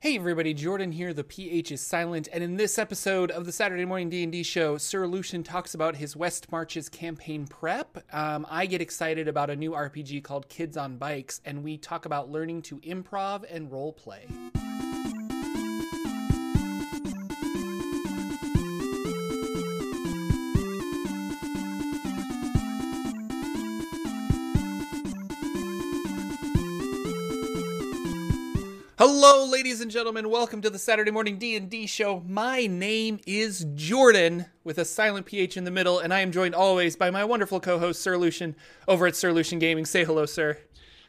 Hey 0.00 0.14
everybody, 0.14 0.54
Jorphdan 0.54 0.92
here. 0.94 1.12
The 1.12 1.24
PH 1.24 1.72
is 1.72 1.80
silent, 1.80 2.28
and 2.32 2.44
in 2.44 2.54
this 2.56 2.78
episode 2.78 3.32
of 3.32 3.46
the 3.46 3.50
Saturday 3.50 3.84
Morning 3.84 4.08
D&D 4.08 4.44
show, 4.44 4.78
Sir 4.78 5.08
Lucien 5.08 5.42
talks 5.42 5.74
about 5.74 5.96
his 5.96 6.14
West 6.14 6.52
Marches 6.52 6.88
campaign 6.88 7.48
prep. 7.48 8.04
Um, 8.14 8.46
I 8.48 8.66
get 8.66 8.80
excited 8.80 9.26
about 9.26 9.50
a 9.50 9.56
new 9.56 9.72
RPG 9.72 10.22
called 10.22 10.48
Kids 10.48 10.76
on 10.76 10.98
Bikes, 10.98 11.40
and 11.44 11.64
we 11.64 11.78
talk 11.78 12.06
about 12.06 12.30
learning 12.30 12.62
to 12.62 12.76
improv 12.76 13.42
and 13.52 13.72
role 13.72 13.92
play. 13.92 14.28
Hello, 28.98 29.46
ladies 29.46 29.80
and 29.80 29.92
gentlemen. 29.92 30.28
Welcome 30.28 30.60
to 30.60 30.70
the 30.70 30.76
Saturday 30.76 31.12
Morning 31.12 31.38
D&D 31.38 31.86
show. 31.86 32.24
My 32.26 32.66
name 32.66 33.20
is 33.28 33.64
Jorphdan, 33.64 34.46
with 34.64 34.76
a 34.76 34.84
silent 34.84 35.24
PH 35.24 35.56
in 35.56 35.62
the 35.62 35.70
middle, 35.70 36.00
and 36.00 36.12
I 36.12 36.18
am 36.18 36.32
joined 36.32 36.56
always 36.56 36.96
by 36.96 37.08
my 37.08 37.24
wonderful 37.24 37.60
co-host 37.60 38.02
Sir 38.02 38.16
Lucien 38.16 38.56
over 38.88 39.06
at 39.06 39.14
Sir 39.14 39.30
Lucien 39.30 39.60
Gaming. 39.60 39.86
Say 39.86 40.04
hello, 40.04 40.26
sir. 40.26 40.58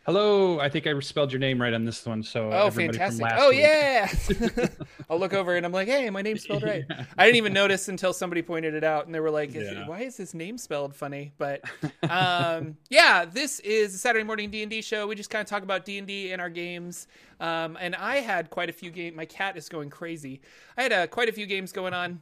Hello. 0.06 0.60
I 0.60 0.70
think 0.70 0.88
I 0.88 0.98
spelled 1.02 1.32
your 1.32 1.40
name 1.40 1.62
right 1.62 1.74
on 1.74 1.86
this 1.86 2.04
one. 2.06 2.24
So 2.24 2.50
Oh, 2.52 2.72
fantastic! 2.72 3.28
Oh 3.38 3.50
week. 3.50 3.60
yeah. 3.60 4.12
I'll 5.10 5.20
look 5.20 5.34
over 5.34 5.56
and 5.56 5.66
I'm 5.66 5.72
like, 5.72 5.88
hey, 5.88 6.10
my 6.10 6.22
name's 6.24 6.44
spelled 6.44 6.64
right. 6.64 6.84
Yeah. 6.90 7.06
I 7.18 7.26
didn't 7.26 7.36
even 7.38 7.54
notice 7.54 7.90
until 7.90 8.12
somebody 8.14 8.42
pointed 8.42 8.74
it 8.74 8.84
out, 8.84 9.06
and 9.06 9.14
they 9.14 9.20
were 9.20 9.30
like, 9.30 9.54
is- 9.54 9.72
Yeah. 9.72 9.88
why 9.88 10.02
is 10.02 10.18
his 10.18 10.34
name 10.34 10.58
spelled 10.58 10.96
funny? 10.96 11.34
But 11.38 11.62
um, 12.10 12.78
yeah, 12.90 13.26
this 13.26 13.60
is 13.60 13.92
the 13.92 14.00
Saturday 14.00 14.24
morning 14.24 14.50
D 14.50 14.64
and 14.64 14.70
D 14.72 14.82
show. 14.82 15.06
We 15.06 15.16
just 15.16 15.30
kind 15.30 15.42
of 15.42 15.48
talk 15.48 15.62
about 15.64 15.86
D 15.86 15.98
and 16.00 16.08
D 16.08 16.32
and 16.32 16.42
our 16.42 16.50
games. 16.50 17.08
Um, 17.40 17.78
and 17.80 17.96
I 17.96 18.18
had 18.18 18.50
quite 18.50 18.70
a 18.70 18.74
few 18.74 18.90
games. 18.92 19.16
My 19.16 19.26
cat 19.26 19.58
is 19.58 19.70
going 19.70 19.90
crazy. 19.92 20.42
I 20.78 20.84
had 20.84 20.94
uh, 20.94 21.08
quite 21.08 21.30
a 21.30 21.34
few 21.34 21.46
games 21.46 21.72
going 21.72 21.94
on 21.94 22.22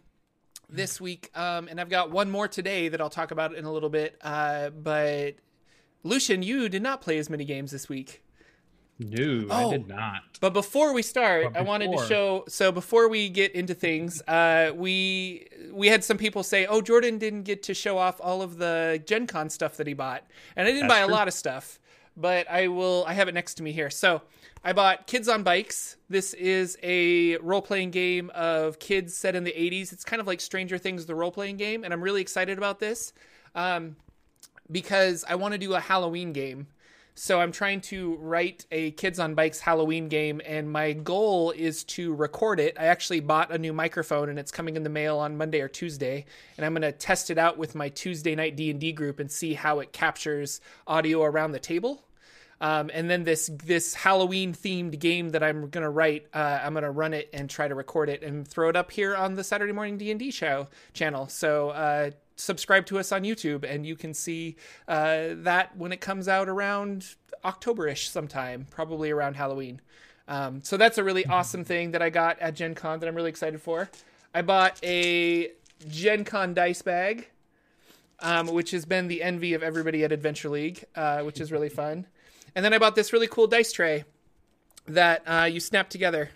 this 0.70 1.00
week, 1.00 1.32
um, 1.36 1.70
and 1.70 1.80
I've 1.80 1.90
got 1.90 2.12
one 2.12 2.30
more 2.30 2.50
today 2.50 2.90
that 2.90 3.00
I'll 3.00 3.10
talk 3.10 3.32
about 3.32 3.56
in 3.56 3.64
a 3.64 3.72
little 3.72 3.90
bit. 3.90 4.18
Uh, 4.22 4.72
but 4.72 5.36
Lucien, 6.04 6.44
you 6.44 6.70
did 6.70 6.82
not 6.82 7.02
play 7.02 7.18
as 7.18 7.30
many 7.30 7.46
games 7.46 7.72
this 7.72 7.90
week. 7.90 8.24
No, 9.00 9.46
Oh. 9.52 9.70
I 9.70 9.72
did 9.78 9.88
not. 9.88 10.24
But 10.40 10.54
before 10.54 10.92
we 10.92 11.04
start, 11.04 11.54
But 11.54 11.60
I 11.60 11.62
wanted 11.62 11.92
to 11.96 12.04
show. 12.08 12.46
So 12.48 12.72
before 12.72 13.08
we 13.08 13.30
get 13.30 13.52
into 13.54 13.76
things, 13.76 14.22
uh, 14.28 14.72
we 14.76 15.48
we 15.72 15.88
had 15.88 16.04
some 16.04 16.18
people 16.18 16.42
say, 16.42 16.66
"Oh, 16.66 16.82
Jorphdan 16.82 17.20
didn't 17.20 17.44
get 17.44 17.62
to 17.64 17.76
show 17.76 17.98
off 18.00 18.20
all 18.20 18.42
of 18.42 18.58
the 18.58 19.02
Gen 19.06 19.28
Con 19.28 19.50
stuff 19.52 19.78
that 19.78 19.86
he 19.86 19.94
bought," 19.94 20.24
and 20.56 20.68
I 20.68 20.72
didn't 20.72 20.88
That's 20.88 21.00
buy 21.02 21.06
a 21.06 21.08
lot 21.08 21.28
of 21.28 21.34
stuff. 21.36 21.80
But 22.16 22.50
I 22.50 22.70
will. 22.70 23.06
I 23.08 23.14
have 23.14 23.28
it 23.28 23.34
next 23.36 23.56
to 23.56 23.64
me 23.64 23.72
here. 23.72 23.92
So 23.92 24.24
I 24.64 24.74
bought 24.74 25.06
Kids 25.06 25.28
on 25.30 25.44
Bikes. 25.44 25.98
This 26.10 26.34
is 26.34 26.76
a 26.82 27.38
role 27.38 27.62
playing 27.62 27.92
game 27.92 28.32
of 28.34 28.80
kids 28.80 29.14
set 29.16 29.36
in 29.36 29.44
the 29.44 29.52
'80s. 29.54 29.94
It's 29.94 30.04
kind 30.04 30.20
of 30.20 30.26
like 30.26 30.42
Stranger 30.42 30.80
Things, 30.80 31.06
the 31.06 31.14
role 31.14 31.32
playing 31.32 31.58
game, 31.58 31.84
and 31.84 31.94
I'm 31.94 32.02
really 32.02 32.22
excited 32.22 32.58
about 32.58 32.80
this. 32.80 33.14
Um, 33.54 33.98
because 34.72 35.26
I 35.28 35.36
want 35.36 35.54
to 35.54 35.58
do 35.58 35.74
a 35.74 35.80
Halloween 35.80 36.34
game. 36.34 36.68
So 37.20 37.42
I'm 37.42 37.52
trying 37.52 37.82
to 37.82 38.16
write 38.18 38.68
a 38.72 38.92
Kids 38.92 39.18
on 39.18 39.34
Bikes 39.34 39.60
Halloween 39.60 40.08
game, 40.08 40.40
and 40.46 40.72
my 40.72 40.94
goal 40.94 41.50
is 41.50 41.84
to 41.86 42.14
record 42.14 42.60
it. 42.60 42.78
I 42.80 42.86
actually 42.86 43.22
bought 43.22 43.52
a 43.52 43.58
new 43.58 43.74
microphone, 43.74 44.30
and 44.30 44.38
it's 44.38 44.52
coming 44.52 44.76
in 44.76 44.84
the 44.84 44.90
mail 44.90 45.18
on 45.18 45.36
Monday 45.36 45.62
or 45.62 45.68
Tuesday, 45.68 46.26
and 46.58 46.66
I'm 46.66 46.74
going 46.74 46.84
to 46.84 46.92
test 46.92 47.32
it 47.32 47.40
out 47.40 47.58
with 47.58 47.74
my 47.74 47.90
Tuesday 47.90 48.36
night 48.36 48.56
D 48.56 48.70
and 48.70 48.80
D 48.80 48.92
group 48.92 49.20
and 49.20 49.32
see 49.32 49.56
how 49.56 49.80
it 49.80 49.94
captures 49.94 50.62
audio 50.86 51.24
around 51.24 51.54
the 51.54 51.60
table. 51.60 52.04
Um, 52.60 52.90
and 52.94 53.10
then 53.10 53.24
this 53.24 53.50
this 53.66 53.94
Halloween 53.94 54.54
themed 54.54 55.00
game 55.00 55.30
that 55.30 55.44
I'm 55.44 55.70
gonna 55.70 55.90
write, 55.90 56.28
uh, 56.34 56.60
I'm 56.64 56.74
gonna 56.74 56.92
run 56.92 57.14
it 57.14 57.30
and 57.34 57.50
try 57.50 57.68
to 57.68 57.76
record 57.76 58.10
it 58.10 58.24
and 58.24 58.48
throw 58.48 58.70
it 58.70 58.76
up 58.76 58.92
here 58.92 59.16
on 59.16 59.36
the 59.36 59.44
Saturday 59.44 59.74
Morning 59.74 59.98
D 59.98 60.10
and 60.10 60.20
D 60.20 60.32
show 60.32 60.68
channel. 60.94 61.28
So 61.28 61.70
uh, 61.70 62.12
subscribe 62.38 62.86
to 62.86 63.00
us 63.00 63.12
on 63.12 63.24
YouTube, 63.24 63.64
and 63.64 63.86
you 63.86 63.96
can 63.96 64.14
see 64.14 64.56
uh, 64.88 65.30
that 65.32 65.76
when 65.76 65.92
it 65.92 66.00
comes 66.00 66.28
out 66.28 66.48
around 66.48 67.16
Octoberish 67.44 68.08
sometime, 68.10 68.68
probably 68.70 69.12
around 69.12 69.36
Halloween. 69.36 69.82
Um, 70.28 70.62
so 70.64 70.78
that's 70.78 70.98
a 70.98 71.04
really 71.04 71.26
awesome 71.26 71.64
thing 71.64 71.92
that 71.92 72.02
I 72.02 72.10
got 72.10 72.40
at 72.40 72.56
Gen 72.56 72.76
Con 72.76 73.00
that 73.00 73.08
I'm 73.08 73.16
really 73.16 73.30
excited 73.30 73.62
for. 73.62 73.90
I 74.34 74.42
bought 74.42 74.80
a 74.84 75.52
Gen 75.90 76.26
Con 76.26 76.54
dice 76.54 76.82
bag, 76.82 77.28
um, 78.20 78.48
which 78.48 78.72
has 78.72 78.86
been 78.86 79.08
the 79.08 79.24
envy 79.24 79.54
of 79.54 79.64
everybody 79.64 80.04
at 80.04 80.12
Adventure 80.12 80.50
League, 80.50 80.86
uh, 80.96 81.22
which 81.22 81.40
is 81.40 81.52
really 81.52 81.70
fun. 81.70 82.08
And 82.56 82.66
then 82.66 82.74
I 82.74 82.78
bought 82.78 82.96
this 82.96 83.14
really 83.14 83.28
cool 83.28 83.48
dice 83.48 83.72
tray 83.72 84.06
that 84.88 85.24
uh, 85.26 85.46
you 85.46 85.60
snap 85.60 85.90
together. 85.90 86.32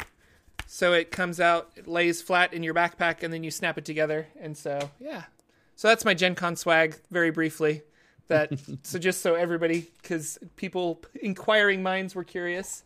So 0.67 0.93
it 0.93 1.11
comes 1.11 1.41
out, 1.41 1.71
it 1.75 1.87
lays 1.87 2.21
flat 2.21 2.53
in 2.53 2.63
your 2.63 2.73
backpack, 2.73 3.23
and 3.23 3.33
then 3.33 3.43
you 3.43 3.51
snap 3.51 3.77
it 3.77 3.83
together. 3.83 4.27
And 4.39 4.55
so, 4.57 4.91
yeah. 4.99 5.23
So 5.81 5.87
that's 5.87 6.05
my 6.05 6.13
Gen 6.13 6.35
Con 6.35 6.55
swag, 6.55 6.95
very 7.09 7.31
briefly. 7.31 7.81
That 8.27 8.51
so 8.83 8.99
just 8.99 9.21
so 9.21 9.33
everybody, 9.33 9.89
because 9.99 10.37
people 10.55 11.01
inquiring 11.23 11.81
minds 11.81 12.13
were 12.13 12.23
curious. 12.23 12.83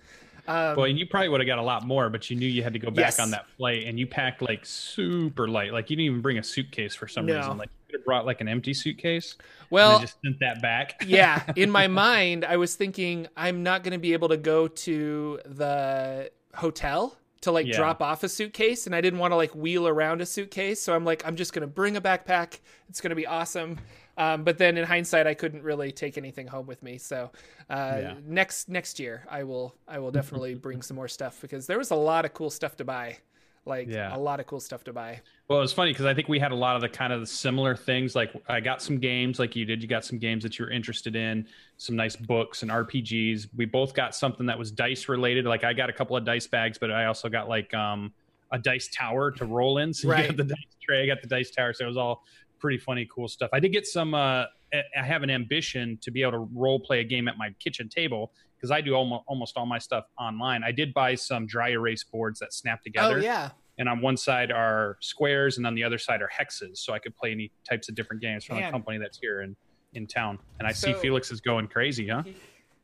Um, 0.48 0.78
well, 0.78 0.86
and 0.86 0.98
you 0.98 1.06
probably 1.06 1.28
would 1.28 1.42
have 1.42 1.46
got 1.48 1.58
a 1.60 1.62
lot 1.62 1.86
more, 1.86 2.10
but 2.10 2.30
you 2.30 2.38
knew 2.38 2.48
you 2.48 2.64
had 2.64 2.72
to 2.72 2.80
go 2.80 2.90
back 2.90 3.08
Yes. 3.08 3.20
on 3.20 3.32
that 3.32 3.48
flight, 3.58 3.84
and 3.84 4.00
you 4.00 4.08
packed 4.08 4.42
like 4.42 4.66
super 4.66 5.50
light. 5.50 5.74
Like 5.74 5.90
you 5.90 5.98
didn't 5.98 6.06
even 6.06 6.22
bring 6.22 6.38
a 6.38 6.44
suitcase 6.44 6.96
for 6.96 7.06
some 7.10 7.26
No. 7.26 7.36
reason. 7.36 7.58
Like 7.58 7.68
you 7.68 7.92
could 7.92 8.00
have 8.00 8.06
brought 8.06 8.26
like 8.26 8.40
an 8.40 8.48
empty 8.48 8.74
suitcase. 8.74 9.36
well, 9.70 10.00
just 10.00 10.16
sent 10.24 10.40
that 10.40 10.62
back. 10.62 11.04
yeah, 11.06 11.44
in 11.58 11.70
my 11.70 11.88
mind, 12.06 12.46
I 12.46 12.56
was 12.56 12.76
thinking 12.76 13.28
I'm 13.36 13.62
not 13.62 13.84
going 13.84 13.92
to 13.92 14.00
be 14.00 14.14
able 14.14 14.30
to 14.30 14.38
go 14.38 14.70
to 14.70 15.42
the 15.46 16.32
hotel 16.54 17.18
to 17.46 17.52
like 17.52 17.66
Yeah. 17.66 17.78
drop 17.78 18.02
off 18.02 18.24
a 18.24 18.30
suitcase, 18.30 18.86
and 18.86 18.94
I 18.96 19.02
didn't 19.02 19.20
want 19.20 19.32
to 19.32 19.36
like 19.38 19.56
wheel 19.56 19.88
around 19.88 20.22
a 20.22 20.26
suitcase. 20.26 20.82
So 20.82 20.94
I'm 20.94 21.06
like, 21.06 21.26
I'm 21.26 21.36
just 21.36 21.54
going 21.54 21.62
to 21.62 21.68
bring 21.68 21.98
a 21.98 22.02
backpack. 22.02 22.60
It's 22.90 23.02
going 23.02 23.10
to 23.10 23.16
be 23.16 23.26
awesome. 23.26 23.80
Um, 24.18 24.44
but 24.44 24.58
then 24.58 24.78
in 24.78 24.86
hindsight, 24.86 25.28
I 25.28 25.34
couldn't 25.34 25.64
really 25.64 25.92
take 25.92 26.18
anything 26.18 26.48
home 26.48 26.68
with 26.68 26.82
me. 26.84 26.98
So 26.98 27.32
uh, 27.70 27.98
Yeah. 28.02 28.14
next 28.26 28.70
next 28.70 29.00
year, 29.00 29.26
I 29.30 29.44
will 29.44 29.76
I 29.88 30.00
will 30.00 30.12
definitely 30.20 30.56
bring 30.56 30.82
some 30.82 30.96
more 30.96 31.08
stuff 31.08 31.40
because 31.42 31.66
there 31.68 31.78
was 31.78 31.92
a 31.92 31.96
lot 31.96 32.26
of 32.26 32.34
cool 32.34 32.50
stuff 32.50 32.76
to 32.78 32.84
buy. 32.86 33.18
Like 33.66 33.88
Yeah. 33.88 34.16
a 34.16 34.20
lot 34.20 34.40
of 34.40 34.46
cool 34.46 34.60
stuff 34.60 34.84
to 34.84 34.94
buy. 34.94 35.22
Well, 35.48 35.58
it 35.60 35.62
was 35.62 35.74
funny 35.74 35.92
because 35.92 36.06
I 36.06 36.14
think 36.14 36.28
we 36.28 36.38
had 36.40 36.52
a 36.52 36.56
lot 36.56 36.76
of 36.76 36.82
the 36.84 36.90
kind 36.90 37.12
of 37.12 37.20
the 37.20 37.26
similar 37.26 37.76
things. 37.76 38.16
Like 38.16 38.32
I 38.48 38.60
got 38.60 38.82
some 38.82 39.00
games, 39.00 39.40
like 39.40 39.56
you 39.56 39.66
did. 39.66 39.82
You 39.82 39.88
got 39.88 40.06
some 40.06 40.20
games 40.20 40.44
that 40.44 40.60
you're 40.60 40.70
interested 40.70 41.16
in, 41.16 41.48
some 41.78 41.96
nice 41.96 42.16
books 42.16 42.62
and 42.62 42.72
RPGs. 42.72 43.48
We 43.56 43.66
both 43.66 43.94
got 43.96 44.16
something 44.16 44.46
that 44.46 44.58
was 44.58 44.72
dice 44.72 45.10
related. 45.10 45.46
Like 45.46 45.64
I 45.64 45.74
got 45.74 45.90
a 45.90 45.94
couple 45.94 46.16
of 46.16 46.24
dice 46.26 46.46
bags, 46.48 46.78
but 46.78 46.92
I 46.92 47.06
also 47.06 47.28
got 47.28 47.50
like 47.50 47.74
um, 47.74 48.14
a 48.52 48.60
dice 48.60 48.90
tower 48.94 49.32
to 49.32 49.46
roll 49.46 49.80
in. 49.80 49.94
So 49.94 50.08
you 50.08 50.14
Right. 50.14 50.28
got 50.28 50.38
the 50.38 50.44
dice 50.44 50.76
tray, 50.84 51.04
I 51.04 51.08
got 51.08 51.22
the 51.22 51.28
dice 51.28 51.50
tower. 51.50 51.74
So 51.74 51.86
it 51.86 51.88
was 51.88 51.98
all 51.98 52.24
pretty 52.60 52.78
funny, 52.78 53.08
cool 53.14 53.28
stuff. 53.28 53.50
I 53.52 53.60
did 53.60 53.72
get 53.72 53.88
some. 53.88 54.14
Uh, 54.14 54.46
I 54.74 55.04
have 55.04 55.24
an 55.24 55.30
ambition 55.30 55.98
to 56.02 56.12
be 56.12 56.22
able 56.22 56.34
to 56.34 56.50
role 56.54 56.80
play 56.80 57.00
a 57.00 57.04
game 57.04 57.28
at 57.28 57.38
my 57.38 57.50
kitchen 57.60 57.88
table 57.88 58.34
because 58.58 58.72
I 58.72 58.82
do 58.82 58.94
almost 58.94 59.24
almost 59.28 59.58
all 59.58 59.66
my 59.66 59.80
stuff 59.80 60.06
online. 60.20 60.64
I 60.64 60.72
did 60.72 60.94
buy 60.94 61.16
some 61.16 61.46
dry 61.46 61.70
erase 61.72 62.04
boards 62.04 62.40
that 62.40 62.54
snap 62.54 62.82
together 62.84 63.18
Oh 63.18 63.22
yeah. 63.22 63.50
and 63.78 63.88
on 63.90 64.02
one 64.02 64.18
side 64.18 64.52
are 64.52 64.98
squares 65.02 65.58
and 65.58 65.68
on 65.68 65.76
the 65.76 65.84
other 65.84 65.98
side 65.98 66.22
are 66.22 66.30
hexes 66.30 66.78
so 66.78 66.94
i 66.94 67.00
could 67.00 67.16
play 67.16 67.32
any 67.32 67.52
types 67.70 67.90
of 67.90 67.96
different 67.96 68.22
games 68.22 68.46
from 68.46 68.58
Man. 68.58 68.70
a 68.70 68.72
company 68.72 68.98
that's 68.98 69.18
here 69.18 69.42
in 69.42 69.56
in 69.94 70.08
town 70.08 70.40
and 70.60 70.68
i 70.68 70.72
see 70.72 70.94
felix 70.94 71.30
is 71.32 71.42
going 71.42 71.68
crazy 71.68 72.08
huh 72.08 72.24
He, 72.24 72.36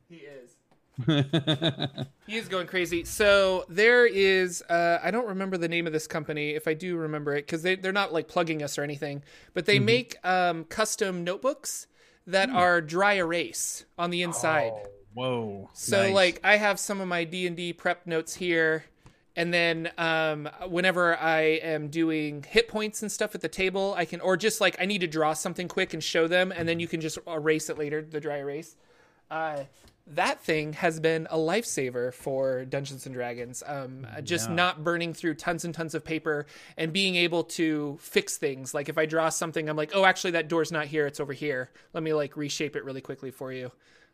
he 0.09 0.15
is. 0.17 0.55
He 2.27 2.37
is 2.37 2.47
going 2.47 2.67
crazy. 2.67 3.03
So 3.05 3.65
there 3.67 4.05
is, 4.05 4.61
uh, 4.69 4.99
I 5.03 5.11
don't 5.11 5.27
remember 5.27 5.57
the 5.57 5.67
name 5.67 5.87
of 5.87 5.93
this 5.93 6.07
company. 6.07 6.51
If 6.51 6.67
I 6.67 6.73
do 6.73 6.95
remember 6.97 7.33
it, 7.35 7.45
because 7.45 7.61
they 7.63 7.75
they're 7.75 7.91
not 7.91 8.13
like 8.13 8.27
plugging 8.27 8.61
us 8.63 8.77
or 8.77 8.83
anything, 8.83 9.23
but 9.53 9.65
they 9.65 9.79
make 9.79 10.15
um, 10.25 10.63
custom 10.65 11.23
notebooks 11.23 11.87
that 12.27 12.49
are 12.49 12.79
dry 12.81 13.13
erase 13.15 13.85
on 13.97 14.11
the 14.11 14.21
inside. 14.21 14.71
Oh, 14.73 14.87
whoa 15.13 15.69
So 15.73 16.03
Nice. 16.03 16.13
like 16.13 16.39
I 16.43 16.57
have 16.57 16.79
some 16.79 17.01
of 17.01 17.07
my 17.07 17.23
D 17.23 17.47
and 17.47 17.55
D 17.55 17.73
prep 17.73 18.05
notes 18.07 18.35
here, 18.35 18.85
and 19.35 19.53
then 19.53 19.91
um, 19.97 20.49
whenever 20.67 21.17
I 21.17 21.41
am 21.63 21.87
doing 21.89 22.43
hit 22.47 22.67
points 22.67 23.01
and 23.01 23.11
stuff 23.11 23.33
at 23.35 23.41
the 23.41 23.49
table, 23.49 23.93
I 23.97 24.05
can 24.05 24.21
or 24.21 24.37
just 24.37 24.61
like 24.61 24.75
I 24.79 24.85
need 24.85 25.01
to 25.01 25.07
draw 25.07 25.33
something 25.33 25.67
quick 25.67 25.93
and 25.93 26.03
show 26.03 26.27
them, 26.27 26.51
and 26.51 26.67
then 26.67 26.79
you 26.79 26.87
can 26.87 27.01
just 27.01 27.17
erase 27.27 27.69
it 27.69 27.77
later, 27.77 28.01
the 28.01 28.19
dry 28.19 28.37
erase. 28.37 28.75
Uh, 29.29 29.63
that 30.07 30.41
thing 30.41 30.73
has 30.73 30.99
been 30.99 31.27
a 31.29 31.37
lifesaver 31.37 32.13
for 32.13 32.65
Dungeons 32.65 33.05
and 33.05 33.15
Dragons. 33.15 33.63
Um, 33.65 34.05
just 34.23 34.49
Yeah. 34.49 34.55
not 34.55 34.83
burning 34.83 35.13
through 35.13 35.35
tons 35.35 35.63
and 35.63 35.73
tons 35.73 35.93
of 35.95 36.03
paper 36.03 36.47
and 36.75 36.91
being 36.91 37.15
able 37.15 37.43
to 37.45 37.97
fix 38.01 38.35
things. 38.35 38.73
Like 38.73 38.89
if 38.89 38.97
I 38.97 39.05
draw 39.05 39.29
something, 39.29 39.69
I'm 39.69 39.77
like, 39.77 39.91
oh, 39.93 40.03
actually 40.03 40.31
that 40.31 40.47
door's 40.49 40.71
not 40.71 40.87
here; 40.87 41.05
it's 41.07 41.19
over 41.19 41.31
here. 41.33 41.69
Let 41.93 42.03
me 42.03 42.13
like 42.13 42.35
reshape 42.35 42.75
it 42.75 42.83
really 42.83 42.99
quickly 43.01 43.31
for 43.31 43.53
you. 43.53 43.71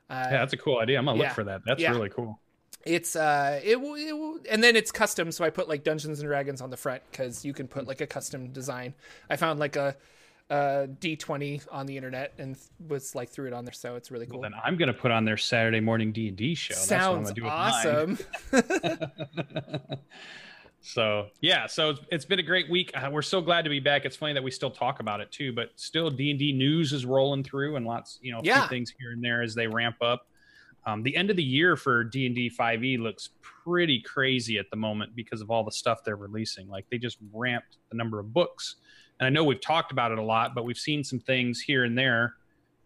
Uh, 0.10 0.28
yeah 0.32 0.38
that's 0.40 0.54
a 0.54 0.58
cool 0.58 0.80
idea 0.80 0.98
i'm 0.98 1.06
gonna 1.06 1.18
yeah. 1.18 1.26
look 1.26 1.34
for 1.34 1.44
that 1.44 1.62
that's 1.66 1.82
Yeah. 1.82 1.92
really 1.92 2.10
cool 2.10 2.40
it's 2.86 3.16
uh 3.16 3.60
it, 3.64 3.82
will- 3.82 3.96
it 3.96 4.48
and 4.50 4.64
then 4.64 4.76
it's 4.76 4.92
custom 4.92 5.32
so 5.32 5.44
i 5.44 5.50
put 5.50 5.68
like 5.68 5.84
dungeons 5.84 6.20
and 6.20 6.28
dragons 6.28 6.62
on 6.62 6.70
the 6.70 6.78
front 6.78 7.02
because 7.12 7.44
you 7.44 7.54
can 7.54 7.68
put 7.68 7.88
like 7.88 8.02
a 8.02 8.08
custom 8.08 8.52
design 8.52 8.94
i 9.30 9.36
found 9.36 9.60
like 9.60 9.76
a 9.76 9.96
uh, 10.50 10.88
D20 11.02 11.68
on 11.72 11.86
the 11.88 11.98
internet 11.98 12.34
and 12.38 12.58
was 12.88 13.16
like 13.16 13.30
threw 13.30 13.48
it 13.48 13.54
on 13.54 13.66
there. 13.66 13.74
So 13.74 13.96
it's 13.96 14.12
really 14.12 14.26
cool. 14.26 14.40
Well, 14.40 14.50
then 14.50 14.58
I'm 14.64 14.78
going 14.78 14.88
to 14.88 14.94
put 14.94 15.12
on 15.12 15.26
their 15.26 15.38
Saturday 15.38 15.82
morning 15.82 16.12
D 16.12 16.30
and 16.30 16.38
D 16.38 16.56
show. 16.56 16.74
Sounds 16.74 17.34
awesome. 17.44 18.18
So 20.82 21.28
yeah, 21.42 21.68
so 21.68 21.90
it's, 21.92 22.00
it's 22.12 22.26
been 22.26 22.40
a 22.40 22.44
great 22.44 22.70
week. 22.70 22.92
Uh, 22.96 23.10
we're 23.12 23.22
so 23.22 23.42
glad 23.42 23.64
to 23.64 23.70
be 23.70 23.80
back. 23.80 24.06
It's 24.06 24.16
funny 24.16 24.34
that 24.34 24.44
we 24.44 24.52
still 24.52 24.72
talk 24.72 25.00
about 25.00 25.20
it 25.20 25.32
too, 25.32 25.52
but 25.54 25.70
still 25.76 26.10
D 26.10 26.30
and 26.32 26.40
D 26.40 26.54
news 26.54 26.94
is 26.94 27.06
rolling 27.06 27.44
through 27.44 27.76
and 27.76 27.86
lots, 27.86 28.20
you 28.22 28.32
know, 28.32 28.40
Yeah. 28.44 28.68
things 28.68 28.94
here 29.00 29.12
and 29.12 29.24
there 29.24 29.42
as 29.42 29.54
they 29.56 29.68
ramp 29.68 29.98
up. 30.02 30.28
Um, 30.86 31.04
the 31.04 31.16
end 31.18 31.30
of 31.30 31.36
the 31.36 31.44
year 31.44 31.76
for 31.76 32.06
D 32.06 32.26
and 32.26 32.34
D 32.36 32.50
5e 32.50 32.98
looks 33.00 33.32
pretty 33.42 34.00
crazy 34.02 34.58
at 34.58 34.70
the 34.70 34.78
moment 34.78 35.14
because 35.16 35.42
of 35.42 35.52
all 35.52 35.66
the 35.66 35.72
stuff 35.72 36.00
they're 36.06 36.16
releasing. 36.16 36.70
Like 36.70 36.86
they 36.90 36.98
just 36.98 37.18
ramped 37.34 37.78
the 37.90 37.98
number 37.98 38.20
of 38.20 38.34
books, 38.34 38.78
and 39.20 39.28
I 39.28 39.30
know 39.30 39.44
we've 39.44 39.60
talked 39.60 39.92
about 39.92 40.14
it 40.14 40.20
a 40.20 40.24
lot, 40.24 40.56
but 40.56 40.64
we've 40.64 40.78
seen 40.78 41.04
some 41.04 41.20
things 41.20 41.60
here 41.60 41.84
and 41.84 41.98
there. 41.98 42.36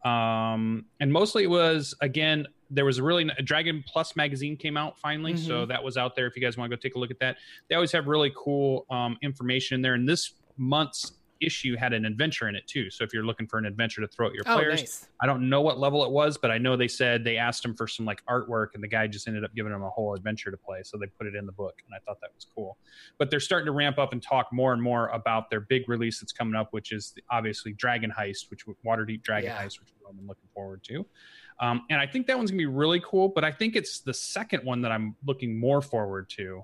Um, 0.04 0.86
and 1.00 1.14
mostly 1.14 1.44
it 1.44 1.50
was 1.52 1.94
again 2.02 2.48
there 2.74 2.86
was 2.86 2.98
a 2.98 3.04
really 3.04 3.30
a 3.38 3.42
Dragon 3.42 3.84
Plus 3.86 4.16
magazine 4.16 4.56
came 4.58 4.78
out 4.78 4.98
finally, 5.00 5.36
so 5.38 5.66
that 5.66 5.84
was 5.84 5.98
out 5.98 6.16
there. 6.16 6.26
If 6.26 6.36
you 6.36 6.42
guys 6.42 6.58
want 6.58 6.72
to 6.72 6.78
go 6.78 6.80
take 6.80 6.96
a 6.96 7.00
look 7.00 7.12
at 7.12 7.20
that, 7.20 7.38
they 7.70 7.76
always 7.76 7.92
have 7.92 8.08
really 8.08 8.32
cool 8.36 8.86
um, 8.90 9.18
information 9.22 9.76
in 9.76 9.82
there. 9.82 9.94
And 9.94 10.08
this 10.08 10.34
month's 10.58 11.14
issue 11.42 11.76
had 11.76 11.92
an 11.92 12.06
adventure 12.06 12.48
in 12.48 12.56
it 12.56 12.66
too. 12.68 12.92
So 12.92 13.04
if 13.04 13.14
you're 13.14 13.26
looking 13.26 13.48
for 13.48 13.58
an 13.58 13.66
adventure 13.66 14.00
to 14.00 14.08
throw 14.08 14.28
at 14.28 14.34
your 14.34 14.44
Oh, 14.46 14.56
players, 14.58 14.82
nice. 14.82 15.08
I 15.24 15.26
don't 15.26 15.50
know 15.50 15.60
what 15.62 15.80
level 15.80 16.06
it 16.06 16.12
was, 16.12 16.38
but 16.38 16.52
I 16.52 16.60
know 16.60 16.78
they 16.78 16.88
said 16.88 17.24
they 17.24 17.36
asked 17.38 17.66
him 17.66 17.74
for 17.76 17.88
some 17.88 18.06
like 18.06 18.24
artwork, 18.30 18.68
and 18.76 18.84
the 18.84 18.88
guy 18.88 19.08
just 19.08 19.28
ended 19.28 19.44
up 19.44 19.54
giving 19.56 19.74
him 19.74 19.82
a 19.82 19.90
whole 19.90 20.14
adventure 20.14 20.52
to 20.52 20.58
play. 20.58 20.82
So 20.84 20.98
they 21.00 21.08
put 21.08 21.26
it 21.28 21.36
in 21.36 21.48
the 21.48 21.52
book, 21.52 21.82
and 21.86 21.96
I 21.96 22.00
thought 22.06 22.22
that 22.22 22.30
was 22.36 22.46
cool. 22.56 22.78
But 23.18 23.32
they're 23.32 23.40
starting 23.40 23.66
to 23.66 23.72
ramp 23.72 23.98
up 23.98 24.14
and 24.14 24.22
talk 24.22 24.54
more 24.54 24.72
and 24.72 24.82
more 24.82 25.08
about 25.08 25.50
their 25.50 25.62
big 25.62 25.90
release 25.90 26.20
that's 26.20 26.32
coming 26.32 26.56
up, 26.56 26.68
which 26.72 26.92
is 26.92 27.16
obviously 27.32 27.74
Dragon 27.74 28.14
Heist, 28.18 28.52
which 28.52 28.66
Waterdeep 28.86 29.24
Dragon 29.24 29.50
Yeah. 29.50 29.64
Heist, 29.64 29.80
which 29.80 29.90
I've 30.08 30.16
been 30.16 30.28
looking 30.28 30.50
forward 30.54 30.84
to. 30.84 31.06
Um, 31.62 31.84
and 31.90 32.02
I 32.02 32.08
think 32.08 32.28
that 32.28 32.38
one's 32.38 32.52
gonna 32.52 32.58
be 32.58 32.66
really 32.66 33.00
cool. 33.06 33.30
But 33.30 33.44
I 33.46 33.52
think 33.52 33.76
it's 33.76 34.00
the 34.00 34.14
second 34.14 34.64
one 34.66 34.82
that 34.82 34.92
I'm 34.92 35.16
looking 35.26 35.58
more 35.60 35.82
forward 35.82 36.30
to, 36.32 36.64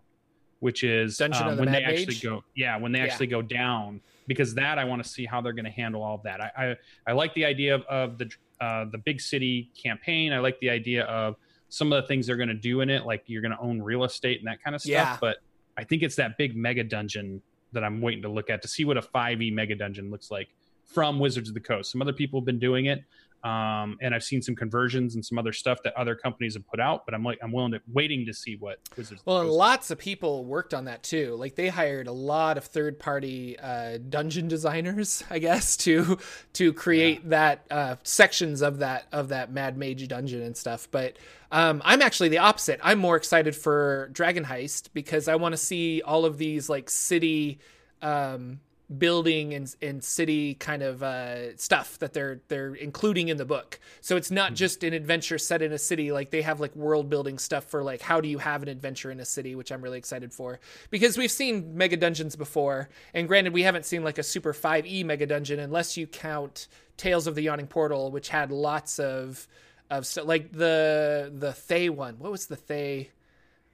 which 0.60 0.84
is 0.84 1.22
um, 1.22 1.32
the 1.32 1.38
when 1.62 1.66
Mad 1.66 1.76
they 1.76 1.84
actually 1.84 2.16
go, 2.16 2.44
yeah, 2.56 2.78
when 2.78 2.92
they 2.92 3.00
Yeah. 3.00 3.06
actually 3.06 3.28
go 3.28 3.42
down, 3.42 4.02
because 4.26 4.56
that 4.56 4.80
I 4.80 4.84
want 4.86 5.04
to 5.04 5.08
see 5.08 5.26
how 5.26 5.40
they're 5.42 5.54
going 5.54 5.66
to 5.66 5.72
handle 5.72 6.02
all 6.04 6.16
of 6.16 6.24
that. 6.24 6.42
I, 6.42 6.52
I 6.58 6.76
I 7.06 7.12
like 7.14 7.34
the 7.36 7.46
idea 7.46 7.76
of, 7.76 7.84
of 7.84 8.18
the 8.18 8.32
uh, 8.60 8.86
the 8.92 8.98
big 8.98 9.22
city 9.22 9.72
campaign. 9.82 10.34
I 10.34 10.40
like 10.40 10.60
the 10.60 10.72
idea 10.72 11.04
of 11.06 11.36
some 11.70 11.94
of 11.94 12.02
the 12.02 12.08
things 12.08 12.26
they're 12.26 12.38
going 12.38 12.48
to 12.50 12.56
do 12.56 12.82
in 12.82 12.90
it, 12.90 13.06
like 13.06 13.24
you're 13.28 13.42
going 13.42 13.52
to 13.52 13.60
own 13.60 13.82
real 13.82 14.04
estate 14.04 14.40
and 14.40 14.48
that 14.48 14.64
kind 14.64 14.76
of 14.76 14.82
stuff. 14.82 14.92
Yeah. 14.92 15.18
But 15.22 15.38
I 15.78 15.84
think 15.84 16.02
it's 16.02 16.16
that 16.16 16.38
big 16.38 16.56
mega 16.56 16.84
dungeon 16.84 17.42
that 17.74 17.84
I'm 17.84 18.02
waiting 18.02 18.24
to 18.24 18.30
look 18.30 18.50
at 18.50 18.62
to 18.64 18.68
see 18.68 18.84
what 18.86 18.98
a 18.98 19.02
5e 19.02 19.54
mega 19.54 19.76
dungeon 19.76 20.10
looks 20.10 20.32
like 20.32 20.48
from 20.86 21.20
Wizards 21.20 21.50
of 21.50 21.54
the 21.54 21.60
Coast. 21.60 21.92
Some 21.92 22.02
other 22.02 22.14
people 22.14 22.40
have 22.40 22.46
been 22.46 22.58
doing 22.58 22.86
it, 22.86 23.04
um, 23.48 23.98
and 24.02 24.14
I've 24.14 24.24
seen 24.24 24.42
some 24.42 24.56
conversions 24.56 25.16
and 25.16 25.26
some 25.26 25.38
other 25.38 25.54
stuff 25.54 25.80
that 25.84 25.96
other 25.96 26.16
companies 26.16 26.56
have 26.56 26.68
put 26.68 26.82
out. 26.82 27.06
But 27.06 27.14
I'm 27.14 27.24
like 27.24 27.40
I'm 27.42 27.54
willing 27.54 27.72
to 27.72 27.82
waiting 27.92 28.26
to 28.26 28.34
see 28.34 28.58
what 28.58 28.80
Wizards. 28.98 29.22
Well, 29.26 29.40
and 29.40 29.50
lots 29.50 29.90
of 29.90 29.98
people 29.98 30.44
worked 30.44 30.74
on 30.74 30.86
that 30.86 31.02
too. 31.04 31.36
Like 31.36 31.56
they 31.56 31.70
hired 31.70 32.08
a 32.08 32.12
lot 32.12 32.58
of 32.58 32.66
third-party 32.66 33.58
uh, 33.60 34.00
dungeon 34.10 34.50
designers, 34.50 35.24
I 35.30 35.40
guess, 35.40 35.78
to 35.78 36.18
to 36.54 36.74
create 36.74 37.30
that 37.30 37.66
uh, 37.72 37.96
sections 38.04 38.62
of 38.62 38.80
that 38.80 39.06
of 39.14 39.30
that 39.30 39.52
Mad 39.52 39.78
Mage 39.78 40.06
dungeon 40.08 40.42
and 40.42 40.58
stuff. 40.58 40.90
But 40.92 41.18
um, 41.52 41.82
I'm 41.86 42.02
actually 42.02 42.30
the 42.30 42.40
opposite. 42.40 42.82
I'm 42.84 43.00
more 43.00 43.16
excited 43.16 43.56
for 43.56 44.10
Dragon 44.12 44.44
Heist 44.44 44.90
because 44.94 45.30
I 45.30 45.36
want 45.36 45.54
to 45.54 45.58
see 45.58 46.02
all 46.02 46.26
of 46.26 46.38
these 46.38 46.68
like 46.68 46.90
city 46.90 47.60
um, 48.02 48.60
building 48.96 49.54
and, 49.54 49.76
and 49.82 50.04
city 50.04 50.54
kind 50.54 50.82
of 50.82 51.04
uh, 51.04 51.56
stuff 51.58 52.00
that 52.00 52.14
they're 52.14 52.40
they're 52.48 52.74
including 52.74 53.28
in 53.28 53.38
the 53.38 53.46
book. 53.46 53.80
So 54.02 54.16
it's 54.16 54.32
not 54.32 54.54
just 54.54 54.84
an 54.84 54.94
adventure 54.94 55.38
set 55.38 55.62
in 55.62 55.74
a 55.74 55.78
city. 55.78 56.12
Like 56.12 56.32
they 56.32 56.42
have 56.42 56.60
like 56.60 56.76
world 56.76 57.10
building 57.10 57.38
stuff 57.38 57.66
for 57.66 57.84
like 57.84 58.02
how 58.02 58.22
do 58.22 58.30
you 58.30 58.38
have 58.38 58.64
an 58.64 58.70
adventure 58.70 59.12
in 59.12 59.20
a 59.20 59.26
city, 59.26 59.56
which 59.56 59.72
I'm 59.72 59.82
really 59.82 59.98
excited 59.98 60.34
for 60.34 60.60
because 60.90 61.18
we've 61.18 61.32
seen 61.32 61.76
mega 61.78 61.98
dungeons 61.98 62.36
before. 62.36 62.90
And 63.14 63.28
granted, 63.28 63.54
we 63.54 63.64
haven't 63.64 63.86
seen 63.86 64.04
like 64.04 64.18
a 64.18 64.24
super 64.24 64.54
5e 64.54 65.04
mega 65.06 65.26
dungeon 65.26 65.60
unless 65.60 65.98
you 65.98 66.08
count 66.08 66.68
Tales 66.96 67.28
of 67.28 67.36
the 67.36 67.44
Yawning 67.44 67.68
Portal, 67.68 68.12
which 68.12 68.30
had 68.30 68.52
lots 68.52 69.00
of 69.00 69.48
of 69.90 70.06
stuff 70.06 70.26
like 70.26 70.52
the 70.52 71.32
the 71.36 71.54
Thay 71.54 71.90
one. 71.90 72.16
What 72.20 72.32
was 72.32 72.48
the 72.48 72.56
Thay? 72.56 73.12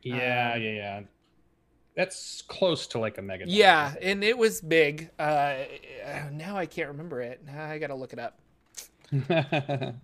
Yeah, 0.02 0.54
Um, 0.56 0.62
yeah, 0.62 0.72
yeah. 0.72 1.02
That's 1.96 2.42
close 2.48 2.88
to 2.88 3.00
like 3.00 3.18
a 3.18 3.22
mega. 3.22 3.46
Yeah, 3.48 3.94
and 4.02 4.24
it 4.24 4.38
was 4.38 4.62
big. 4.62 5.12
Uh, 5.20 5.58
now 6.32 6.58
I 6.58 6.66
can't 6.66 6.90
remember 6.90 7.22
it. 7.22 7.42
I 7.56 7.78
gotta 7.78 7.96
look 7.96 8.14
it 8.14 8.20
up. 8.20 8.40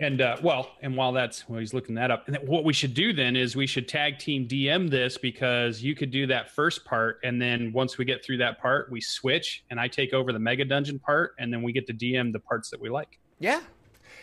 and 0.00 0.20
uh, 0.20 0.36
well, 0.42 0.72
and 0.82 0.96
while 0.96 1.12
that's 1.12 1.48
well, 1.48 1.60
he's 1.60 1.72
looking 1.72 1.94
that 1.94 2.10
up. 2.10 2.26
And 2.26 2.38
what 2.48 2.64
we 2.64 2.72
should 2.72 2.94
do 2.94 3.12
then 3.12 3.36
is 3.36 3.54
we 3.54 3.68
should 3.68 3.86
tag 3.86 4.18
team 4.18 4.48
DM 4.48 4.90
this 4.90 5.16
because 5.16 5.80
you 5.80 5.94
could 5.94 6.10
do 6.10 6.26
that 6.26 6.50
first 6.50 6.84
part, 6.84 7.20
and 7.22 7.40
then 7.40 7.72
once 7.72 7.98
we 7.98 8.04
get 8.04 8.24
through 8.24 8.38
that 8.38 8.60
part, 8.60 8.90
we 8.90 9.00
switch, 9.00 9.64
and 9.70 9.78
I 9.78 9.86
take 9.86 10.12
over 10.12 10.32
the 10.32 10.40
mega 10.40 10.64
dungeon 10.64 10.98
part, 10.98 11.34
and 11.38 11.52
then 11.52 11.62
we 11.62 11.72
get 11.72 11.86
to 11.86 11.94
DM 11.94 12.32
the 12.32 12.40
parts 12.40 12.68
that 12.70 12.80
we 12.80 12.90
like. 12.90 13.20
Yeah. 13.38 13.60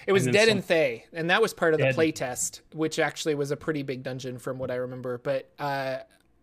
It 0.07 0.13
was 0.13 0.25
Dead 0.25 0.47
some- 0.47 0.57
and 0.57 0.65
Thay, 0.65 1.05
and 1.13 1.29
that 1.29 1.41
was 1.41 1.53
part 1.53 1.73
of 1.73 1.79
the 1.79 1.87
playtest, 1.87 2.61
which 2.73 2.99
actually 2.99 3.35
was 3.35 3.51
a 3.51 3.57
pretty 3.57 3.83
big 3.83 4.03
dungeon 4.03 4.37
from 4.39 4.57
what 4.59 4.71
I 4.71 4.75
remember. 4.75 5.17
But 5.17 5.51
uh, 5.59 5.97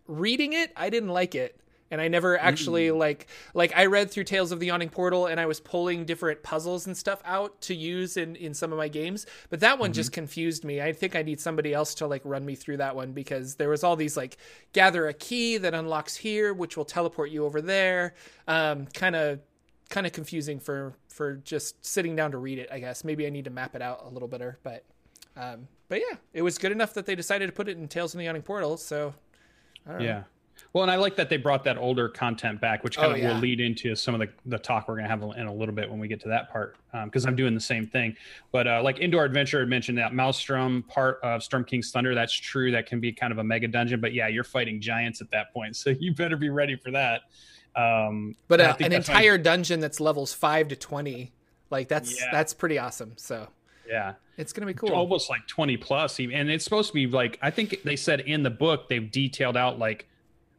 reading 0.07 0.53
it, 0.53 0.73
I 0.77 0.91
didn't 0.91 1.11
like 1.11 1.35
it, 1.35 1.61
and 1.91 2.01
I 2.01 2.09
never 2.09 2.39
actually 2.39 2.91
like 2.91 3.27
like 3.55 3.73
I 3.77 3.87
read 3.87 4.11
through 4.11 4.25
Tales 4.25 4.53
of 4.53 4.61
the 4.61 4.67
Yawning 4.67 4.91
Portal, 4.91 5.27
and 5.27 5.41
I 5.41 5.47
was 5.47 5.59
pulling 5.59 6.05
different 6.05 6.43
puzzles 6.43 6.87
and 6.87 6.97
stuff 6.97 7.21
out 7.25 7.61
to 7.63 7.75
use 7.75 8.17
in 8.17 8.37
in 8.37 8.55
some 8.55 8.73
of 8.73 8.79
my 8.79 8.89
games. 8.89 9.27
But 9.51 9.61
that 9.61 9.79
one 9.79 9.93
just 9.93 10.13
confused 10.13 10.65
me. 10.65 10.81
I 10.81 10.93
think 10.93 11.17
I 11.17 11.23
need 11.23 11.41
somebody 11.41 11.73
else 11.73 11.95
to 11.97 12.07
like 12.07 12.23
run 12.25 12.45
me 12.45 12.55
through 12.55 12.77
that 12.79 12.95
one 12.95 13.13
because 13.13 13.55
there 13.57 13.71
was 13.71 13.83
all 13.85 13.97
these 13.97 14.17
like 14.17 14.37
gather 14.73 15.07
a 15.09 15.15
key 15.15 15.57
that 15.59 15.75
unlocks 15.75 16.15
here, 16.15 16.53
which 16.53 16.77
will 16.77 16.85
teleport 16.85 17.31
you 17.31 17.45
over 17.45 17.61
there. 17.61 18.15
Um, 18.47 18.87
kind 18.93 19.17
of 19.17 19.41
kind 19.89 20.07
of 20.07 20.13
confusing 20.13 20.61
for 20.61 20.95
for 21.09 21.37
just 21.37 21.85
sitting 21.85 22.15
down 22.15 22.31
to 22.31 22.39
read 22.39 22.59
it 22.59 22.69
i 22.71 22.79
guess 22.79 23.05
maybe 23.05 23.27
i 23.27 23.31
need 23.31 23.45
to 23.45 23.51
map 23.51 23.75
it 23.75 23.83
out 23.83 24.03
a 24.05 24.09
little 24.09 24.29
better 24.29 24.59
but 24.63 24.85
um 25.37 25.67
but 25.89 25.99
yeah 25.99 26.17
it 26.35 26.43
was 26.43 26.59
good 26.59 26.73
enough 26.73 26.93
that 26.95 27.07
they 27.07 27.15
decided 27.15 27.47
to 27.47 27.53
put 27.53 27.69
it 27.69 27.77
in 27.79 27.89
tales 27.89 28.13
from 28.13 28.19
the 28.19 28.25
yawning 28.27 28.43
portal 28.43 28.77
so 28.77 29.15
I 29.87 29.91
don't 29.93 30.01
know. 30.01 30.05
Yeah. 30.05 30.23
Well, 30.75 30.83
and 30.83 30.91
I 30.91 30.97
like 30.97 31.17
that 31.17 31.31
they 31.31 31.39
brought 31.39 31.65
that 31.65 31.79
older 31.79 32.09
content 32.11 32.61
back, 32.61 32.85
which 32.85 32.97
kind 32.99 33.13
Oh, 33.13 33.15
of 33.15 33.19
yeah. 33.19 33.33
will 33.33 33.41
lead 33.41 33.59
into 33.61 33.95
some 33.95 34.13
of 34.15 34.21
the, 34.21 34.29
the 34.45 34.59
talk 34.59 34.87
we're 34.87 34.97
going 34.97 35.05
to 35.05 35.09
have 35.09 35.23
in 35.39 35.47
a 35.47 35.55
little 35.55 35.75
bit 35.75 35.89
when 35.89 35.99
we 35.99 36.09
get 36.09 36.21
to 36.23 36.29
that 36.29 36.51
part, 36.51 36.77
because 37.05 37.25
I'm 37.25 37.37
doing 37.37 37.55
the 37.55 37.61
same 37.61 37.87
thing. 37.87 38.15
But 38.53 38.67
uh, 38.67 38.83
like 38.83 38.99
Indoor 38.99 39.25
Adventure 39.25 39.61
had 39.61 39.69
mentioned 39.69 39.97
that 39.97 40.13
Maelstrom 40.13 40.83
part 40.89 41.21
of 41.23 41.43
Storm 41.43 41.65
King's 41.65 41.91
Thunder, 41.91 42.15
that's 42.15 42.35
true. 42.35 42.71
That 42.73 42.85
can 42.87 43.01
be 43.01 43.13
kind 43.13 43.33
of 43.33 43.39
a 43.39 43.45
mega 43.45 43.69
dungeon. 43.69 44.01
But 44.01 44.13
yeah, 44.13 44.29
you're 44.29 44.45
fighting 44.45 44.79
giants 44.81 45.23
at 45.23 45.31
that 45.31 45.55
point. 45.55 45.75
So 45.77 45.91
you 45.91 46.13
better 46.13 46.37
be 46.37 46.51
ready 46.51 46.77
for 46.77 46.91
that. 46.91 47.23
Um, 47.77 48.35
but 48.49 48.61
uh, 48.61 48.77
an 48.81 48.93
entire 48.93 49.39
dungeon 49.39 49.81
that's 49.81 50.01
levels 50.01 50.33
5 50.33 50.69
to 50.69 50.77
20 50.77 51.33
like 51.71 51.89
that's 51.89 52.19
Yeah. 52.19 52.27
that's 52.33 52.53
pretty 52.55 52.79
awesome 52.79 53.13
so 53.17 53.47
yeah. 53.89 54.15
it's 54.37 54.53
gonna 54.53 54.67
be 54.67 54.75
cool 54.75 54.91
almost 54.91 55.31
like 55.31 55.47
20 55.47 55.77
plus 55.77 56.19
even 56.19 56.37
and 56.37 56.51
it's 56.51 56.65
supposed 56.65 56.89
to 56.89 56.95
be 56.95 57.07
like 57.07 57.39
i 57.43 57.51
think 57.51 57.83
they 57.85 57.95
said 57.97 58.21
in 58.21 58.43
the 58.43 58.51
book 58.51 58.89
they've 58.89 59.11
detailed 59.11 59.57
out 59.57 59.79
like 59.79 60.09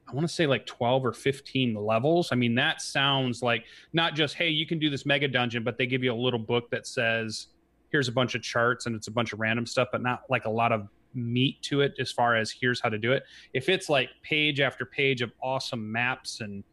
i 0.07 0.13
want 0.13 0.25
to 0.27 0.33
say 0.33 0.45
like 0.47 0.65
12 0.65 1.05
or 1.05 1.11
15 1.11 1.75
levels 1.75 2.29
i 2.31 2.35
mean 2.35 2.55
that 2.55 2.81
sounds 2.81 3.41
like 3.43 3.65
not 3.91 4.13
just 4.15 4.35
hey 4.35 4.49
you 4.49 4.65
can 4.65 4.79
do 4.79 4.89
this 4.89 5.05
mega 5.05 5.27
dungeon 5.27 5.63
but 5.63 5.77
they 5.77 5.85
give 5.87 6.03
you 6.03 6.13
a 6.13 6.15
little 6.15 6.39
book 6.39 6.69
that 6.69 6.87
says 6.87 7.47
here's 7.91 8.07
a 8.07 8.11
bunch 8.13 8.35
of 8.35 8.41
charts 8.43 8.85
and 8.85 8.95
it's 8.95 9.07
a 9.07 9.11
bunch 9.11 9.33
of 9.33 9.39
random 9.39 9.65
stuff 9.65 9.89
but 9.91 10.01
not 10.01 10.21
like 10.29 10.45
a 10.45 10.49
lot 10.49 10.71
of 10.71 10.87
meat 11.15 11.59
to 11.63 11.81
it 11.81 11.93
as 11.99 12.11
far 12.11 12.35
as 12.35 12.51
here's 12.51 12.79
how 12.79 12.87
to 12.87 12.99
do 12.99 13.11
it 13.13 13.23
if 13.53 13.67
it's 13.67 13.89
like 13.89 14.09
page 14.21 14.59
after 14.59 14.85
page 14.85 15.21
of 15.23 15.31
awesome 15.41 15.91
maps 15.91 16.41
and 16.41 16.63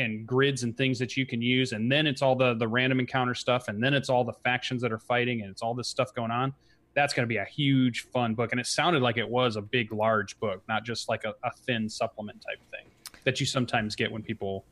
and 0.00 0.26
grids 0.26 0.62
and 0.62 0.76
things 0.76 0.98
that 0.98 1.16
you 1.16 1.24
can 1.24 1.40
use 1.40 1.72
and 1.72 1.90
then 1.90 2.06
it's 2.06 2.22
all 2.22 2.34
the 2.34 2.54
the 2.54 2.66
random 2.66 3.00
encounter 3.00 3.34
stuff 3.34 3.68
and 3.68 3.82
then 3.82 3.94
it's 3.94 4.08
all 4.08 4.24
the 4.24 4.32
factions 4.44 4.82
that 4.82 4.92
are 4.92 4.98
fighting 4.98 5.42
and 5.42 5.50
it's 5.50 5.62
all 5.62 5.74
this 5.74 5.88
stuff 5.88 6.14
going 6.14 6.30
on 6.30 6.52
that's 6.94 7.14
going 7.14 7.24
to 7.24 7.28
be 7.28 7.36
a 7.36 7.44
huge 7.44 8.02
fun 8.12 8.34
book. 8.34 8.52
And 8.52 8.60
it 8.60 8.66
sounded 8.66 9.02
like 9.02 9.16
it 9.16 9.28
was 9.28 9.56
a 9.56 9.62
big 9.62 9.92
large 9.92 10.38
book 10.40 10.62
not 10.68 10.84
just 10.84 11.08
like 11.08 11.24
a, 11.24 11.34
a 11.44 11.50
thin 11.66 11.88
supplement 11.88 12.42
type 12.42 12.60
thing 12.70 12.86
that 13.24 13.40
you 13.40 13.46
sometimes 13.46 13.94
get 13.94 14.10
when 14.10 14.22
people 14.22 14.64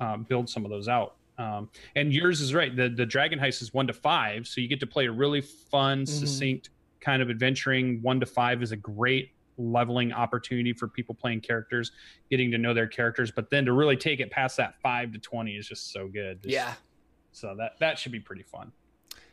um, 0.00 0.24
build 0.24 0.48
some 0.48 0.64
of 0.64 0.70
those 0.70 0.88
out. 0.88 1.16
Um, 1.36 1.68
and 1.96 2.12
yours 2.12 2.40
is 2.40 2.54
right. 2.54 2.74
The, 2.74 2.88
the 2.88 3.06
dragon 3.06 3.38
heist 3.38 3.60
is 3.60 3.74
one 3.74 3.86
to 3.88 3.92
five 3.92 4.46
so 4.46 4.60
you 4.60 4.68
get 4.68 4.80
to 4.80 4.86
play 4.86 5.06
a 5.06 5.12
really 5.12 5.40
fun 5.40 6.06
succinct 6.06 6.70
kind 7.00 7.22
of 7.22 7.28
adventuring. 7.28 8.00
One 8.02 8.20
to 8.20 8.26
five 8.26 8.62
is 8.62 8.72
a 8.72 8.76
great 8.76 9.32
leveling 9.56 10.12
opportunity 10.12 10.72
for 10.72 10.88
people 10.88 11.14
playing 11.14 11.40
characters 11.40 11.92
getting 12.30 12.50
to 12.50 12.58
know 12.58 12.74
their 12.74 12.86
characters 12.86 13.30
but 13.30 13.50
then 13.50 13.64
to 13.64 13.72
really 13.72 13.96
take 13.96 14.20
it 14.20 14.30
past 14.30 14.56
that 14.56 14.74
five 14.82 15.12
to 15.12 15.18
20 15.18 15.52
is 15.52 15.68
just 15.68 15.92
so 15.92 16.08
good. 16.08 16.42
Just- 16.42 16.52
yeah. 16.52 16.74
So 17.32 17.54
that 17.58 17.78
that 17.80 17.98
should 17.98 18.12
be 18.12 18.20
pretty 18.20 18.42
fun. 18.44 18.72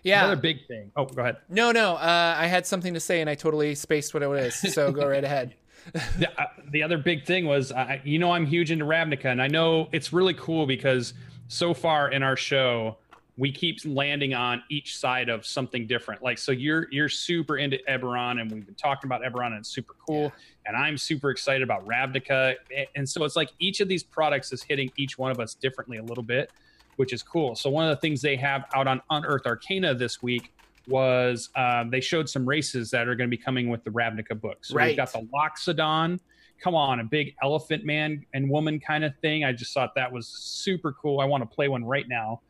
Yeah. 0.03 0.25
Another 0.25 0.41
big 0.41 0.65
thing. 0.67 0.91
Oh 0.95 1.05
go 1.05 1.21
ahead. 1.21 1.37
No 1.49 1.71
no 1.71 1.95
uh, 1.95 2.35
i 2.37 2.47
had 2.47 2.65
something 2.65 2.93
to 2.93 2.99
say 2.99 3.21
and 3.21 3.29
i 3.29 3.35
totally 3.35 3.75
spaced 3.75 4.13
what 4.13 4.23
it 4.23 4.27
was 4.27 4.55
so 4.73 4.91
go 4.91 5.07
right 5.07 5.23
ahead. 5.23 5.55
The, 6.19 6.29
uh, 6.39 6.45
the 6.69 6.83
other 6.83 6.97
big 6.99 7.25
thing 7.25 7.45
was, 7.45 7.71
uh, 7.71 7.97
you 8.03 8.19
know, 8.19 8.31
I'm 8.31 8.45
huge 8.45 8.69
into 8.69 8.85
Ravnica, 8.85 9.25
and 9.25 9.41
I 9.41 9.47
know 9.47 9.89
it's 9.91 10.13
really 10.13 10.35
cool 10.35 10.67
because 10.67 11.15
so 11.47 11.73
far 11.73 12.11
in 12.11 12.21
our 12.21 12.37
show, 12.37 12.97
we 13.37 13.51
keep 13.51 13.79
landing 13.85 14.33
on 14.33 14.61
each 14.69 14.97
side 14.97 15.29
of 15.29 15.45
something 15.45 15.87
different. 15.87 16.21
Like, 16.21 16.37
so 16.37 16.51
you're 16.51 16.87
you're 16.91 17.09
super 17.09 17.57
into 17.57 17.79
Eberron, 17.89 18.41
and 18.41 18.51
we've 18.51 18.65
been 18.65 18.75
talking 18.75 19.07
about 19.07 19.21
Eberron, 19.21 19.47
and 19.47 19.57
it's 19.57 19.69
super 19.69 19.95
cool. 20.07 20.23
Yeah. 20.23 20.29
And 20.67 20.77
I'm 20.77 20.97
super 20.97 21.31
excited 21.31 21.63
about 21.63 21.87
Ravnica, 21.87 22.55
and 22.95 23.07
so 23.07 23.23
it's 23.23 23.35
like 23.35 23.49
each 23.59 23.79
of 23.79 23.87
these 23.87 24.03
products 24.03 24.51
is 24.51 24.61
hitting 24.61 24.91
each 24.97 25.17
one 25.17 25.31
of 25.31 25.39
us 25.39 25.55
differently 25.55 25.97
a 25.97 26.03
little 26.03 26.23
bit, 26.23 26.51
which 26.97 27.13
is 27.13 27.23
cool. 27.23 27.55
So 27.55 27.69
one 27.69 27.85
of 27.85 27.89
the 27.89 28.01
things 28.01 28.21
they 28.21 28.35
have 28.35 28.65
out 28.75 28.87
on 28.87 29.01
Unearthed 29.09 29.47
Arcana 29.47 29.95
this 29.95 30.21
week 30.21 30.53
was 30.87 31.49
um, 31.55 31.89
they 31.89 32.01
showed 32.01 32.29
some 32.29 32.47
races 32.47 32.91
that 32.91 33.07
are 33.07 33.15
going 33.15 33.29
to 33.29 33.35
be 33.35 33.41
coming 33.41 33.69
with 33.69 33.83
the 33.83 33.89
Ravnica 33.89 34.39
books. 34.39 34.69
So 34.69 34.75
right. 34.75 34.87
we've 34.87 34.97
got 34.97 35.11
the 35.13 35.27
Loxodon. 35.33 36.19
Come 36.61 36.75
on, 36.75 36.99
a 36.99 37.03
big 37.03 37.33
elephant 37.41 37.85
man 37.85 38.23
and 38.35 38.47
woman 38.47 38.79
kind 38.79 39.03
of 39.03 39.13
thing. 39.19 39.43
I 39.43 39.51
just 39.51 39.73
thought 39.73 39.95
that 39.95 40.11
was 40.11 40.27
super 40.27 40.93
cool. 40.93 41.19
I 41.19 41.25
want 41.25 41.41
to 41.41 41.55
play 41.55 41.69
one 41.69 41.83
right 41.83 42.07
now. 42.07 42.41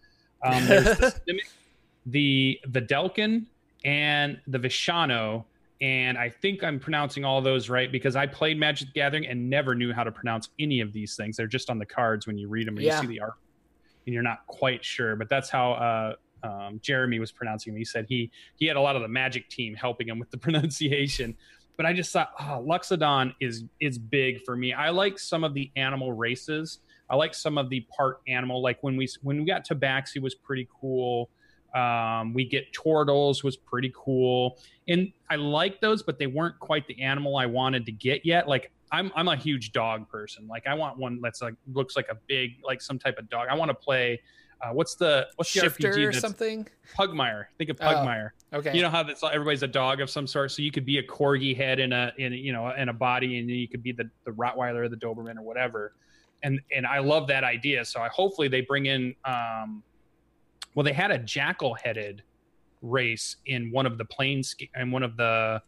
Um, 0.44 0.66
there's 0.66 0.98
the, 0.98 1.22
Simic, 1.28 1.50
the 2.06 2.60
Vedalken 2.68 3.46
and 3.84 4.40
the 4.48 4.60
Viashino. 4.60 5.46
And 5.82 6.18
I 6.18 6.30
think 6.30 6.64
I'm 6.64 6.80
pronouncing 6.80 7.26
all 7.26 7.42
those 7.42 7.68
right 7.70 7.92
because 7.92 8.16
I 8.16 8.28
played 8.28 8.60
Magic 8.60 8.90
the 8.90 8.94
Gathering 8.94 9.26
and 9.26 9.50
never 9.50 9.74
knew 9.74 9.92
how 9.92 10.04
to 10.04 10.12
pronounce 10.12 10.50
any 10.60 10.80
of 10.80 10.94
these 10.94 11.16
things. 11.16 11.38
They're 11.38 11.48
just 11.48 11.72
on 11.72 11.80
the 11.80 11.86
cards 11.86 12.28
when 12.28 12.38
you 12.38 12.48
read 12.50 12.68
them 12.68 12.78
and 12.78 12.86
yeah. 12.86 12.98
you 12.98 13.02
see 13.02 13.08
the 13.08 13.22
art, 13.22 13.34
and 14.06 14.14
you're 14.14 14.22
not 14.22 14.46
quite 14.46 14.86
sure. 14.86 15.16
But 15.16 15.28
that's 15.28 15.50
how 15.50 15.72
uh, 15.72 16.14
um, 16.44 16.80
Jeremy 16.84 17.18
was 17.20 17.32
pronouncing 17.32 17.74
them. 17.74 17.80
He 17.80 17.86
said 17.86 18.06
he 18.08 18.30
he 18.58 18.68
had 18.68 18.78
a 18.78 18.82
lot 18.82 18.96
of 18.96 19.02
the 19.02 19.08
Magic 19.08 19.50
team 19.50 19.74
helping 19.74 20.08
him 20.08 20.20
with 20.20 20.30
the 20.30 20.38
pronunciation. 20.38 21.36
But 21.78 21.88
I 21.88 21.94
just 21.94 22.14
thought, 22.14 22.30
oh, 22.40 22.64
Loxodon 22.64 23.34
is 23.40 23.64
is 23.80 23.98
big 23.98 24.44
for 24.44 24.56
me. 24.56 24.74
I 24.74 24.92
like 24.92 25.18
some 25.18 25.44
of 25.44 25.56
the 25.56 25.72
animal 25.76 26.14
races 26.14 26.78
I 27.12 27.16
like 27.16 27.36
some 27.36 27.58
of 27.58 27.70
the 27.70 27.82
part 27.96 28.22
animal. 28.28 28.62
Like 28.62 28.82
when 28.82 28.96
we 28.96 29.08
when 29.22 29.38
we 29.40 29.46
got 29.46 29.68
Tabaxi 29.68 30.22
was 30.22 30.34
pretty 30.34 30.68
cool. 30.80 31.30
Um, 31.76 32.34
we 32.34 32.44
get 32.46 32.74
turtles 32.74 33.44
was 33.44 33.56
pretty 33.56 33.94
cool, 33.96 34.60
and 34.88 35.12
I 35.30 35.36
like 35.36 35.80
those, 35.80 36.04
but 36.04 36.20
they 36.20 36.28
weren't 36.28 36.60
quite 36.60 36.86
the 36.88 37.02
animal 37.02 37.38
I 37.38 37.46
wanted 37.46 37.86
to 37.86 37.92
get 37.94 38.26
yet. 38.26 38.48
Like 38.48 38.72
I'm 38.92 39.12
I'm 39.16 39.28
a 39.28 39.36
huge 39.36 39.72
dog 39.72 40.10
person. 40.10 40.48
Like 40.48 40.68
I 40.68 40.74
want 40.74 40.98
one 40.98 41.20
that's 41.22 41.42
like 41.42 41.54
looks 41.74 41.96
like 41.96 42.08
a 42.10 42.18
big 42.28 42.58
like 42.64 42.82
some 42.82 43.00
type 43.00 43.18
of 43.18 43.30
dog. 43.30 43.48
I 43.50 43.56
want 43.56 43.70
to 43.70 43.76
play. 43.76 44.22
Uh, 44.62 44.74
what's 44.74 44.96
the 44.96 45.28
what's 45.36 45.54
the 45.54 45.62
Shifter 45.62 45.92
RPG 45.92 46.08
or 46.08 46.14
something? 46.14 46.68
Pugmire. 46.98 47.46
Think 47.58 47.70
of 47.70 47.78
Pugmire. 47.78 48.32
Okay. 48.54 48.76
You 48.76 48.82
know 48.82 48.90
how 48.90 49.04
that's 49.04 49.24
everybody's 49.24 49.64
a 49.64 49.68
dog 49.68 50.02
of 50.02 50.10
some 50.10 50.28
sort, 50.28 50.52
so 50.52 50.62
you 50.62 50.72
could 50.72 50.86
be 50.86 50.98
a 50.98 51.04
corgi 51.04 51.56
head 51.56 51.80
in 51.80 51.94
a 51.94 52.12
in 52.18 52.34
you 52.34 52.52
know 52.52 52.70
in 52.72 52.90
a 52.90 52.94
body, 52.94 53.40
and 53.40 53.50
you 53.50 53.68
could 53.68 53.82
be 53.82 53.92
the 53.92 54.10
the 54.26 54.32
Rottweiler 54.32 54.84
or 54.84 54.90
the 54.90 54.98
Doberman 54.98 55.38
or 55.38 55.44
whatever 55.44 55.94
and 56.44 56.60
and 56.76 56.86
I 56.86 57.00
love 57.00 57.28
that 57.28 57.44
idea. 57.44 57.86
So 57.86 58.02
I 58.02 58.10
hopefully 58.10 58.48
they 58.48 58.62
bring 58.62 58.88
in. 58.88 59.16
Um, 59.26 59.84
well, 60.74 60.84
they 60.84 60.94
had 60.94 61.12
a 61.12 61.18
jackal 61.18 61.76
headed 61.76 62.24
race 62.82 63.38
in 63.46 63.72
one 63.72 63.86
of 63.86 63.98
the 63.98 64.06
planes 64.06 64.56
and 64.74 64.92
one 64.92 65.04
of 65.04 65.18
the 65.18 65.62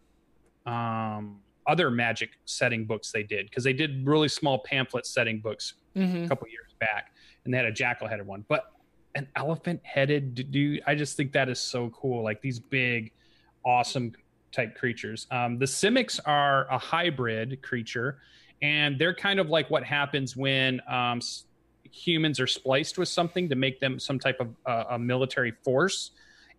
um, 0.66 1.40
other 1.68 1.92
magic 1.92 2.32
setting 2.46 2.86
books 2.86 3.12
they 3.12 3.24
did 3.24 3.50
because 3.50 3.64
they 3.64 3.74
did 3.74 4.08
really 4.08 4.30
small 4.30 4.60
pamphlet 4.60 5.06
setting 5.06 5.40
books 5.40 5.74
mm-hmm. 5.96 6.24
a 6.24 6.28
couple 6.28 6.48
years 6.48 6.74
back, 6.80 7.14
and 7.44 7.54
they 7.54 7.58
had 7.58 7.68
a 7.68 7.72
jackal 7.72 8.08
headed 8.08 8.26
one. 8.26 8.46
But 8.48 8.72
an 9.16 9.28
elephant 9.36 9.82
headed 9.84 10.52
dude, 10.52 10.82
I 10.88 10.96
just 10.96 11.18
think 11.18 11.34
that 11.34 11.50
is 11.50 11.60
so 11.60 11.90
cool. 11.90 12.24
Like 12.24 12.42
these 12.42 12.60
big, 12.60 13.12
awesome 13.66 14.14
type 14.52 14.76
creatures. 14.76 15.28
Um, 15.32 15.58
the 15.58 15.66
Simics 15.66 16.20
are 16.26 16.68
a 16.70 16.78
hybrid 16.78 17.62
creature 17.62 18.20
and 18.62 18.98
they're 18.98 19.14
kind 19.14 19.40
of 19.40 19.50
like 19.50 19.70
what 19.70 19.84
happens 19.84 20.36
when 20.36 20.82
um, 20.88 21.20
humans 21.92 22.40
are 22.40 22.48
spliced 22.48 22.98
with 22.98 23.10
something 23.10 23.50
to 23.50 23.56
make 23.56 23.80
them 23.80 24.00
some 24.00 24.18
type 24.18 24.40
of 24.40 24.56
uh, 24.66 24.86
a 24.92 25.00
military 25.00 25.52
force 25.64 26.12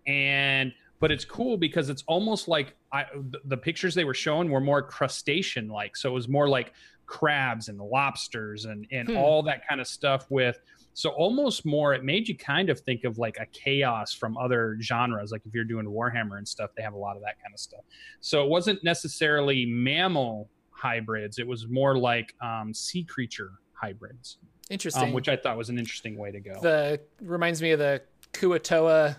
and 0.07 0.73
but 1.01 1.11
it's 1.11 1.25
cool 1.25 1.57
because 1.57 1.91
it's 1.91 2.05
almost 2.07 2.47
like 2.47 2.75
I, 2.93 3.07
the 3.45 3.57
pictures 3.57 3.95
they 3.95 4.05
were 4.05 4.15
showing 4.15 4.51
were 4.51 4.61
more 4.61 4.83
crustacean 4.83 5.69
like 5.69 5.97
so 5.97 6.11
it 6.11 6.13
was 6.13 6.29
more 6.29 6.49
like 6.49 6.73
crabs 7.07 7.69
and 7.69 7.79
lobsters 7.79 8.67
and 8.67 8.87
and 8.93 9.09
hmm. 9.09 9.17
all 9.17 9.43
that 9.45 9.67
kind 9.67 9.81
of 9.81 9.87
stuff 9.87 10.31
with 10.31 10.61
so 10.95 11.11
almost 11.11 11.67
more 11.67 11.93
it 11.93 12.05
made 12.05 12.27
you 12.29 12.37
kind 12.37 12.71
of 12.71 12.81
think 12.81 13.05
of 13.05 13.19
like 13.19 13.37
a 13.39 13.47
chaos 13.47 14.13
from 14.13 14.37
other 14.37 14.79
genres 14.81 15.31
like 15.33 15.43
if 15.45 15.53
you're 15.53 15.65
doing 15.65 15.87
warhammer 15.87 16.39
and 16.39 16.49
stuff 16.49 16.71
they 16.77 16.83
have 16.83 16.95
a 16.95 16.99
lot 16.99 17.17
of 17.17 17.23
that 17.23 17.41
kind 17.43 17.53
of 17.53 17.61
stuff 17.61 17.83
so 18.21 18.43
it 18.43 18.49
wasn't 18.49 18.83
necessarily 18.83 19.67
mammal 19.67 20.49
hybrids. 20.85 21.39
It 21.39 21.47
was 21.47 21.67
more 21.67 21.97
like 21.97 22.35
um, 22.41 22.75
sea 22.75 23.05
creature 23.05 23.53
hybrids. 23.73 24.37
Um, 24.43 24.49
interesting. 24.71 25.03
Um, 25.05 25.13
which 25.13 25.29
I 25.29 25.37
thought 25.37 25.57
was 25.57 25.71
an 25.71 25.79
interesting 25.79 26.17
way 26.19 26.31
to 26.31 26.41
go. 26.41 26.59
The 26.61 27.01
reminds 27.21 27.63
me 27.63 27.71
of 27.73 27.79
the 27.79 28.03
Kuo-toa 28.33 29.17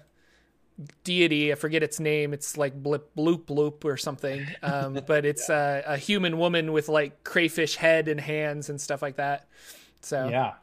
deity. 1.03 1.51
I 1.51 1.55
forget 1.55 1.82
its 1.82 2.00
name. 2.00 2.34
It's 2.34 2.58
like 2.58 2.82
blip 2.82 3.15
bloop 3.15 3.46
bloop 3.46 3.84
or 3.84 3.98
something. 3.98 4.46
Um, 4.62 5.00
but 5.08 5.25
it's 5.25 5.50
yeah. 5.50 5.82
a, 5.88 5.94
a, 5.94 5.98
human 5.98 6.38
woman 6.38 6.72
with 6.72 6.89
like 6.89 7.24
crayfish 7.24 7.75
head 7.77 8.08
and 8.08 8.20
hands 8.20 8.70
and 8.70 8.79
stuff 8.79 9.01
like 9.01 9.15
that. 9.15 9.48
So 10.01 10.27
yeah. 10.27 10.53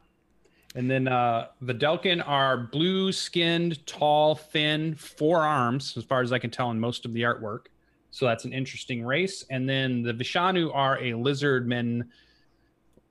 And 0.74 0.90
then 0.90 1.06
uh, 1.06 1.48
Vedalken 1.62 2.26
are 2.26 2.56
blue 2.56 3.12
skinned, 3.12 3.86
tall, 3.86 4.34
thin, 4.34 4.94
four 4.94 5.40
arms, 5.40 5.94
as 5.96 6.04
far 6.04 6.22
as 6.22 6.32
I 6.32 6.38
can 6.38 6.50
tell 6.50 6.70
in 6.70 6.80
most 6.80 7.04
of 7.04 7.12
the 7.12 7.22
artwork. 7.22 7.66
So 8.10 8.26
that's 8.26 8.44
an 8.44 8.52
interesting 8.52 9.04
race. 9.04 9.44
And 9.50 9.68
then 9.68 10.02
the 10.02 10.12
Viashino 10.12 10.74
are 10.74 10.98
a 10.98 11.12
lizardmen 11.12 12.08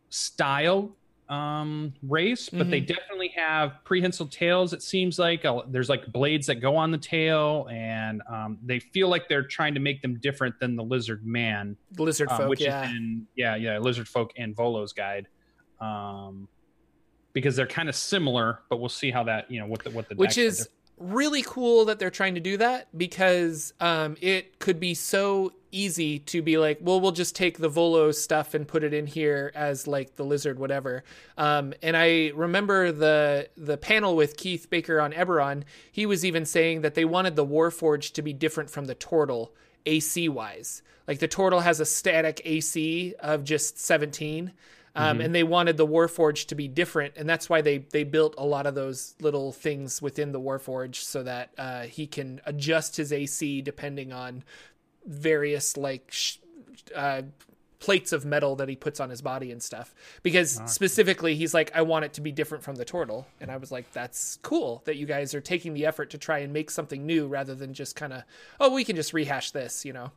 style 0.09 0.95
um, 1.31 1.93
race, 2.03 2.49
but 2.49 2.59
mm-hmm. 2.59 2.69
they 2.71 2.79
definitely 2.81 3.29
have 3.29 3.83
prehensile 3.85 4.27
tails. 4.27 4.73
It 4.73 4.83
seems 4.83 5.17
like 5.17 5.45
uh, 5.45 5.61
there's 5.67 5.87
like 5.87 6.11
blades 6.11 6.45
that 6.47 6.55
go 6.55 6.75
on 6.75 6.91
the 6.91 6.97
tail, 6.97 7.67
and 7.71 8.21
um, 8.29 8.57
they 8.63 8.79
feel 8.79 9.07
like 9.07 9.29
they're 9.29 9.47
trying 9.47 9.73
to 9.73 9.79
make 9.79 10.01
them 10.01 10.19
different 10.19 10.59
than 10.59 10.75
the 10.75 10.83
lizard 10.83 11.25
man, 11.25 11.77
the 11.93 12.03
lizard 12.03 12.29
um, 12.29 12.37
folk, 12.37 12.49
which 12.49 12.61
yeah. 12.61 12.83
is 12.83 12.91
in 12.91 13.25
yeah, 13.35 13.55
yeah, 13.55 13.79
lizard 13.79 14.09
folk 14.09 14.33
and 14.35 14.53
Volo's 14.53 14.91
guide, 14.91 15.27
um, 15.79 16.49
because 17.33 17.55
they're 17.55 17.67
kind 17.67 17.89
of 17.89 17.95
similar. 17.95 18.59
But 18.69 18.79
we'll 18.79 18.89
see 18.89 19.11
how 19.11 19.23
that 19.23 19.49
you 19.49 19.59
know 19.59 19.67
what 19.67 19.83
the 19.83 19.91
what 19.91 20.09
the 20.09 20.15
which 20.15 20.37
is 20.37 20.69
really 21.01 21.41
cool 21.41 21.85
that 21.85 21.99
they're 21.99 22.11
trying 22.11 22.35
to 22.35 22.41
do 22.41 22.57
that 22.57 22.87
because 22.95 23.73
um, 23.79 24.15
it 24.21 24.59
could 24.59 24.79
be 24.79 24.93
so 24.93 25.51
easy 25.71 26.19
to 26.19 26.41
be 26.41 26.57
like, 26.57 26.77
well, 26.81 26.99
we'll 27.01 27.11
just 27.11 27.35
take 27.35 27.57
the 27.57 27.69
Volo 27.69 28.11
stuff 28.11 28.53
and 28.53 28.67
put 28.67 28.83
it 28.83 28.93
in 28.93 29.07
here 29.07 29.51
as 29.55 29.87
like 29.87 30.15
the 30.15 30.23
lizard, 30.23 30.59
whatever. 30.59 31.03
Um, 31.37 31.73
and 31.81 31.97
I 31.97 32.31
remember 32.35 32.91
the 32.91 33.49
the 33.57 33.77
panel 33.77 34.15
with 34.15 34.37
Keith 34.37 34.69
Baker 34.69 35.01
on 35.01 35.11
Eberron. 35.13 35.63
He 35.91 36.05
was 36.05 36.23
even 36.23 36.45
saying 36.45 36.81
that 36.81 36.93
they 36.93 37.05
wanted 37.05 37.35
the 37.35 37.45
Warforged 37.45 38.13
to 38.13 38.21
be 38.21 38.33
different 38.33 38.69
from 38.69 38.85
the 38.85 38.95
Tortle 38.95 39.49
AC 39.85 40.29
wise. 40.29 40.83
Like 41.07 41.19
the 41.19 41.27
Tortle 41.27 41.63
has 41.63 41.79
a 41.79 41.85
static 41.85 42.41
AC 42.45 43.15
of 43.19 43.43
just 43.43 43.79
17 43.79 44.51
um, 44.95 45.17
mm-hmm. 45.17 45.25
and 45.25 45.35
they 45.35 45.43
wanted 45.43 45.77
the 45.77 45.87
Warforged 45.87 46.47
to 46.47 46.55
be 46.55 46.67
different, 46.67 47.13
and 47.15 47.29
that's 47.29 47.49
why 47.49 47.61
they 47.61 47.79
they 47.79 48.03
built 48.03 48.35
a 48.37 48.45
lot 48.45 48.65
of 48.65 48.75
those 48.75 49.15
little 49.21 49.51
things 49.51 50.01
within 50.01 50.31
the 50.31 50.39
Warforged 50.39 50.95
so 50.95 51.23
that 51.23 51.51
uh, 51.57 51.83
he 51.83 52.07
can 52.07 52.41
adjust 52.45 52.97
his 52.97 53.13
AC 53.13 53.61
depending 53.61 54.11
on 54.11 54.43
various 55.05 55.77
like 55.77 56.11
sh- 56.11 56.37
uh, 56.95 57.21
plates 57.79 58.13
of 58.13 58.25
metal 58.25 58.55
that 58.55 58.69
he 58.69 58.75
puts 58.75 58.99
on 58.99 59.09
his 59.09 59.21
body 59.21 59.51
and 59.51 59.61
stuff. 59.61 59.93
Because 60.23 60.57
awesome. 60.57 60.67
specifically, 60.67 61.35
he's 61.35 61.53
like, 61.53 61.71
I 61.75 61.81
want 61.81 62.05
it 62.05 62.13
to 62.13 62.21
be 62.21 62.31
different 62.31 62.63
from 62.63 62.75
the 62.75 62.85
Tortle, 62.85 63.25
and 63.41 63.51
I 63.51 63.57
was 63.57 63.71
like, 63.71 63.91
that's 63.91 64.39
cool 64.43 64.81
that 64.85 64.95
you 64.95 65.05
guys 65.05 65.33
are 65.33 65.41
taking 65.41 65.73
the 65.73 65.85
effort 65.85 66.11
to 66.11 66.17
try 66.17 66.39
and 66.39 66.53
make 66.53 66.69
something 66.69 67.05
new 67.05 67.27
rather 67.27 67.55
than 67.55 67.73
just 67.73 67.95
kind 67.95 68.13
of, 68.13 68.23
oh, 68.59 68.73
we 68.73 68.83
can 68.83 68.95
just 68.95 69.13
rehash 69.13 69.51
this, 69.51 69.83
you 69.83 69.93
know. 69.93 70.11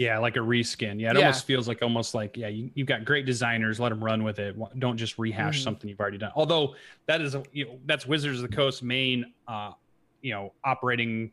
Yeah, 0.00 0.16
like 0.16 0.36
a 0.36 0.40
reskin. 0.40 0.98
Yeah, 0.98 1.10
it 1.10 1.18
yeah. 1.18 1.26
almost 1.26 1.44
feels 1.44 1.68
like 1.68 1.82
almost 1.82 2.14
like 2.14 2.34
yeah, 2.34 2.48
you, 2.48 2.70
have 2.78 2.86
got 2.86 3.04
great 3.04 3.26
designers. 3.26 3.78
Let 3.78 3.90
them 3.90 4.02
run 4.02 4.24
with 4.24 4.38
it. 4.38 4.56
Don't 4.78 4.96
just 4.96 5.18
rehash 5.18 5.60
mm. 5.60 5.64
something 5.64 5.90
you've 5.90 6.00
already 6.00 6.16
done. 6.16 6.32
Although 6.34 6.74
that 7.04 7.20
is 7.20 7.34
a 7.34 7.42
you 7.52 7.66
know 7.66 7.78
that's 7.84 8.06
Wizards 8.06 8.40
of 8.40 8.50
the 8.50 8.56
Coast 8.56 8.82
main 8.82 9.34
uh 9.46 9.72
you 10.22 10.32
know 10.32 10.54
operating 10.64 11.30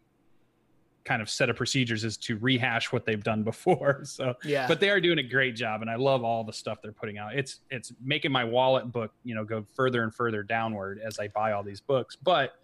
kind 1.05 1.21
of 1.21 1.29
set 1.29 1.50
of 1.50 1.55
procedures 1.55 2.03
is 2.03 2.17
to 2.17 2.36
rehash 2.39 2.91
what 2.91 3.05
they've 3.05 3.24
done 3.24 3.41
before. 3.41 4.01
So 4.05 4.33
yeah, 4.43 4.67
but 4.67 4.81
they 4.81 4.89
are 4.89 5.00
doing 5.00 5.19
a 5.19 5.24
great 5.24 5.55
job, 5.55 5.79
and 5.79 5.89
I 5.89 5.95
love 5.95 6.25
all 6.25 6.43
the 6.43 6.51
stuff 6.51 6.81
they're 6.81 6.91
putting 6.91 7.17
out. 7.17 7.36
It's 7.36 7.62
it's 7.71 7.93
making 8.03 8.33
my 8.33 8.43
wallet 8.43 8.91
book 8.91 9.13
you 9.24 9.33
know 9.33 9.45
go 9.45 9.65
further 9.75 10.03
and 10.03 10.13
further 10.13 10.43
downward 10.43 11.00
as 11.01 11.19
I 11.19 11.29
buy 11.29 11.53
all 11.53 11.63
these 11.63 11.79
books, 11.79 12.17
but 12.17 12.55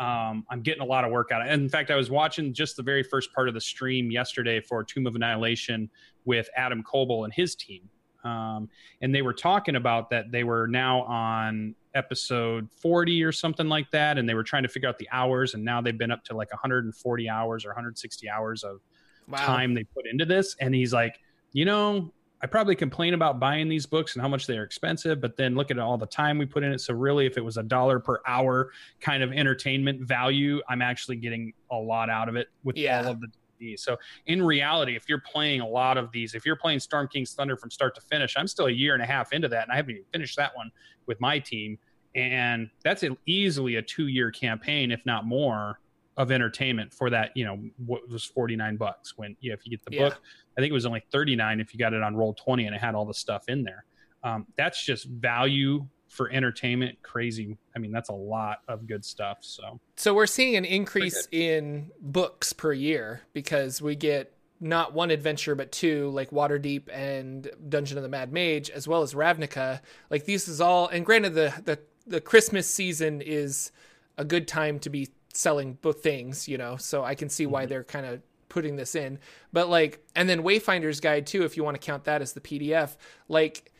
um, 0.00 0.44
I'm 0.50 0.62
getting 0.62 0.82
a 0.82 0.86
lot 0.86 1.04
of 1.04 1.10
work 1.10 1.30
out. 1.32 1.42
And 1.42 1.62
in 1.62 1.68
fact, 1.68 1.90
I 1.90 1.96
was 1.96 2.10
watching 2.10 2.52
just 2.52 2.76
the 2.76 2.82
very 2.82 3.02
first 3.02 3.32
part 3.32 3.48
of 3.48 3.54
the 3.54 3.60
stream 3.60 4.10
yesterday 4.10 4.60
for 4.60 4.82
Tomb 4.82 5.06
of 5.06 5.14
Annihilation 5.14 5.90
with 6.24 6.48
Adam 6.56 6.82
Koebel 6.82 7.24
and 7.24 7.32
his 7.32 7.54
team. 7.54 7.88
Um, 8.24 8.68
and 9.00 9.14
they 9.14 9.22
were 9.22 9.32
talking 9.32 9.76
about 9.76 10.10
that 10.10 10.30
they 10.30 10.44
were 10.44 10.66
now 10.66 11.02
on 11.02 11.74
episode 11.94 12.68
40 12.70 13.22
or 13.24 13.32
something 13.32 13.68
like 13.68 13.90
that. 13.90 14.18
And 14.18 14.28
they 14.28 14.34
were 14.34 14.44
trying 14.44 14.62
to 14.62 14.68
figure 14.68 14.88
out 14.88 14.98
the 14.98 15.08
hours. 15.12 15.54
And 15.54 15.64
now 15.64 15.80
they've 15.80 15.96
been 15.96 16.10
up 16.10 16.24
to 16.24 16.36
like 16.36 16.50
140 16.52 17.28
hours 17.28 17.64
or 17.64 17.68
160 17.68 18.28
hours 18.28 18.64
of 18.64 18.80
wow. 19.28 19.38
time 19.38 19.74
they 19.74 19.84
put 19.84 20.06
into 20.06 20.24
this. 20.24 20.56
And 20.60 20.74
he's 20.74 20.92
like, 20.92 21.18
you 21.52 21.64
know, 21.64 22.12
I 22.42 22.48
probably 22.48 22.74
complain 22.74 23.14
about 23.14 23.38
buying 23.38 23.68
these 23.68 23.86
books 23.86 24.14
and 24.14 24.22
how 24.22 24.28
much 24.28 24.48
they're 24.48 24.64
expensive, 24.64 25.20
but 25.20 25.36
then 25.36 25.54
look 25.54 25.70
at 25.70 25.78
all 25.78 25.96
the 25.96 26.06
time 26.06 26.38
we 26.38 26.46
put 26.46 26.64
in 26.64 26.72
it. 26.72 26.80
So 26.80 26.92
really, 26.92 27.24
if 27.24 27.36
it 27.36 27.44
was 27.44 27.56
a 27.56 27.62
dollar 27.62 28.00
per 28.00 28.20
hour 28.26 28.72
kind 29.00 29.22
of 29.22 29.32
entertainment 29.32 30.00
value, 30.00 30.60
I'm 30.68 30.82
actually 30.82 31.16
getting 31.16 31.52
a 31.70 31.76
lot 31.76 32.10
out 32.10 32.28
of 32.28 32.34
it 32.34 32.48
with 32.64 32.76
yeah. 32.76 33.02
all 33.04 33.12
of 33.12 33.20
the. 33.20 33.28
So 33.76 33.96
in 34.26 34.42
reality, 34.42 34.96
if 34.96 35.08
you're 35.08 35.20
playing 35.20 35.60
a 35.60 35.68
lot 35.68 35.96
of 35.96 36.10
these, 36.10 36.34
if 36.34 36.44
you're 36.44 36.56
playing 36.56 36.80
Storm 36.80 37.06
King's 37.06 37.32
Thunder 37.32 37.56
from 37.56 37.70
start 37.70 37.94
to 37.94 38.00
finish, 38.00 38.34
I'm 38.36 38.48
still 38.48 38.66
a 38.66 38.72
year 38.72 38.94
and 38.94 39.02
a 39.04 39.06
half 39.06 39.32
into 39.32 39.46
that, 39.48 39.62
and 39.62 39.70
I 39.70 39.76
haven't 39.76 39.92
even 39.92 40.04
finished 40.12 40.36
that 40.36 40.50
one 40.56 40.72
with 41.06 41.20
my 41.20 41.38
team. 41.38 41.78
And 42.16 42.70
that's 42.82 43.04
easily 43.26 43.76
a 43.76 43.82
two 43.82 44.08
year 44.08 44.32
campaign, 44.32 44.90
if 44.90 45.06
not 45.06 45.26
more 45.26 45.78
of 46.16 46.30
entertainment 46.30 46.92
for 46.92 47.10
that 47.10 47.30
you 47.34 47.44
know 47.44 47.58
what 47.86 48.08
was 48.08 48.24
49 48.24 48.76
bucks 48.76 49.16
when 49.16 49.36
yeah, 49.40 49.54
if 49.54 49.60
you 49.64 49.70
get 49.70 49.84
the 49.84 49.96
yeah. 49.96 50.08
book 50.08 50.20
i 50.56 50.60
think 50.60 50.70
it 50.70 50.74
was 50.74 50.86
only 50.86 51.02
39 51.10 51.60
if 51.60 51.72
you 51.72 51.78
got 51.78 51.94
it 51.94 52.02
on 52.02 52.14
roll 52.14 52.34
20 52.34 52.66
and 52.66 52.74
it 52.74 52.80
had 52.80 52.94
all 52.94 53.04
the 53.04 53.14
stuff 53.14 53.48
in 53.48 53.64
there. 53.64 53.84
Um, 54.24 54.46
that's 54.56 54.84
just 54.84 55.06
value 55.06 55.86
for 56.08 56.30
entertainment 56.30 56.98
crazy 57.02 57.56
i 57.74 57.78
mean 57.78 57.90
that's 57.90 58.10
a 58.10 58.14
lot 58.14 58.58
of 58.68 58.86
good 58.86 59.04
stuff 59.04 59.38
so. 59.40 59.80
So 59.96 60.14
we're 60.14 60.26
seeing 60.26 60.56
an 60.56 60.64
increase 60.64 61.26
in 61.32 61.90
books 62.00 62.52
per 62.52 62.72
year 62.72 63.22
because 63.32 63.80
we 63.80 63.96
get 63.96 64.36
not 64.60 64.92
one 64.92 65.10
adventure 65.10 65.54
but 65.54 65.72
two 65.72 66.10
like 66.10 66.30
waterdeep 66.30 66.82
and 66.92 67.50
dungeon 67.68 67.96
of 67.96 68.02
the 68.02 68.08
mad 68.08 68.32
mage 68.32 68.70
as 68.70 68.86
well 68.86 69.02
as 69.02 69.12
ravnica. 69.12 69.80
Like 70.08 70.24
these 70.24 70.46
is 70.46 70.60
all 70.60 70.86
and 70.88 71.04
granted 71.04 71.34
the 71.34 71.52
the, 71.64 71.78
the 72.06 72.20
christmas 72.20 72.68
season 72.68 73.20
is 73.20 73.72
a 74.16 74.24
good 74.24 74.46
time 74.46 74.78
to 74.78 74.90
be 74.90 75.08
selling 75.32 75.78
both 75.82 76.02
things, 76.02 76.48
you 76.48 76.58
know, 76.58 76.76
so 76.76 77.04
I 77.04 77.14
can 77.14 77.28
see 77.28 77.46
why 77.46 77.62
mm-hmm. 77.62 77.70
they're 77.70 77.84
kind 77.84 78.06
of 78.06 78.20
putting 78.48 78.76
this 78.76 78.94
in. 78.94 79.18
But 79.52 79.68
like, 79.68 80.04
and 80.14 80.28
then 80.28 80.42
Wayfinder's 80.42 81.00
Guide 81.00 81.26
too, 81.26 81.44
if 81.44 81.56
you 81.56 81.64
want 81.64 81.80
to 81.80 81.84
count 81.84 82.04
that 82.04 82.22
as 82.22 82.34
the 82.34 82.40
PDF, 82.40 82.96
like, 83.28 83.72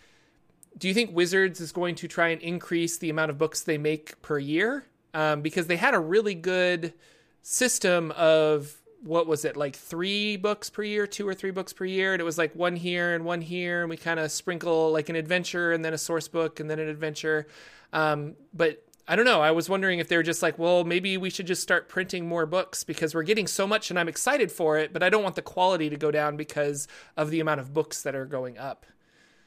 do 0.78 0.88
you 0.88 0.94
think 0.94 1.14
Wizards 1.14 1.60
is 1.60 1.70
going 1.72 1.94
to 1.96 2.08
try 2.08 2.28
and 2.28 2.40
increase 2.40 2.96
the 2.96 3.10
amount 3.10 3.30
of 3.30 3.36
books 3.36 3.62
they 3.62 3.76
make 3.76 4.20
per 4.22 4.38
year? 4.38 4.86
Um, 5.12 5.42
because 5.42 5.66
they 5.66 5.76
had 5.76 5.92
a 5.92 6.00
really 6.00 6.34
good 6.34 6.94
system 7.42 8.12
of 8.12 8.74
what 9.02 9.26
was 9.26 9.44
it 9.44 9.56
like 9.56 9.76
three 9.76 10.36
books 10.36 10.70
per 10.70 10.82
year, 10.82 11.06
two 11.06 11.28
or 11.28 11.34
three 11.34 11.50
books 11.50 11.72
per 11.72 11.84
year, 11.84 12.14
and 12.14 12.20
it 12.20 12.24
was 12.24 12.38
like 12.38 12.54
one 12.54 12.76
here 12.76 13.14
and 13.14 13.24
one 13.24 13.42
here, 13.42 13.82
and 13.82 13.90
we 13.90 13.96
kind 13.96 14.18
of 14.18 14.30
sprinkle 14.30 14.90
like 14.92 15.08
an 15.08 15.16
adventure 15.16 15.72
and 15.72 15.84
then 15.84 15.92
a 15.92 15.98
source 15.98 16.28
book 16.28 16.60
and 16.60 16.70
then 16.70 16.78
an 16.78 16.88
adventure. 16.88 17.46
Um, 17.92 18.36
but 18.54 18.82
I 19.12 19.14
don't 19.14 19.26
know. 19.26 19.42
I 19.42 19.50
was 19.50 19.68
wondering 19.68 19.98
if 19.98 20.08
they 20.08 20.16
were 20.16 20.22
just 20.22 20.42
like, 20.42 20.58
well, 20.58 20.84
maybe 20.84 21.18
we 21.18 21.28
should 21.28 21.46
just 21.46 21.60
start 21.60 21.86
printing 21.86 22.26
more 22.26 22.46
books 22.46 22.82
because 22.82 23.14
we're 23.14 23.24
getting 23.24 23.46
so 23.46 23.66
much 23.66 23.90
and 23.90 23.98
I'm 23.98 24.08
excited 24.08 24.50
for 24.50 24.78
it, 24.78 24.90
but 24.90 25.02
I 25.02 25.10
don't 25.10 25.22
want 25.22 25.34
the 25.34 25.42
quality 25.42 25.90
to 25.90 25.98
go 25.98 26.10
down 26.10 26.38
because 26.38 26.88
of 27.14 27.28
the 27.28 27.38
amount 27.38 27.60
of 27.60 27.74
books 27.74 28.04
that 28.04 28.14
are 28.14 28.24
going 28.24 28.56
up. 28.56 28.86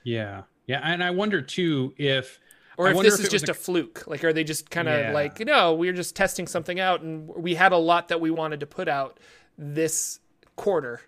Yeah. 0.03 0.43
Yeah. 0.67 0.81
And 0.83 1.03
I 1.03 1.09
wonder 1.09 1.41
too 1.41 1.95
if. 1.97 2.39
Or 2.77 2.89
if 2.89 2.99
this 2.99 3.15
if 3.15 3.25
is 3.25 3.31
just 3.31 3.47
a, 3.47 3.53
a, 3.53 3.55
fluke. 3.55 4.03
Like, 4.05 4.23
are 4.23 4.33
they 4.33 4.43
just 4.43 4.69
kind 4.69 4.87
of 4.87 4.99
yeah. 4.99 5.11
like, 5.13 5.39
no, 5.39 5.73
we're 5.73 5.93
just 5.93 6.15
testing 6.15 6.45
something 6.45 6.79
out 6.79 7.01
and 7.01 7.27
we 7.27 7.55
had 7.55 7.71
a 7.71 7.77
lot 7.77 8.09
that 8.09 8.21
we 8.21 8.29
wanted 8.29 8.59
to 8.59 8.67
put 8.67 8.87
out 8.87 9.19
this 9.57 10.19
quarter? 10.55 11.01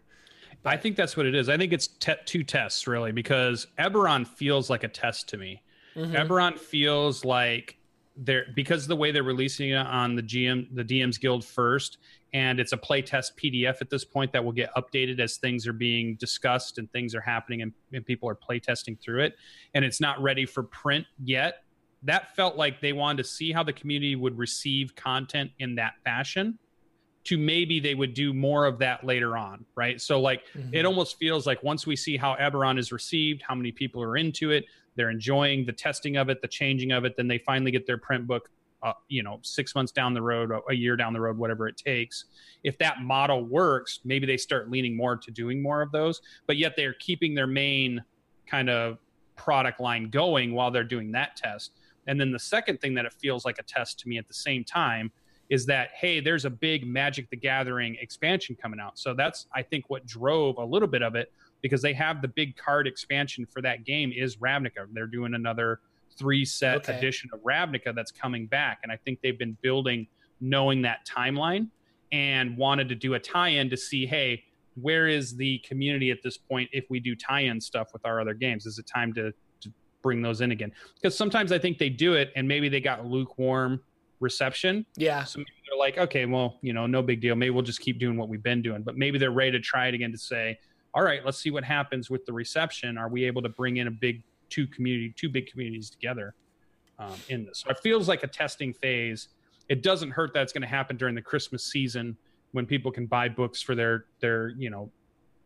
But... 0.64 0.74
I 0.74 0.78
think 0.78 0.96
that's 0.96 1.16
what 1.16 1.28
it 1.28 1.36
is. 1.36 1.48
I 1.48 1.58
think 1.58 1.74
it's 1.74 1.86
te- 1.86 2.14
two 2.26 2.44
tests, 2.44 2.88
really, 2.88 3.12
because 3.12 3.68
Eberron 3.78 4.26
feels 4.26 4.68
like 4.68 4.84
a 4.84 4.88
test 4.88 5.30
to 5.30 5.38
me. 5.38 5.62
Mm-hmm. 5.96 6.16
Eberron 6.16 6.58
feels 6.58 7.24
like 7.24 7.77
they're 8.18 8.46
because 8.56 8.84
of 8.84 8.90
the 8.90 8.96
way 8.96 9.12
they're 9.12 9.24
releasing 9.24 9.70
it 9.70 9.76
on 9.76 10.16
the 10.16 10.24
GM 10.24 10.68
the 10.74 10.84
DM's 10.84 11.18
Guild 11.18 11.46
first, 11.46 11.98
and 12.34 12.60
it's 12.60 12.74
a 12.74 12.78
playtest 12.78 13.32
PDF 13.42 13.82
at 13.82 13.90
this 13.90 14.04
point 14.04 14.32
that 14.34 14.44
will 14.44 14.52
get 14.52 14.70
updated 14.76 15.20
as 15.20 15.38
things 15.38 15.68
are 15.68 15.74
being 15.74 16.16
discussed 16.16 16.78
and 16.78 16.92
things 16.92 17.14
are 17.14 17.22
happening 17.22 17.62
and, 17.62 17.74
and 17.94 18.06
people 18.06 18.30
are 18.30 18.36
playtesting 18.36 19.00
through 19.00 19.24
it, 19.24 19.36
and 19.74 19.86
it's 19.86 20.02
not 20.02 20.22
ready 20.22 20.46
for 20.46 20.64
print 20.64 21.06
yet. 21.24 21.64
That 22.04 22.36
felt 22.36 22.56
like 22.58 22.82
they 22.82 22.94
wanted 22.94 23.24
to 23.24 23.30
see 23.30 23.52
how 23.52 23.64
the 23.64 23.74
community 23.74 24.16
would 24.16 24.38
receive 24.38 24.96
content 24.96 25.52
in 25.60 25.76
that 25.76 25.94
fashion 26.04 26.58
to 27.28 27.38
maybe 27.38 27.82
they 27.82 27.94
would 27.94 28.14
do 28.14 28.34
more 28.34 28.66
of 28.66 28.80
that 28.80 29.04
later 29.04 29.36
on, 29.36 29.66
right? 29.76 30.00
So 30.00 30.20
like 30.22 30.44
mm-hmm. 30.56 30.74
it 30.74 30.86
almost 30.86 31.18
feels 31.18 31.46
like 31.46 31.62
once 31.62 31.86
we 31.86 31.98
see 31.98 32.16
how 32.16 32.36
Eberron 32.36 32.80
is 32.80 32.94
received, 32.94 33.44
how 33.46 33.54
many 33.54 33.70
people 33.70 34.02
are 34.02 34.16
into 34.16 34.52
it, 34.52 34.64
they're 34.96 35.10
enjoying 35.10 35.66
the 35.66 35.74
testing 35.74 36.16
of 36.16 36.30
it, 36.30 36.42
the 36.42 36.48
changing 36.48 36.94
of 36.94 37.04
it. 37.04 37.18
Then 37.18 37.28
they 37.28 37.40
finally 37.40 37.70
get 37.70 37.86
their 37.86 37.98
print 37.98 38.28
book, 38.28 38.50
uh, 38.82 38.94
you 39.10 39.24
know, 39.24 39.40
six 39.44 39.76
months 39.76 39.92
down 39.92 40.14
the 40.14 40.22
road, 40.22 40.52
a 40.70 40.74
year 40.74 40.96
down 40.96 41.12
the 41.12 41.20
road, 41.20 41.38
whatever 41.38 41.68
it 41.68 41.76
takes. 41.76 42.26
If 42.64 42.78
that 42.78 43.02
model 43.02 43.44
works, 43.44 44.00
maybe 44.06 44.26
they 44.26 44.38
start 44.38 44.72
leaning 44.72 44.96
more 44.96 45.18
to 45.18 45.30
doing 45.30 45.62
more 45.62 45.82
of 45.82 45.92
those. 45.92 46.22
But 46.46 46.56
yet 46.56 46.76
they're 46.78 46.94
keeping 46.94 47.36
their 47.36 47.46
main 47.46 48.02
kind 48.50 48.70
of 48.70 49.00
product 49.36 49.82
line 49.82 50.10
going 50.10 50.54
while 50.54 50.72
they're 50.72 50.86
doing 50.86 51.12
that 51.12 51.36
test. 51.36 51.72
And 52.08 52.22
then 52.22 52.32
the 52.32 52.40
second 52.40 52.80
thing 52.80 52.94
that 52.94 53.04
it 53.04 53.12
feels 53.12 53.44
like 53.44 53.60
a 53.60 53.64
test 53.64 54.00
to 54.00 54.08
me 54.08 54.18
at 54.18 54.30
the 54.30 54.34
same 54.34 54.64
time 54.64 55.12
is 55.50 55.66
that 55.66 55.90
hey 55.96 56.20
there's 56.20 56.46
a 56.46 56.50
big 56.50 56.86
magic 56.86 57.30
the 57.30 57.36
gathering 57.36 57.96
expansion 58.02 58.56
coming 58.62 58.80
out 58.80 58.98
so 58.98 59.14
that's 59.14 59.48
i 59.54 59.62
think 59.62 59.86
what 59.90 60.06
drove 60.06 60.58
a 60.58 60.66
little 60.66 60.88
bit 60.88 61.02
of 61.02 61.16
it 61.16 61.32
because 61.62 61.82
they 61.82 61.94
have 61.94 62.22
the 62.22 62.28
big 62.28 62.56
card 62.58 62.88
expansion 62.88 63.46
for 63.46 63.62
that 63.62 63.84
game 63.84 64.12
is 64.16 64.38
Ravnica. 64.38 64.88
They're 64.92 65.08
doing 65.08 65.34
another 65.34 65.80
three 66.18 66.46
set 66.46 66.78
okay. 66.78 66.98
edition 66.98 67.30
of 67.34 67.40
Ravnica 67.42 67.94
that's 67.96 68.12
coming 68.12 68.48
back, 68.48 68.80
and 68.84 68.92
I 68.92 68.98
think 68.98 69.20
they've 69.22 69.38
been 69.38 69.58
building 69.62 70.08
knowing 70.40 70.82
that 70.84 71.08
timeline 71.08 71.68
and 72.12 72.56
wanted 72.58 72.88
to 72.90 72.96
do 72.96 73.16
a 73.16 73.20
tie-in 73.20 73.70
to 73.70 73.78
see, 73.78 74.06
hey, 74.06 74.44
where 74.76 75.08
is 75.08 75.36
the 75.36 75.58
community 75.60 76.12
at 76.12 76.20
this 76.24 76.38
point 76.38 76.70
if 76.72 76.86
we 76.90 77.00
do 77.00 77.16
tie-in 77.16 77.60
stuff 77.60 77.90
with 77.92 78.06
our 78.06 78.22
other 78.22 78.34
games? 78.34 78.66
Is 78.66 78.78
it 78.78 78.86
time 78.86 79.14
to, 79.16 79.34
to 79.62 79.74
bring 80.04 80.22
those 80.22 80.42
in 80.42 80.52
again? 80.52 80.72
Because 80.96 81.18
sometimes 81.18 81.52
I 81.52 81.58
think 81.58 81.80
they 81.80 81.90
do 81.90 82.14
it 82.14 82.32
and 82.36 82.48
maybe 82.48 82.70
they 82.70 82.80
got 82.80 83.06
lukewarm 83.06 83.82
reception. 84.20 84.86
Yeah. 84.96 85.24
So 85.24 85.40
they're 85.40 85.78
like, 85.78 85.98
okay, 85.98 86.26
well, 86.26 86.58
you 86.62 86.74
know, 86.74 86.88
no 86.88 87.02
big 87.02 87.22
deal. 87.22 87.36
Maybe 87.36 87.50
we'll 87.52 87.64
just 87.64 87.80
keep 87.80 88.00
doing 88.00 88.18
what 88.18 88.30
we've 88.30 88.44
been 88.44 88.62
doing. 88.62 88.82
But 88.82 88.98
maybe 88.98 89.18
they're 89.18 89.32
ready 89.32 89.52
to 89.52 89.60
try 89.60 89.88
it 89.88 89.94
again 89.94 90.12
to 90.12 90.18
say, 90.18 90.58
all 90.94 91.04
right, 91.04 91.24
let's 91.26 91.38
see 91.38 91.52
what 91.52 91.64
happens 91.64 92.10
with 92.10 92.26
the 92.26 92.34
reception. 92.34 92.98
Are 92.98 93.10
we 93.10 93.26
able 93.26 93.42
to 93.42 93.50
bring 93.50 93.78
in 93.78 93.88
a 93.88 93.92
big 93.92 94.24
two 94.50 94.68
community, 94.68 95.14
two 95.16 95.30
big 95.30 95.48
communities 95.48 95.90
together 95.90 96.34
um, 96.98 97.14
in 97.30 97.46
this? 97.46 97.60
So 97.60 97.70
it 97.70 97.80
feels 97.80 98.08
like 98.08 98.24
a 98.24 98.28
testing 98.28 98.74
phase. 98.74 99.30
It 99.70 99.84
doesn't 99.84 100.12
hurt 100.12 100.34
that 100.34 100.44
it's 100.44 100.54
going 100.54 100.62
to 100.62 100.68
happen 100.68 100.98
during 100.98 101.14
the 101.14 101.22
Christmas 101.22 101.64
season 101.66 102.18
when 102.54 102.66
people 102.66 102.92
can 102.92 103.06
buy 103.06 103.30
books 103.30 103.62
for 103.62 103.76
their 103.76 104.06
their 104.22 104.50
you 104.58 104.70
know 104.70 104.90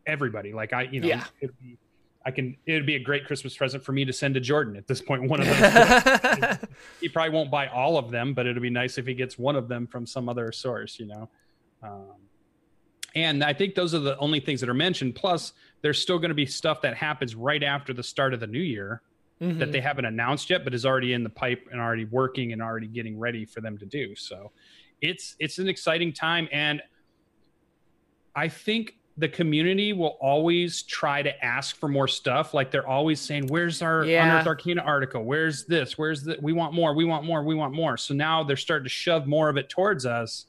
everybody. 0.05 0.53
Like 0.53 0.73
I, 0.73 0.84
you 0.84 1.01
know, 1.01 1.07
yeah. 1.07 1.25
I 2.25 2.31
can. 2.31 2.55
It 2.65 2.73
would 2.73 2.86
be 2.86 2.95
a 2.95 2.99
great 2.99 3.25
Christmas 3.25 3.55
present 3.55 3.84
for 3.84 3.91
me 3.91 4.05
to 4.05 4.13
send 4.13 4.36
to 4.36 4.41
Jorphdan 4.41 4.77
at 4.77 4.88
this 4.88 5.01
point. 5.01 5.27
One 5.29 5.41
of 5.41 5.47
them. 5.47 6.60
he 7.01 7.10
probably 7.10 7.31
won't 7.31 7.49
buy 7.49 7.67
all 7.67 7.97
of 7.97 8.12
them, 8.12 8.34
but 8.34 8.45
it'll 8.45 8.62
be 8.62 8.69
nice 8.69 8.97
if 8.97 9.07
he 9.07 9.13
gets 9.13 9.39
one 9.39 9.55
of 9.55 9.67
them 9.67 9.88
from 9.88 10.05
some 10.05 10.29
other 10.29 10.51
source. 10.51 10.99
You 10.99 11.07
know. 11.07 11.29
Um, 11.81 12.13
and 13.15 13.43
I 13.43 13.53
think 13.53 13.75
those 13.75 13.93
are 13.93 13.99
the 13.99 14.17
only 14.19 14.39
things 14.39 14.62
that 14.62 14.69
are 14.69 14.73
mentioned. 14.73 15.15
Plus, 15.15 15.53
there's 15.81 16.01
still 16.01 16.17
going 16.17 16.29
to 16.29 16.36
be 16.36 16.45
stuff 16.45 16.81
that 16.81 16.95
happens 16.95 17.36
right 17.36 17.63
after 17.63 17.93
the 17.93 18.03
start 18.03 18.34
of 18.34 18.39
the 18.39 18.47
new 18.47 18.62
year 18.62 19.01
mm-hmm. 19.41 19.60
that 19.60 19.71
they 19.71 19.81
haven't 19.81 20.05
announced 20.05 20.49
yet, 20.49 20.63
but 20.63 20.73
is 20.73 20.86
already 20.86 21.13
in 21.13 21.23
the 21.23 21.29
pipe 21.29 21.67
and 21.71 21.81
already 21.81 22.05
working 22.05 22.53
and 22.53 22.62
already 22.62 22.88
getting 22.88 23.19
ready 23.19 23.45
for 23.45 23.62
them 23.62 23.77
to 23.79 23.86
do. 23.86 24.15
So 24.15 24.51
it's 25.01 25.36
it's 25.39 25.57
an 25.57 25.67
exciting 25.67 26.13
time. 26.13 26.47
And 26.51 26.81
I 28.36 28.47
think 28.47 28.95
the 29.21 29.29
community 29.29 29.93
will 29.93 30.17
always 30.19 30.84
try 30.84 31.21
to 31.21 31.45
ask 31.45 31.77
for 31.77 31.88
more 31.88 32.07
stuff. 32.07 32.53
Like 32.53 32.71
they're 32.71 32.88
always 32.88 33.21
saying, 33.21 33.47
"Where's 33.47 33.81
our 33.81 34.03
yeah. 34.03 34.25
Unearthed 34.25 34.47
Arcana 34.47 34.81
article? 34.81 35.23
Where's 35.23 35.63
this? 35.65 35.97
Where's 35.97 36.23
the? 36.23 36.38
We 36.41 36.51
want 36.51 36.73
more. 36.73 36.93
We 36.93 37.05
want 37.05 37.23
more. 37.23 37.43
We 37.43 37.55
want 37.55 37.73
more." 37.73 37.95
So 37.97 38.13
now 38.13 38.43
they're 38.43 38.57
starting 38.57 38.86
to 38.86 38.89
shove 38.89 39.27
more 39.27 39.47
of 39.47 39.57
it 39.57 39.69
towards 39.69 40.05
us, 40.05 40.47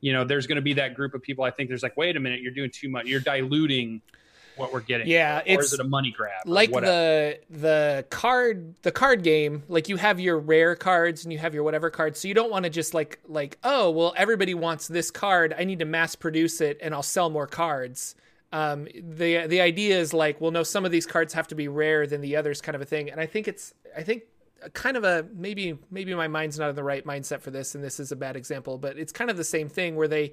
you 0.00 0.12
know, 0.12 0.24
there's 0.24 0.46
going 0.46 0.56
to 0.56 0.62
be 0.62 0.74
that 0.74 0.94
group 0.94 1.14
of 1.14 1.22
people. 1.22 1.44
I 1.44 1.50
think 1.50 1.68
there's 1.68 1.82
like, 1.82 1.96
wait 1.96 2.16
a 2.16 2.20
minute, 2.20 2.40
you're 2.40 2.52
doing 2.52 2.70
too 2.70 2.88
much. 2.88 3.06
You're 3.06 3.20
diluting 3.20 4.02
what 4.56 4.72
we're 4.72 4.80
getting. 4.80 5.06
Yeah, 5.06 5.42
or 5.46 5.60
is 5.60 5.72
it 5.72 5.80
a 5.80 5.84
money 5.84 6.10
grab? 6.10 6.46
Like 6.46 6.72
the 6.72 7.38
the 7.50 8.06
card 8.10 8.74
the 8.82 8.92
card 8.92 9.22
game, 9.22 9.62
like 9.68 9.88
you 9.88 9.96
have 9.96 10.18
your 10.20 10.38
rare 10.38 10.74
cards 10.74 11.24
and 11.24 11.32
you 11.32 11.38
have 11.38 11.54
your 11.54 11.62
whatever 11.62 11.90
cards. 11.90 12.20
So 12.20 12.28
you 12.28 12.34
don't 12.34 12.50
want 12.50 12.64
to 12.64 12.70
just 12.70 12.94
like 12.94 13.18
like 13.26 13.58
oh 13.64 13.90
well 13.90 14.14
everybody 14.16 14.54
wants 14.54 14.88
this 14.88 15.10
card. 15.10 15.54
I 15.56 15.64
need 15.64 15.78
to 15.80 15.84
mass 15.84 16.14
produce 16.14 16.60
it 16.60 16.78
and 16.82 16.94
I'll 16.94 17.02
sell 17.02 17.30
more 17.30 17.46
cards. 17.46 18.14
Um, 18.52 18.84
the 18.94 19.46
the 19.46 19.60
idea 19.60 19.98
is 19.98 20.14
like 20.14 20.40
well 20.40 20.50
no 20.50 20.62
some 20.62 20.84
of 20.84 20.90
these 20.90 21.06
cards 21.06 21.34
have 21.34 21.48
to 21.48 21.54
be 21.54 21.68
rare 21.68 22.06
than 22.06 22.20
the 22.20 22.36
others 22.36 22.60
kind 22.60 22.74
of 22.74 22.82
a 22.82 22.86
thing. 22.86 23.10
And 23.10 23.20
I 23.20 23.26
think 23.26 23.48
it's 23.48 23.74
I 23.96 24.02
think 24.02 24.22
kind 24.72 24.96
of 24.96 25.04
a 25.04 25.26
maybe 25.34 25.78
maybe 25.90 26.14
my 26.14 26.28
mind's 26.28 26.58
not 26.58 26.70
in 26.70 26.76
the 26.76 26.82
right 26.82 27.04
mindset 27.04 27.40
for 27.40 27.50
this 27.50 27.74
and 27.74 27.84
this 27.84 28.00
is 28.00 28.10
a 28.10 28.16
bad 28.16 28.36
example 28.36 28.78
but 28.78 28.98
it's 28.98 29.12
kind 29.12 29.30
of 29.30 29.36
the 29.36 29.44
same 29.44 29.68
thing 29.68 29.96
where 29.96 30.08
they 30.08 30.32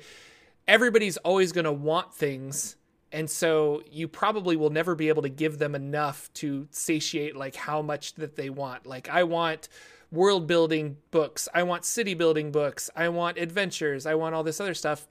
everybody's 0.67 1.17
always 1.17 1.51
going 1.51 1.65
to 1.65 1.71
want 1.71 2.13
things 2.13 2.77
and 3.13 3.29
so 3.29 3.83
you 3.89 4.07
probably 4.07 4.57
will 4.57 4.71
never 4.71 4.95
be 4.95 5.07
able 5.07 5.21
to 5.21 5.29
give 5.29 5.59
them 5.59 5.75
enough 5.75 6.33
to 6.33 6.67
satiate 6.71 7.35
like 7.35 7.55
how 7.55 7.81
much 7.81 8.15
that 8.15 8.35
they 8.35 8.49
want. 8.49 8.85
Like 8.85 9.07
i 9.07 9.23
want 9.23 9.69
world 10.11 10.47
building 10.47 10.97
books. 11.11 11.47
I 11.53 11.63
want 11.63 11.85
city 11.85 12.13
building 12.13 12.51
books. 12.51 12.89
I 12.95 13.09
want 13.09 13.37
adventures. 13.37 14.05
I 14.05 14.15
want 14.15 14.35
all 14.35 14.43
this 14.43 14.59
other 14.59 14.73
stuff. 14.73 15.07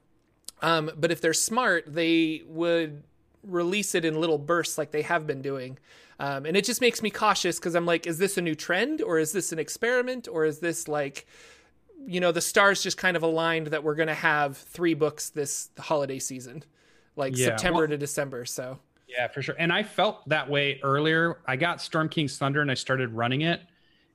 Um, 0.60 0.90
but 0.96 1.10
if 1.10 1.20
they're 1.20 1.32
smart 1.32 1.84
they 1.86 2.42
would 2.46 3.02
release 3.42 3.94
it 3.94 4.04
in 4.04 4.20
little 4.20 4.38
bursts 4.38 4.78
like 4.78 4.90
they 4.90 5.02
have 5.02 5.26
been 5.26 5.42
doing. 5.42 5.78
Um, 6.18 6.46
and 6.46 6.56
it 6.56 6.64
just 6.64 6.80
makes 6.80 7.02
me 7.02 7.10
cautious 7.10 7.58
because 7.58 7.74
I'm 7.74 7.86
like, 7.86 8.06
is 8.06 8.18
this 8.18 8.36
a 8.36 8.42
new 8.42 8.54
trend 8.54 9.02
or 9.02 9.18
is 9.18 9.32
this 9.32 9.50
an 9.52 9.58
experiment 9.58 10.28
or 10.30 10.44
is 10.44 10.60
this 10.60 10.86
like, 10.86 11.26
you 12.06 12.20
know, 12.20 12.30
the 12.30 12.40
stars 12.40 12.82
just 12.82 12.96
kind 12.96 13.16
of 13.16 13.22
aligned 13.22 13.68
that 13.68 13.82
we're 13.82 13.94
going 13.94 14.08
to 14.08 14.14
have 14.14 14.56
three 14.56 14.94
books 14.94 15.30
this 15.30 15.70
holiday 15.78 16.20
season, 16.20 16.64
like 17.16 17.36
yeah, 17.36 17.46
September 17.46 17.80
well, 17.80 17.88
to 17.88 17.98
December. 17.98 18.44
So, 18.44 18.78
yeah, 19.08 19.28
for 19.28 19.42
sure. 19.42 19.54
And 19.58 19.72
I 19.72 19.82
felt 19.82 20.28
that 20.28 20.48
way 20.48 20.80
earlier. 20.82 21.38
I 21.46 21.56
got 21.56 21.80
Storm 21.80 22.08
King's 22.08 22.38
Thunder 22.38 22.60
and 22.60 22.70
I 22.70 22.74
started 22.74 23.10
running 23.12 23.42
it. 23.42 23.60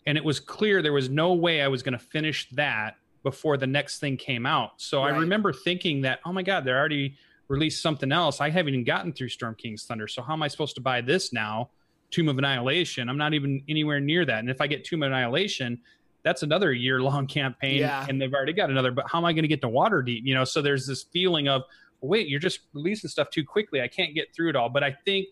And 0.06 0.18
it 0.18 0.24
was 0.24 0.40
clear 0.40 0.82
there 0.82 0.94
was 0.94 1.10
no 1.10 1.34
way 1.34 1.62
I 1.62 1.68
was 1.68 1.84
going 1.84 1.98
to 1.98 2.04
finish 2.04 2.50
that 2.52 2.96
before 3.24 3.58
the 3.58 3.68
next 3.68 4.00
thing 4.00 4.16
came 4.16 4.46
out. 4.46 4.72
So 4.78 5.02
right. 5.02 5.14
I 5.14 5.18
remember 5.18 5.52
thinking 5.52 6.02
that, 6.02 6.20
oh 6.26 6.32
my 6.32 6.44
God, 6.44 6.64
they're 6.64 6.78
already 6.78 7.18
released 7.50 7.82
something 7.82 8.12
else. 8.12 8.42
I 8.42 8.50
haven't 8.50 8.74
even 8.74 8.86
gotten 8.86 9.12
through 9.12 9.30
Storm 9.30 9.56
King's 9.56 9.84
Thunder. 9.84 10.08
So 10.08 10.22
how 10.22 10.34
am 10.34 10.44
I 10.44 10.48
supposed 10.48 10.76
to 10.76 10.82
buy 10.82 11.02
this 11.02 11.34
now? 11.34 11.70
Tomb 12.10 12.30
of 12.30 12.38
Annihilation. 12.38 13.10
I'm 13.10 13.18
not 13.18 13.34
even 13.34 13.62
anywhere 13.68 14.00
near 14.00 14.26
that. 14.26 14.40
And 14.40 14.50
if 14.50 14.62
I 14.62 14.68
get 14.68 14.86
Tomb 14.86 15.04
of 15.04 15.12
Annihilation, 15.12 15.80
that's 16.24 16.44
another 16.44 16.72
year 16.72 17.02
long 17.02 17.28
campaign 17.40 17.80
yeah. 17.80 18.06
and 18.08 18.22
they've 18.22 18.34
already 18.34 18.54
got 18.54 18.70
another, 18.70 18.92
but 18.92 19.06
how 19.10 19.18
am 19.18 19.26
I 19.26 19.34
going 19.34 19.44
to 19.44 19.50
get 19.50 19.62
to 19.62 19.68
Waterdeep? 19.68 20.22
You 20.24 20.36
know, 20.36 20.46
so 20.46 20.62
there's 20.62 20.88
this 20.88 21.04
feeling 21.04 21.48
of, 21.48 21.64
wait, 22.02 22.28
you're 22.28 22.40
just 22.40 22.60
releasing 22.74 23.10
stuff 23.10 23.30
too 23.30 23.44
quickly. 23.44 23.82
I 23.82 23.88
can't 23.88 24.14
get 24.14 24.34
through 24.36 24.50
it 24.50 24.56
all. 24.56 24.70
But 24.70 24.84
I 24.84 24.96
think 25.06 25.28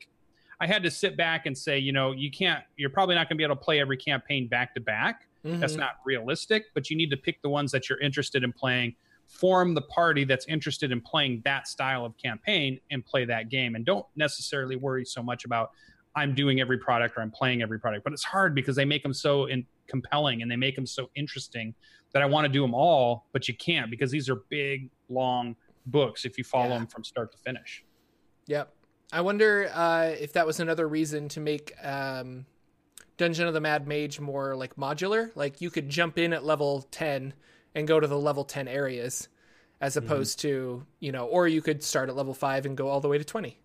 I 0.59 0.67
had 0.67 0.83
to 0.83 0.91
sit 0.91 1.17
back 1.17 1.45
and 1.45 1.57
say, 1.57 1.77
you 1.77 1.91
know, 1.91 2.11
you 2.11 2.31
can't, 2.31 2.63
you're 2.77 2.89
probably 2.89 3.15
not 3.15 3.29
going 3.29 3.35
to 3.35 3.41
be 3.41 3.43
able 3.43 3.55
to 3.55 3.61
play 3.61 3.79
every 3.79 3.97
campaign 3.97 4.47
back 4.47 4.73
to 4.75 4.81
back. 4.81 5.27
Mm-hmm. 5.45 5.59
That's 5.59 5.75
not 5.75 5.97
realistic, 6.05 6.65
but 6.73 6.89
you 6.89 6.97
need 6.97 7.11
to 7.11 7.17
pick 7.17 7.41
the 7.41 7.49
ones 7.49 7.71
that 7.71 7.89
you're 7.89 7.99
interested 7.99 8.43
in 8.43 8.51
playing, 8.51 8.95
form 9.27 9.73
the 9.75 9.81
party 9.81 10.23
that's 10.23 10.47
interested 10.47 10.91
in 10.91 11.01
playing 11.01 11.41
that 11.45 11.67
style 11.67 12.03
of 12.05 12.17
campaign 12.17 12.79
and 12.89 13.05
play 13.05 13.25
that 13.25 13.49
game. 13.49 13.75
And 13.75 13.85
don't 13.85 14.05
necessarily 14.15 14.75
worry 14.75 15.05
so 15.05 15.21
much 15.21 15.45
about, 15.45 15.71
I'm 16.15 16.33
doing 16.33 16.61
every 16.61 16.77
product 16.77 17.17
or 17.17 17.21
I'm 17.21 17.31
playing 17.31 17.61
every 17.61 17.79
product. 17.79 18.03
But 18.03 18.13
it's 18.13 18.23
hard 18.23 18.55
because 18.55 18.75
they 18.75 18.85
make 18.85 19.03
them 19.03 19.13
so 19.13 19.45
in, 19.45 19.65
compelling 19.87 20.41
and 20.41 20.49
they 20.49 20.55
make 20.55 20.75
them 20.75 20.87
so 20.87 21.09
interesting 21.15 21.75
that 22.13 22.23
I 22.23 22.25
want 22.25 22.45
to 22.45 22.51
do 22.51 22.61
them 22.61 22.73
all, 22.73 23.27
but 23.33 23.47
you 23.47 23.53
can't 23.53 23.91
because 23.91 24.09
these 24.09 24.29
are 24.29 24.37
big, 24.49 24.89
long 25.09 25.55
books 25.85 26.25
if 26.25 26.37
you 26.37 26.43
follow 26.43 26.69
yeah. 26.69 26.79
them 26.79 26.87
from 26.87 27.03
start 27.03 27.31
to 27.31 27.37
finish. 27.37 27.83
Yep. 28.47 28.73
I 29.11 29.21
wonder 29.21 29.69
uh, 29.73 30.13
if 30.19 30.33
that 30.33 30.45
was 30.45 30.59
another 30.59 30.87
reason 30.87 31.29
to 31.29 31.39
make 31.39 31.73
um, 31.83 32.45
Dungeon 33.17 33.47
of 33.47 33.53
the 33.53 33.61
Mad 33.61 33.87
Mage 33.87 34.19
more 34.19 34.55
like 34.55 34.75
modular. 34.75 35.31
Like 35.35 35.61
you 35.61 35.69
could 35.69 35.89
jump 35.89 36.17
in 36.17 36.33
at 36.33 36.43
level 36.43 36.81
10 36.91 37.33
and 37.75 37.87
go 37.87 37.99
to 37.99 38.07
the 38.07 38.17
level 38.17 38.43
10 38.43 38.67
areas 38.67 39.27
as 39.79 39.95
mm-hmm. 39.95 40.05
opposed 40.05 40.39
mm-hmm. 40.39 40.47
to, 40.47 40.85
you 40.99 41.11
know, 41.11 41.25
or 41.25 41.47
you 41.47 41.61
could 41.61 41.83
start 41.83 42.09
at 42.09 42.15
level 42.15 42.33
5 42.33 42.65
and 42.65 42.77
go 42.77 42.87
all 42.87 42.99
the 42.99 43.07
way 43.07 43.17
to 43.17 43.23
20. 43.23 43.59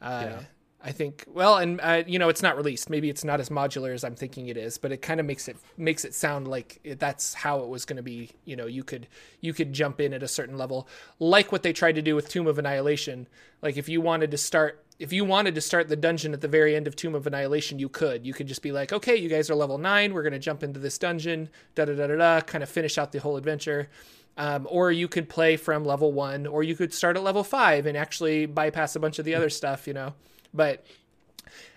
Uh, 0.00 0.24
yeah. 0.24 0.40
I 0.80 0.92
think 0.92 1.24
well, 1.26 1.56
and 1.56 1.80
uh, 1.80 2.04
you 2.06 2.20
know, 2.20 2.28
it's 2.28 2.42
not 2.42 2.56
released. 2.56 2.88
Maybe 2.88 3.10
it's 3.10 3.24
not 3.24 3.40
as 3.40 3.48
modular 3.48 3.92
as 3.92 4.04
I'm 4.04 4.14
thinking 4.14 4.46
it 4.46 4.56
is, 4.56 4.78
but 4.78 4.92
it 4.92 5.02
kind 5.02 5.18
of 5.18 5.26
makes 5.26 5.48
it 5.48 5.56
makes 5.76 6.04
it 6.04 6.14
sound 6.14 6.46
like 6.46 6.78
it, 6.84 7.00
that's 7.00 7.34
how 7.34 7.60
it 7.60 7.68
was 7.68 7.84
going 7.84 7.96
to 7.96 8.02
be. 8.02 8.30
You 8.44 8.54
know, 8.54 8.66
you 8.66 8.84
could 8.84 9.08
you 9.40 9.52
could 9.52 9.72
jump 9.72 10.00
in 10.00 10.14
at 10.14 10.22
a 10.22 10.28
certain 10.28 10.56
level, 10.56 10.88
like 11.18 11.50
what 11.50 11.64
they 11.64 11.72
tried 11.72 11.96
to 11.96 12.02
do 12.02 12.14
with 12.14 12.28
Tomb 12.28 12.46
of 12.46 12.58
Annihilation. 12.58 13.26
Like 13.60 13.76
if 13.76 13.88
you 13.88 14.00
wanted 14.00 14.30
to 14.30 14.38
start 14.38 14.84
if 14.98 15.12
you 15.12 15.24
wanted 15.24 15.54
to 15.54 15.60
start 15.60 15.88
the 15.88 15.96
dungeon 15.96 16.32
at 16.32 16.40
the 16.40 16.48
very 16.48 16.74
end 16.74 16.86
of 16.86 16.96
Tomb 16.96 17.14
of 17.14 17.26
Annihilation, 17.26 17.78
you 17.78 17.88
could. 17.88 18.26
You 18.26 18.34
could 18.34 18.48
just 18.48 18.62
be 18.62 18.72
like, 18.72 18.92
okay, 18.92 19.16
you 19.16 19.28
guys 19.28 19.48
are 19.48 19.54
level 19.54 19.78
nine. 19.78 20.12
We're 20.12 20.22
going 20.22 20.32
to 20.32 20.38
jump 20.38 20.62
into 20.62 20.80
this 20.80 20.98
dungeon, 20.98 21.50
da 21.74 21.84
da 21.84 21.94
da 21.94 22.08
da 22.08 22.16
da, 22.16 22.40
kind 22.40 22.62
of 22.64 22.68
finish 22.68 22.98
out 22.98 23.12
the 23.12 23.18
whole 23.18 23.36
adventure. 23.36 23.88
Um, 24.36 24.66
or 24.70 24.92
you 24.92 25.08
could 25.08 25.28
play 25.28 25.56
from 25.56 25.84
level 25.84 26.12
one, 26.12 26.46
or 26.46 26.62
you 26.62 26.76
could 26.76 26.94
start 26.94 27.16
at 27.16 27.22
level 27.22 27.42
five 27.42 27.86
and 27.86 27.96
actually 27.96 28.46
bypass 28.46 28.94
a 28.94 29.00
bunch 29.00 29.18
of 29.18 29.24
the 29.24 29.34
other 29.34 29.50
stuff, 29.50 29.86
you 29.86 29.94
know. 29.94 30.14
But 30.58 30.84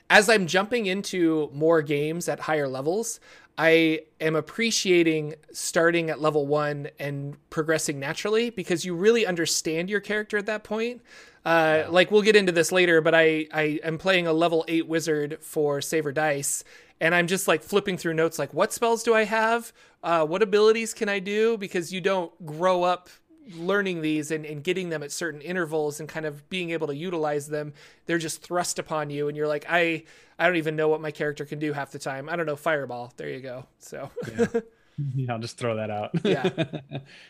as 0.09 0.27
I'm 0.27 0.47
jumping 0.47 0.87
into 0.87 1.49
more 1.53 1.81
games 1.81 2.27
at 2.27 2.41
higher 2.41 2.67
levels, 2.67 3.21
I 3.57 4.01
am 4.19 4.35
appreciating 4.35 5.35
starting 5.51 6.09
at 6.09 6.19
level 6.19 6.47
one 6.47 6.89
and 6.99 7.37
progressing 7.49 7.99
naturally 7.99 8.49
because 8.49 8.83
you 8.83 8.95
really 8.95 9.25
understand 9.25 9.89
your 9.89 9.99
character 9.99 10.37
at 10.37 10.47
that 10.47 10.63
point. 10.63 11.01
Uh, 11.45 11.83
like 11.89 12.11
we'll 12.11 12.23
get 12.23 12.35
into 12.35 12.51
this 12.51 12.71
later, 12.71 13.01
but 13.01 13.15
I 13.15 13.47
I 13.53 13.79
am 13.83 13.97
playing 13.97 14.27
a 14.27 14.33
level 14.33 14.65
eight 14.67 14.87
wizard 14.87 15.37
for 15.41 15.79
Saver 15.79 16.11
Dice, 16.11 16.63
and 16.99 17.15
I'm 17.15 17.27
just 17.27 17.47
like 17.47 17.63
flipping 17.63 17.97
through 17.97 18.15
notes 18.15 18.37
like 18.37 18.53
what 18.53 18.73
spells 18.73 19.03
do 19.03 19.13
I 19.13 19.25
have, 19.25 19.71
uh, 20.03 20.25
what 20.25 20.41
abilities 20.41 20.93
can 20.93 21.07
I 21.07 21.19
do? 21.19 21.57
Because 21.57 21.93
you 21.93 22.01
don't 22.01 22.31
grow 22.45 22.83
up 22.83 23.09
learning 23.55 24.01
these 24.01 24.31
and, 24.31 24.45
and 24.45 24.63
getting 24.63 24.89
them 24.89 25.03
at 25.03 25.11
certain 25.11 25.41
intervals 25.41 25.99
and 25.99 26.09
kind 26.09 26.25
of 26.25 26.47
being 26.49 26.71
able 26.71 26.87
to 26.87 26.95
utilize 26.95 27.47
them 27.47 27.73
they're 28.05 28.17
just 28.17 28.41
thrust 28.41 28.79
upon 28.79 29.09
you 29.09 29.27
and 29.27 29.37
you're 29.37 29.47
like 29.47 29.65
i 29.69 30.03
i 30.39 30.47
don't 30.47 30.57
even 30.57 30.75
know 30.75 30.87
what 30.87 31.01
my 31.01 31.11
character 31.11 31.45
can 31.45 31.59
do 31.59 31.71
half 31.71 31.91
the 31.91 31.99
time. 31.99 32.27
I 32.27 32.35
don't 32.35 32.45
know 32.45 32.55
fireball. 32.55 33.13
There 33.17 33.29
you 33.29 33.39
go. 33.39 33.65
So. 33.79 34.09
Yeah. 34.27 34.45
yeah 34.53 34.61
i'll 35.31 35.39
just 35.39 35.57
throw 35.57 35.75
that 35.75 35.89
out. 35.89 36.11
Yeah. 36.23 36.49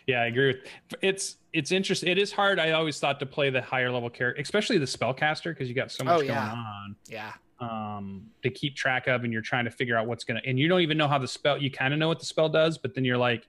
Yeah 0.07 0.21
i 0.21 0.25
agree 0.25 0.47
with 0.47 0.97
it's 1.01 1.37
it's 1.53 1.71
interesting 1.71 2.09
it 2.09 2.17
is 2.17 2.31
hard. 2.31 2.59
I 2.59 2.71
always 2.71 2.99
thought 2.99 3.19
to 3.19 3.25
play 3.25 3.49
the 3.49 3.61
higher 3.61 3.91
level 3.91 4.09
character 4.09 4.41
especially 4.41 4.77
the 4.77 4.85
spellcaster 4.85 5.51
because 5.51 5.67
you 5.67 5.75
got 5.75 5.91
so 5.91 6.03
much 6.03 6.19
oh, 6.19 6.21
yeah. 6.21 6.49
going 6.49 6.65
on. 6.65 6.95
Yeah. 7.07 7.33
Um 7.59 8.27
to 8.43 8.49
keep 8.49 8.75
track 8.75 9.07
of 9.07 9.23
and 9.23 9.31
you're 9.31 9.41
trying 9.41 9.65
to 9.65 9.71
figure 9.71 9.97
out 9.97 10.07
what's 10.07 10.23
gonna 10.23 10.41
and 10.45 10.57
you 10.57 10.67
don't 10.67 10.81
even 10.81 10.97
know 10.97 11.07
how 11.07 11.17
the 11.17 11.27
spell 11.27 11.57
you 11.57 11.69
kind 11.69 11.93
of 11.93 11.99
know 11.99 12.07
what 12.07 12.19
the 12.19 12.25
spell 12.25 12.49
does 12.49 12.77
but 12.77 12.95
then 12.95 13.05
you're 13.05 13.17
like 13.17 13.47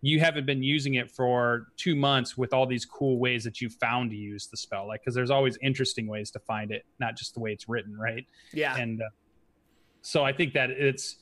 you 0.00 0.20
haven't 0.20 0.46
been 0.46 0.62
using 0.62 0.94
it 0.94 1.10
for 1.10 1.68
two 1.76 1.96
months 1.96 2.36
with 2.36 2.52
all 2.52 2.66
these 2.66 2.84
cool 2.84 3.18
ways 3.18 3.44
that 3.44 3.60
you 3.60 3.68
found 3.68 4.10
to 4.10 4.16
use 4.16 4.46
the 4.46 4.56
spell. 4.56 4.86
Like 4.86 5.00
because 5.00 5.14
there's 5.14 5.30
always 5.30 5.58
interesting 5.62 6.06
ways 6.06 6.30
to 6.32 6.38
find 6.40 6.70
it 6.70 6.84
not 7.00 7.16
just 7.16 7.34
the 7.34 7.40
way 7.40 7.52
it's 7.52 7.68
written 7.68 7.96
right? 7.96 8.26
Yeah. 8.52 8.76
And 8.76 9.00
uh, 9.02 9.06
so 10.00 10.24
i 10.24 10.32
think 10.32 10.54
that 10.54 10.70
it's 10.70 11.16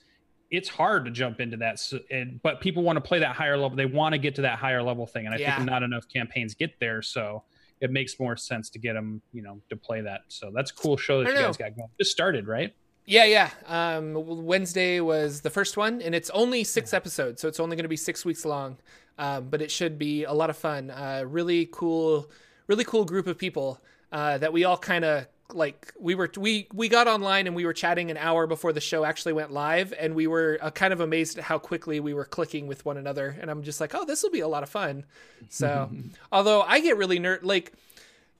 it's 0.51 0.69
hard 0.69 1.07
to 1.07 1.11
jump 1.11 1.41
into 1.41 1.57
that 1.57 1.79
so, 1.79 1.99
and, 2.11 2.41
but 2.43 2.61
people 2.61 2.83
want 2.83 2.97
to 2.97 3.01
play 3.01 3.19
that 3.19 3.35
higher 3.35 3.57
level 3.57 3.75
they 3.75 3.87
want 3.87 4.12
to 4.12 4.19
get 4.19 4.35
to 4.35 4.43
that 4.43 4.59
higher 4.59 4.83
level 4.83 5.07
thing 5.07 5.25
and 5.25 5.35
i 5.35 5.39
yeah. 5.39 5.57
think 5.57 5.69
not 5.69 5.83
enough 5.83 6.07
campaigns 6.09 6.55
get 6.55 6.79
there 6.79 7.01
so 7.01 7.43
it 7.81 7.91
makes 7.91 8.19
more 8.19 8.37
sense 8.37 8.71
to 8.71 8.79
get 8.79 8.95
them 8.95 9.21
you 9.33 9.43
know 9.43 9.61
to 9.69 9.77
play 9.77 10.01
that. 10.01 10.23
So 10.29 10.51
that's 10.55 10.71
a 10.71 10.75
cool 10.75 10.97
show 10.97 11.23
that 11.23 11.31
you 11.31 11.35
guys 11.35 11.57
got 11.57 11.77
going. 11.77 11.89
Just 11.99 12.11
started 12.11 12.47
right 12.47 12.75
yeah, 13.07 13.25
yeah. 13.25 13.51
Um, 13.66 14.45
Wednesday 14.45 15.01
was 15.01 15.42
the 15.42 15.51
first 15.51 15.77
one, 15.77 16.03
and 16.03 16.14
it's 16.14 16.29
only 16.31 16.64
six 16.64 16.92
episodes, 16.92 17.40
so 17.40 17.47
it's 17.47 17.61
only 17.61 17.77
going 17.77 17.85
to 17.85 17.88
be 17.88 17.97
six 17.97 18.25
weeks 18.25 18.45
long. 18.45 18.79
Um, 19.19 19.49
but 19.49 19.62
it 19.62 19.71
should 19.71 19.99
be 19.99 20.25
a 20.25 20.33
lot 20.33 20.51
of 20.51 20.57
fun. 20.57 20.90
Uh, 20.90 21.23
really 21.27 21.69
cool, 21.73 22.29
really 22.66 22.85
cool 22.85 23.05
group 23.05 23.27
of 23.27 23.38
people 23.38 23.81
uh, 24.12 24.38
that 24.38 24.53
we 24.53 24.64
all 24.64 24.77
kind 24.77 25.05
of 25.05 25.27
like. 25.53 25.92
We 25.99 26.14
were 26.16 26.31
we 26.37 26.66
we 26.75 26.88
got 26.88 27.07
online 27.07 27.47
and 27.47 27.55
we 27.55 27.64
were 27.64 27.73
chatting 27.73 28.11
an 28.11 28.16
hour 28.16 28.47
before 28.47 28.73
the 28.73 28.81
show 28.81 29.05
actually 29.05 29.33
went 29.35 29.53
live, 29.53 29.95
and 29.99 30.14
we 30.14 30.27
were 30.27 30.59
uh, 30.61 30.71
kind 30.71 30.92
of 30.92 31.01
amazed 31.01 31.38
at 31.38 31.45
how 31.45 31.59
quickly 31.59 32.01
we 32.01 32.12
were 32.12 32.25
clicking 32.25 32.66
with 32.66 32.85
one 32.85 32.97
another. 32.97 33.37
And 33.40 33.51
I'm 33.51 33.62
just 33.62 33.81
like, 33.81 33.95
oh, 33.95 34.05
this 34.05 34.23
will 34.23 34.31
be 34.31 34.40
a 34.40 34.49
lot 34.49 34.64
of 34.64 34.69
fun. 34.69 35.05
So, 35.49 35.90
although 36.33 36.62
I 36.62 36.81
get 36.81 36.99
really 36.99 37.21
nerd 37.21 37.38
like 37.42 37.73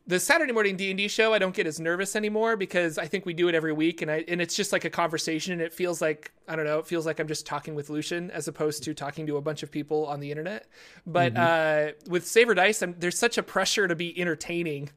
the 0.09 0.21
Saturday 0.21 0.53
morning 0.53 0.77
D 0.77 0.91
and 0.91 0.99
D 0.99 1.09
show, 1.09 1.35
I 1.35 1.39
don't 1.39 1.55
get 1.55 1.67
as 1.67 1.81
nervous 1.81 2.15
anymore 2.15 2.57
because 2.57 2.97
I 2.97 3.07
think 3.07 3.27
we 3.27 3.35
do 3.35 3.49
it 3.49 3.55
every 3.55 3.73
week, 3.73 4.03
and 4.03 4.11
I 4.11 4.25
and 4.29 4.41
it's 4.41 4.55
just 4.55 4.73
like 4.73 4.85
a 4.85 4.91
conversation. 4.91 5.53
And 5.53 5.61
it 5.61 5.73
feels 5.73 6.01
like 6.01 6.33
I 6.47 6.55
don't 6.55 6.65
know, 6.65 6.79
it 6.79 6.87
feels 6.87 7.07
like 7.07 7.19
I'm 7.19 7.27
just 7.27 7.45
talking 7.45 7.75
with 7.75 7.91
Lucien 7.91 8.31
as 8.31 8.47
opposed 8.47 8.85
to 8.85 8.95
talking 8.95 9.27
to 9.27 9.37
a 9.37 9.41
bunch 9.41 9.63
of 9.63 9.71
people 9.71 10.07
on 10.07 10.21
the 10.21 10.31
internet. 10.31 10.69
But 11.07 11.35
mm-hmm. 11.35 11.89
uh, 11.89 12.11
with 12.11 12.27
Saver 12.27 12.55
Dice, 12.55 12.83
I'm, 12.83 12.95
there's 12.99 13.19
such 13.19 13.37
a 13.37 13.43
pressure 13.43 13.89
to 13.89 13.97
be 13.97 14.19
entertaining 14.19 14.91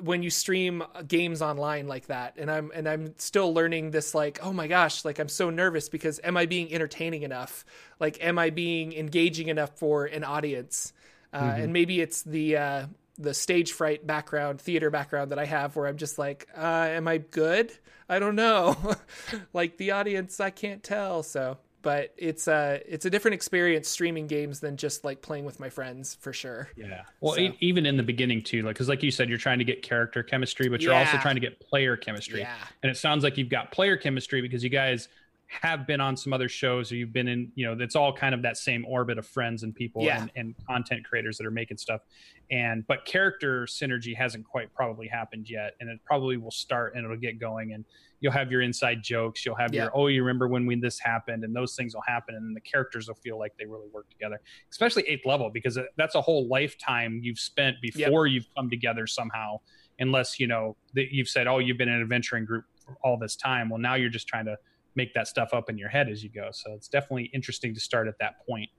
when 0.00 0.22
you 0.22 0.30
stream 0.30 0.82
games 1.06 1.40
online 1.40 1.86
like 1.86 2.06
that 2.06 2.34
and 2.36 2.50
i'm 2.50 2.72
and 2.74 2.88
i'm 2.88 3.16
still 3.18 3.54
learning 3.54 3.92
this 3.92 4.16
like 4.16 4.40
oh 4.42 4.52
my 4.52 4.66
gosh 4.66 5.04
like 5.04 5.20
i'm 5.20 5.28
so 5.28 5.48
nervous 5.48 5.88
because 5.88 6.20
am 6.24 6.36
i 6.36 6.44
being 6.44 6.74
entertaining 6.74 7.22
enough 7.22 7.64
like 8.00 8.22
am 8.22 8.36
i 8.36 8.50
being 8.50 8.92
engaging 8.92 9.46
enough 9.46 9.70
for 9.78 10.04
an 10.06 10.24
audience 10.24 10.92
uh, 11.32 11.40
mm-hmm. 11.40 11.62
and 11.62 11.72
maybe 11.72 12.00
it's 12.00 12.22
the 12.22 12.56
uh, 12.56 12.86
the 13.18 13.34
stage 13.34 13.72
fright 13.72 14.06
background, 14.06 14.60
theater 14.60 14.90
background 14.90 15.30
that 15.30 15.38
I 15.38 15.44
have, 15.46 15.76
where 15.76 15.86
I'm 15.86 15.96
just 15.96 16.18
like, 16.18 16.48
uh, 16.56 16.88
am 16.90 17.08
I 17.08 17.18
good? 17.18 17.72
I 18.08 18.18
don't 18.18 18.36
know. 18.36 18.76
like 19.52 19.76
the 19.78 19.92
audience, 19.92 20.38
I 20.40 20.50
can't 20.50 20.82
tell. 20.82 21.22
So, 21.22 21.58
but 21.82 22.12
it's 22.16 22.48
a 22.48 22.52
uh, 22.52 22.78
it's 22.86 23.04
a 23.04 23.10
different 23.10 23.34
experience 23.34 23.88
streaming 23.88 24.26
games 24.26 24.60
than 24.60 24.76
just 24.76 25.04
like 25.04 25.22
playing 25.22 25.44
with 25.44 25.60
my 25.60 25.70
friends 25.70 26.16
for 26.20 26.32
sure. 26.32 26.68
Yeah. 26.76 27.02
Well, 27.20 27.34
so. 27.34 27.40
e- 27.40 27.56
even 27.60 27.86
in 27.86 27.96
the 27.96 28.02
beginning 28.02 28.42
too, 28.42 28.62
like 28.62 28.74
because 28.74 28.88
like 28.88 29.02
you 29.02 29.10
said, 29.10 29.28
you're 29.28 29.38
trying 29.38 29.58
to 29.58 29.64
get 29.64 29.82
character 29.82 30.22
chemistry, 30.22 30.68
but 30.68 30.80
you're 30.80 30.92
yeah. 30.92 31.06
also 31.06 31.18
trying 31.18 31.36
to 31.36 31.40
get 31.40 31.60
player 31.60 31.96
chemistry. 31.96 32.40
Yeah. 32.40 32.56
And 32.82 32.90
it 32.90 32.96
sounds 32.96 33.24
like 33.24 33.38
you've 33.38 33.48
got 33.50 33.72
player 33.72 33.96
chemistry 33.96 34.42
because 34.42 34.62
you 34.62 34.70
guys 34.70 35.08
have 35.48 35.86
been 35.86 36.00
on 36.00 36.16
some 36.16 36.32
other 36.32 36.48
shows 36.48 36.90
or 36.90 36.96
you've 36.96 37.12
been 37.12 37.28
in 37.28 37.52
you 37.54 37.64
know 37.64 37.76
it's 37.80 37.94
all 37.94 38.12
kind 38.12 38.34
of 38.34 38.42
that 38.42 38.56
same 38.56 38.84
orbit 38.86 39.16
of 39.16 39.26
friends 39.26 39.62
and 39.62 39.74
people 39.74 40.02
yeah. 40.02 40.22
and, 40.22 40.30
and, 40.34 40.54
content 40.66 41.04
creators 41.04 41.38
that 41.38 41.46
are 41.46 41.52
making 41.52 41.76
stuff 41.76 42.00
and 42.50 42.84
but 42.88 43.04
character 43.04 43.64
synergy 43.64 44.16
hasn't 44.16 44.44
quite 44.44 44.72
probably 44.74 45.06
happened 45.06 45.48
yet 45.48 45.74
and 45.78 45.88
it 45.88 46.00
probably 46.04 46.36
will 46.36 46.50
start 46.50 46.94
and 46.96 47.04
it'll 47.04 47.16
get 47.16 47.38
going 47.38 47.74
and 47.74 47.84
you'll 48.20 48.32
have 48.32 48.50
your 48.50 48.60
inside 48.60 49.02
jokes 49.04 49.46
you'll 49.46 49.54
have 49.54 49.72
yeah. 49.72 49.84
your 49.84 49.92
oh 49.94 50.08
you 50.08 50.20
remember 50.22 50.48
when 50.48 50.66
we, 50.66 50.74
this 50.74 50.98
happened 50.98 51.44
and 51.44 51.54
those 51.54 51.76
things 51.76 51.94
will 51.94 52.02
happen 52.06 52.34
and 52.34 52.56
the 52.56 52.60
characters 52.60 53.06
will 53.06 53.14
feel 53.14 53.38
like 53.38 53.52
they 53.56 53.66
really 53.66 53.88
work 53.92 54.10
together 54.10 54.40
especially 54.72 55.04
eighth 55.04 55.24
level 55.24 55.48
because 55.48 55.78
that's 55.96 56.16
a 56.16 56.20
whole 56.20 56.48
lifetime 56.48 57.20
you've 57.22 57.38
spent 57.38 57.76
before 57.80 58.26
yep. 58.26 58.34
you've 58.34 58.48
come 58.56 58.68
together 58.68 59.06
somehow 59.06 59.58
unless 59.98 60.38
you 60.38 60.46
know 60.46 60.76
that 60.94 61.12
you've 61.12 61.28
said, 61.28 61.46
"Oh, 61.46 61.58
you've 61.58 61.78
been 61.78 61.88
an 61.88 62.00
adventuring 62.00 62.44
group 62.44 62.64
all 63.02 63.18
this 63.18 63.36
time." 63.36 63.68
Well, 63.68 63.80
now 63.80 63.94
you're 63.94 64.10
just 64.10 64.26
trying 64.26 64.46
to 64.46 64.56
make 64.96 65.14
that 65.14 65.28
stuff 65.28 65.50
up 65.52 65.70
in 65.70 65.78
your 65.78 65.88
head 65.88 66.08
as 66.08 66.22
you 66.22 66.30
go. 66.30 66.48
So 66.52 66.72
it's 66.72 66.88
definitely 66.88 67.30
interesting 67.32 67.74
to 67.74 67.80
start 67.80 68.08
at 68.08 68.18
that 68.20 68.46
point. 68.46 68.70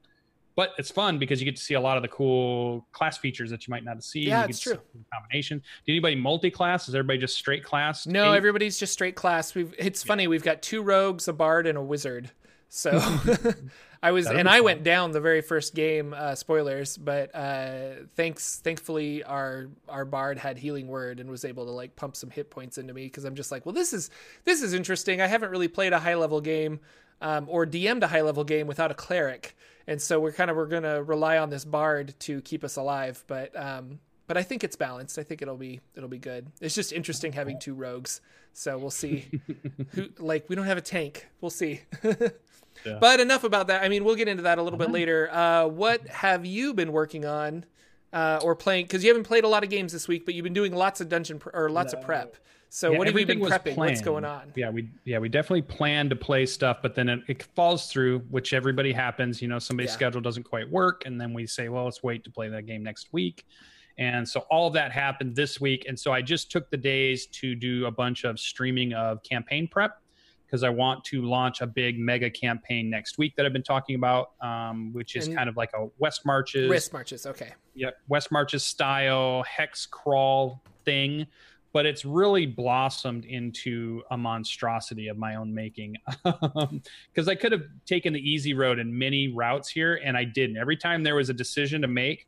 But 0.56 0.71
it's 0.80 0.89
fun 0.89 1.19
because 1.19 1.39
you 1.39 1.45
get 1.45 1.56
to 1.56 1.62
see 1.62 1.75
a 1.75 1.80
lot 1.80 1.97
of 1.97 2.01
the 2.01 2.10
cool 2.10 2.88
class 2.91 3.19
features 3.19 3.51
that 3.51 3.67
you 3.67 3.71
might 3.71 3.84
not 3.84 4.03
see. 4.03 4.21
Yeah, 4.21 4.41
you 4.41 4.49
it's 4.49 4.60
true. 4.60 4.80
Combination. 5.13 5.62
Did 5.86 5.91
anybody 5.91 6.15
multi-class? 6.15 6.89
Is 6.89 6.95
everybody 6.95 7.19
just 7.19 7.38
straight 7.38 7.63
class? 7.63 8.08
No, 8.08 8.34
eight? 8.34 8.38
everybody's 8.38 8.80
just 8.80 8.91
straight 8.91 9.15
class. 9.15 9.53
We've 9.53 9.71
it's 9.77 10.01
funny. 10.01 10.27
We've 10.27 10.43
got 10.43 10.63
two 10.63 10.82
rogues, 10.82 11.27
a 11.27 11.34
bard, 11.34 11.67
and 11.67 11.77
a 11.77 11.82
wizard. 11.84 12.32
So 12.69 12.91
I 14.03 14.12
was, 14.12 14.25
That'll 14.25 14.39
and 14.39 14.49
I 14.49 14.62
went 14.62 14.84
down 14.84 15.12
the 15.12 15.21
very 15.21 15.41
first 15.41 15.73
game. 15.73 16.13
Uh, 16.13 16.36
spoilers, 16.36 16.97
but 16.97 17.34
uh, 17.34 18.06
thanks, 18.15 18.60
thankfully, 18.60 19.23
our 19.23 19.67
our 19.89 20.06
bard 20.06 20.38
had 20.38 20.58
healing 20.58 20.88
word 20.88 21.19
and 21.19 21.30
was 21.30 21.45
able 21.45 21.65
to 21.65 21.71
like 21.71 21.95
pump 21.95 22.15
some 22.15 22.30
hit 22.30 22.49
points 22.49 22.77
into 22.77 22.93
me 22.93 23.06
because 23.06 23.23
I'm 23.25 23.36
just 23.36 23.51
like, 23.51 23.65
well, 23.65 23.73
this 23.73 23.93
is 23.93 24.10
this 24.43 24.62
is 24.62 24.73
interesting. 24.73 25.21
I 25.21 25.27
haven't 25.27 25.49
really 25.49 25.67
played 25.67 25.93
a 25.93 25.99
high 25.99 26.15
level 26.15 26.41
game 26.41 26.80
um, 27.21 27.45
or 27.49 27.65
DM'd 27.65 28.03
a 28.03 28.08
high 28.08 28.21
level 28.21 28.43
game 28.43 28.67
without 28.67 28.91
a 28.91 28.95
cleric, 28.95 29.56
and 29.88 30.01
so 30.01 30.19
we're 30.19 30.32
kind 30.32 30.51
of 30.51 30.58
we're 30.58 30.67
gonna 30.67 31.01
rely 31.01 31.38
on 31.38 31.49
this 31.49 31.65
bard 31.65 32.13
to 32.21 32.41
keep 32.41 32.63
us 32.63 32.75
alive. 32.75 33.23
But 33.27 33.58
um, 33.60 33.99
but 34.27 34.38
I 34.38 34.43
think 34.43 34.63
it's 34.63 34.75
balanced. 34.75 35.17
I 35.17 35.23
think 35.23 35.41
it'll 35.41 35.58
be 35.58 35.80
it'll 35.95 36.10
be 36.10 36.19
good. 36.19 36.51
It's 36.62 36.75
just 36.75 36.93
interesting 36.93 37.34
having 37.34 37.60
two 37.60 37.73
rogues. 37.73 38.21
So 38.53 38.77
we'll 38.77 38.91
see. 38.91 39.27
Who 39.91 40.10
like 40.19 40.49
we 40.49 40.56
don't 40.56 40.65
have 40.65 40.77
a 40.77 40.82
tank. 40.82 41.27
We'll 41.41 41.49
see. 41.49 41.82
Yeah. 42.85 42.97
But 42.99 43.19
enough 43.19 43.43
about 43.43 43.67
that. 43.67 43.83
I 43.83 43.89
mean, 43.89 44.03
we'll 44.03 44.15
get 44.15 44.27
into 44.27 44.43
that 44.43 44.57
a 44.57 44.61
little 44.63 44.79
bit 44.79 44.89
Mhm. 44.89 44.93
later. 44.93 45.29
Uh, 45.31 45.67
what 45.67 46.07
have 46.07 46.45
you 46.45 46.73
been 46.73 46.91
working 46.91 47.25
on 47.25 47.65
uh, 48.13 48.39
or 48.43 48.55
playing? 48.55 48.85
Because 48.85 49.03
you 49.03 49.09
haven't 49.09 49.25
played 49.25 49.43
a 49.43 49.47
lot 49.47 49.63
of 49.63 49.69
games 49.69 49.91
this 49.93 50.07
week, 50.07 50.25
but 50.25 50.33
you've 50.33 50.43
been 50.43 50.53
doing 50.53 50.73
lots 50.73 51.01
of 51.01 51.09
dungeon 51.09 51.39
pr- 51.39 51.49
or 51.53 51.69
lots 51.69 51.93
of 51.93 52.01
prep. 52.01 52.37
So 52.69 52.91
Yeah, 52.91 52.97
what 52.97 53.07
have 53.07 53.17
you 53.17 53.25
been 53.25 53.39
prepping? 53.39 53.77
What's 53.77 54.01
going 54.01 54.25
on? 54.25 54.51
Yeah, 54.55 54.69
we 54.69 54.89
yeah 55.05 55.19
we 55.19 55.29
definitely 55.29 55.61
plan 55.61 56.09
to 56.09 56.15
play 56.17 56.45
stuff, 56.45 56.79
but 56.81 56.95
then 56.95 57.07
it, 57.07 57.19
it 57.27 57.43
falls 57.55 57.89
through, 57.89 58.19
which 58.29 58.51
everybody 58.53 58.91
happens. 58.91 59.41
You 59.41 59.47
know, 59.47 59.57
somebody's 59.59 59.91
Yeah. 59.91 59.95
schedule 59.95 60.19
doesn't 60.21 60.43
quite 60.43 60.69
work, 60.69 61.03
and 61.05 61.19
then 61.19 61.33
we 61.33 61.47
say, 61.47 61.69
well, 61.69 61.85
let's 61.85 62.03
wait 62.03 62.25
to 62.25 62.29
play 62.31 62.49
that 62.49 62.65
game 62.65 62.83
next 62.83 63.07
week. 63.13 63.45
And 63.97 64.27
so 64.27 64.41
all 64.51 64.67
of 64.67 64.73
that 64.73 64.91
happened 64.91 65.33
this 65.35 65.59
week, 65.61 65.85
and 65.87 65.97
so 65.97 66.11
I 66.11 66.21
just 66.21 66.51
took 66.51 66.69
the 66.69 66.77
days 66.77 67.25
to 67.27 67.55
do 67.55 67.85
a 67.85 67.91
bunch 67.91 68.25
of 68.25 68.37
streaming 68.37 68.93
of 68.93 69.23
campaign 69.23 69.67
prep 69.69 69.99
because 70.47 70.63
I 70.63 70.69
want 70.69 71.03
to 71.05 71.21
launch 71.23 71.60
a 71.62 71.67
big 71.67 71.99
mega 71.99 72.29
campaign 72.29 72.89
next 72.89 73.17
week 73.17 73.36
that 73.36 73.45
I've 73.45 73.51
been 73.53 73.63
talking 73.63 73.95
about, 73.95 74.31
um, 74.41 74.93
which 74.93 75.15
is 75.17 75.27
And- 75.27 75.36
kind 75.36 75.49
of 75.49 75.57
like 75.57 75.71
a 75.73 75.88
West 75.99 76.25
Marches 76.25 76.69
West 76.69 76.93
marches. 76.93 77.25
Okay. 77.25 77.51
yep, 77.75 77.97
West 78.07 78.31
Marches 78.31 78.63
style 78.63 79.43
hex 79.43 79.86
crawl 79.86 80.63
thing, 80.86 81.27
but 81.73 81.86
it's 81.86 82.05
really 82.05 82.45
blossomed 82.45 83.25
into 83.25 84.01
a 84.10 84.17
monstrosity 84.17 85.10
of 85.10 85.17
my 85.17 85.36
own 85.36 85.53
making. 85.53 85.97
Because 87.13 87.27
I 87.27 87.36
could 87.36 87.51
have 87.51 87.63
taken 87.86 88.13
the 88.13 88.19
easy 88.21 88.53
road 88.53 88.79
in 88.79 88.95
many 88.97 89.27
routes 89.27 89.69
here, 89.69 89.99
and 90.03 90.15
I 90.15 90.23
didn't. 90.23 90.57
Every 90.57 90.77
time 90.77 91.03
there 91.03 91.15
was 91.15 91.29
a 91.29 91.33
decision 91.33 91.81
to 91.81 91.88
make, 91.88 92.27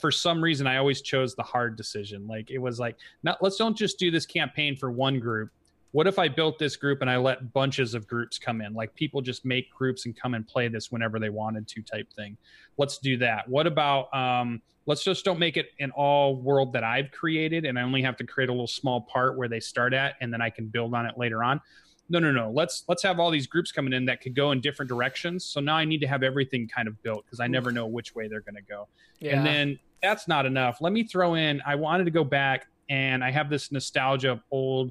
for 0.00 0.10
some 0.10 0.42
reason, 0.42 0.66
I 0.66 0.76
always 0.78 1.02
chose 1.02 1.34
the 1.34 1.42
hard 1.42 1.76
decision. 1.76 2.26
Like 2.26 2.50
it 2.50 2.58
was 2.58 2.80
like, 2.80 2.96
not 3.22 3.42
let's 3.42 3.56
don't 3.56 3.76
just 3.76 3.98
do 3.98 4.10
this 4.10 4.24
campaign 4.26 4.76
for 4.76 4.90
one 4.90 5.18
group. 5.20 5.50
What 5.94 6.08
if 6.08 6.18
I 6.18 6.26
built 6.26 6.58
this 6.58 6.74
group 6.74 7.02
and 7.02 7.08
I 7.08 7.18
let 7.18 7.52
bunches 7.52 7.94
of 7.94 8.08
groups 8.08 8.36
come 8.36 8.60
in? 8.60 8.74
Like 8.74 8.92
people 8.96 9.20
just 9.20 9.44
make 9.44 9.70
groups 9.70 10.06
and 10.06 10.16
come 10.20 10.34
and 10.34 10.44
play 10.44 10.66
this 10.66 10.90
whenever 10.90 11.20
they 11.20 11.30
wanted 11.30 11.68
to, 11.68 11.82
type 11.82 12.12
thing. 12.12 12.36
Let's 12.78 12.98
do 12.98 13.16
that. 13.18 13.48
What 13.48 13.68
about 13.68 14.12
um, 14.12 14.60
let's 14.86 15.04
just 15.04 15.24
don't 15.24 15.38
make 15.38 15.56
it 15.56 15.66
an 15.78 15.92
all 15.92 16.34
world 16.34 16.72
that 16.72 16.82
I've 16.82 17.12
created 17.12 17.64
and 17.64 17.78
I 17.78 17.82
only 17.82 18.02
have 18.02 18.16
to 18.16 18.24
create 18.24 18.48
a 18.48 18.52
little 18.52 18.66
small 18.66 19.02
part 19.02 19.38
where 19.38 19.46
they 19.46 19.60
start 19.60 19.94
at 19.94 20.16
and 20.20 20.32
then 20.32 20.42
I 20.42 20.50
can 20.50 20.66
build 20.66 20.94
on 20.94 21.06
it 21.06 21.16
later 21.16 21.44
on. 21.44 21.60
No, 22.08 22.18
no, 22.18 22.32
no. 22.32 22.50
Let's 22.50 22.82
let's 22.88 23.04
have 23.04 23.20
all 23.20 23.30
these 23.30 23.46
groups 23.46 23.70
coming 23.70 23.92
in 23.92 24.04
that 24.06 24.20
could 24.20 24.34
go 24.34 24.50
in 24.50 24.60
different 24.60 24.88
directions. 24.88 25.44
So 25.44 25.60
now 25.60 25.76
I 25.76 25.84
need 25.84 26.00
to 26.00 26.08
have 26.08 26.24
everything 26.24 26.66
kind 26.66 26.88
of 26.88 27.00
built 27.04 27.24
because 27.24 27.38
I 27.38 27.46
never 27.46 27.70
know 27.70 27.86
which 27.86 28.16
way 28.16 28.26
they're 28.26 28.40
going 28.40 28.56
to 28.56 28.62
go. 28.62 28.88
Yeah. 29.20 29.36
And 29.36 29.46
then 29.46 29.78
that's 30.02 30.26
not 30.26 30.44
enough. 30.44 30.78
Let 30.80 30.92
me 30.92 31.04
throw 31.04 31.34
in. 31.34 31.62
I 31.64 31.76
wanted 31.76 32.02
to 32.06 32.10
go 32.10 32.24
back 32.24 32.66
and 32.88 33.22
I 33.22 33.30
have 33.30 33.48
this 33.48 33.70
nostalgia 33.70 34.32
of 34.32 34.40
old 34.50 34.90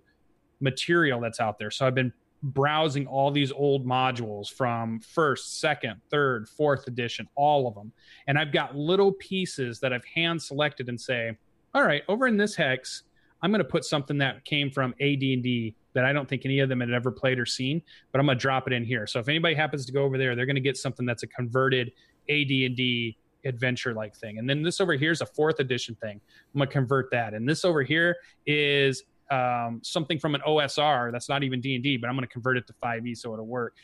material 0.63 1.19
that's 1.19 1.39
out 1.39 1.59
there. 1.59 1.69
So 1.69 1.85
I've 1.85 1.93
been 1.93 2.11
browsing 2.41 3.07
all 3.07 3.31
these 3.31 3.51
old 3.51 3.85
modules 3.85 4.51
from 4.51 4.99
first, 4.99 5.61
second, 5.61 6.01
third, 6.09 6.49
fourth 6.49 6.87
edition, 6.87 7.27
all 7.35 7.67
of 7.67 7.75
them. 7.75 7.91
And 8.27 8.37
I've 8.37 8.51
got 8.51 8.75
little 8.75 9.13
pieces 9.13 9.79
that 9.79 9.93
I've 9.93 10.03
hand 10.05 10.41
selected 10.41 10.89
and 10.89 10.99
say, 10.99 11.37
all 11.73 11.83
right, 11.83 12.03
over 12.07 12.27
in 12.27 12.37
this 12.37 12.55
hex, 12.55 13.03
I'm 13.41 13.51
going 13.51 13.59
to 13.59 13.69
put 13.69 13.85
something 13.85 14.17
that 14.19 14.43
came 14.45 14.69
from 14.69 14.93
AD&D 14.99 15.75
that 15.93 16.05
I 16.05 16.13
don't 16.13 16.27
think 16.27 16.45
any 16.45 16.59
of 16.59 16.69
them 16.69 16.79
had 16.79 16.91
ever 16.91 17.11
played 17.11 17.39
or 17.39 17.45
seen, 17.45 17.81
but 18.11 18.19
I'm 18.19 18.25
going 18.25 18.37
to 18.37 18.41
drop 18.41 18.67
it 18.67 18.73
in 18.73 18.83
here. 18.83 19.05
So 19.05 19.19
if 19.19 19.29
anybody 19.29 19.55
happens 19.55 19.85
to 19.85 19.91
go 19.91 20.03
over 20.03 20.17
there, 20.17 20.35
they're 20.35 20.45
going 20.45 20.55
to 20.55 20.61
get 20.61 20.77
something 20.77 21.05
that's 21.05 21.23
a 21.23 21.27
converted 21.27 21.91
AD&D 22.29 23.17
adventure 23.45 23.93
like 23.93 24.15
thing. 24.15 24.37
And 24.37 24.49
then 24.49 24.63
this 24.63 24.79
over 24.79 24.93
here 24.93 25.11
is 25.11 25.21
a 25.21 25.25
fourth 25.25 25.59
edition 25.59 25.95
thing. 25.95 26.19
I'm 26.53 26.57
going 26.57 26.67
to 26.67 26.73
convert 26.73 27.11
that. 27.11 27.33
And 27.33 27.47
this 27.47 27.65
over 27.65 27.83
here 27.83 28.15
is 28.45 29.03
um, 29.33 29.79
something 29.83 30.19
from 30.19 30.35
an 30.35 30.41
OSR 30.47 31.11
that's 31.11 31.27
not 31.27 31.43
even 31.43 31.59
D&D, 31.59 31.97
but 31.97 32.07
I'm 32.07 32.15
going 32.15 32.27
to 32.27 32.31
convert 32.31 32.57
it 32.57 32.67
to 32.67 32.73
5e 32.73 33.17
so 33.17 33.33
it'll 33.33 33.47
work. 33.47 33.75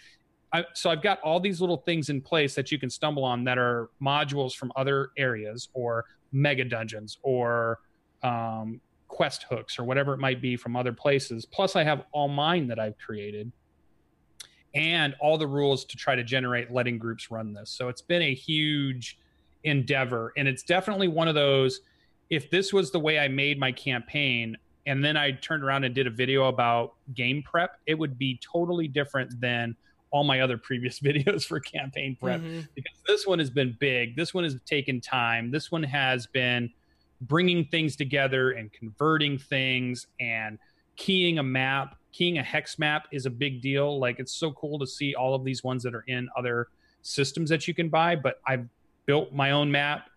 I, 0.53 0.63
so 0.73 0.89
I've 0.89 1.01
got 1.01 1.19
all 1.21 1.39
these 1.39 1.59
little 1.59 1.77
things 1.77 2.09
in 2.09 2.21
place 2.21 2.55
that 2.55 2.71
you 2.71 2.77
can 2.77 2.89
stumble 2.89 3.23
on 3.23 3.43
that 3.45 3.57
are 3.57 3.89
modules 4.01 4.53
from 4.53 4.71
other 4.75 5.09
areas 5.17 5.69
or 5.73 6.05
mega 6.31 6.65
dungeons 6.65 7.17
or 7.23 7.79
um, 8.23 8.79
quest 9.07 9.45
hooks 9.49 9.79
or 9.79 9.83
whatever 9.83 10.13
it 10.13 10.19
might 10.19 10.41
be 10.41 10.55
from 10.55 10.75
other 10.75 10.93
places. 10.93 11.45
Plus, 11.45 11.75
I 11.75 11.83
have 11.83 12.03
all 12.11 12.27
mine 12.27 12.67
that 12.67 12.79
I've 12.79 12.97
created 12.97 13.51
and 14.75 15.15
all 15.19 15.37
the 15.37 15.47
rules 15.47 15.83
to 15.85 15.97
try 15.97 16.15
to 16.15 16.23
generate 16.23 16.71
letting 16.71 16.99
groups 16.99 17.31
run 17.31 17.53
this. 17.53 17.71
So 17.71 17.89
it's 17.89 18.03
been 18.03 18.21
a 18.21 18.33
huge 18.33 19.19
endeavor. 19.63 20.31
And 20.37 20.47
it's 20.47 20.63
definitely 20.63 21.07
one 21.07 21.27
of 21.27 21.35
those 21.35 21.81
if 22.29 22.51
this 22.51 22.71
was 22.71 22.91
the 22.91 22.99
way 22.99 23.17
I 23.17 23.27
made 23.27 23.59
my 23.59 23.71
campaign 23.71 24.55
and 24.89 25.05
then 25.05 25.15
I 25.15 25.31
turned 25.31 25.63
around 25.63 25.83
and 25.83 25.93
did 25.93 26.07
a 26.07 26.09
video 26.09 26.45
about 26.47 26.95
game 27.13 27.43
prep, 27.43 27.77
it 27.85 27.93
would 27.93 28.17
be 28.17 28.39
totally 28.41 28.87
different 28.87 29.39
than 29.39 29.75
all 30.09 30.23
my 30.23 30.39
other 30.39 30.57
previous 30.57 30.99
videos 31.07 31.45
for 31.45 31.59
campaign 31.59 32.17
prep 32.19 32.41
Mhm. 32.41 32.67
because 32.73 32.97
this 33.05 33.27
one 33.27 33.37
has 33.37 33.51
been 33.51 33.77
big. 33.79 34.15
This 34.15 34.33
one 34.33 34.43
has 34.43 34.57
taken 34.65 34.99
time. 34.99 35.51
This 35.51 35.71
one 35.71 35.83
has 35.83 36.25
been 36.25 36.71
bringing 37.21 37.65
things 37.65 37.95
together 37.95 38.51
and 38.51 38.73
converting 38.73 39.37
things 39.37 40.07
and 40.19 40.57
keying 40.95 41.37
a 41.37 41.43
map. 41.43 41.95
Keying 42.11 42.39
a 42.39 42.43
hex 42.43 42.79
map 42.79 43.07
is 43.11 43.27
a 43.27 43.29
big 43.29 43.61
deal. 43.61 43.99
Like 43.99 44.19
it's 44.19 44.31
so 44.33 44.51
cool 44.53 44.79
to 44.79 44.87
see 44.87 45.13
all 45.13 45.35
of 45.35 45.43
these 45.43 45.63
ones 45.63 45.83
that 45.83 45.93
are 45.93 46.03
in 46.07 46.27
other 46.35 46.69
systems 47.03 47.51
that 47.51 47.67
you 47.67 47.75
can 47.75 47.89
buy. 47.89 48.15
But 48.15 48.41
I've 48.47 48.67
built 49.05 49.31
my 49.33 49.51
own 49.51 49.69
map 49.71 50.08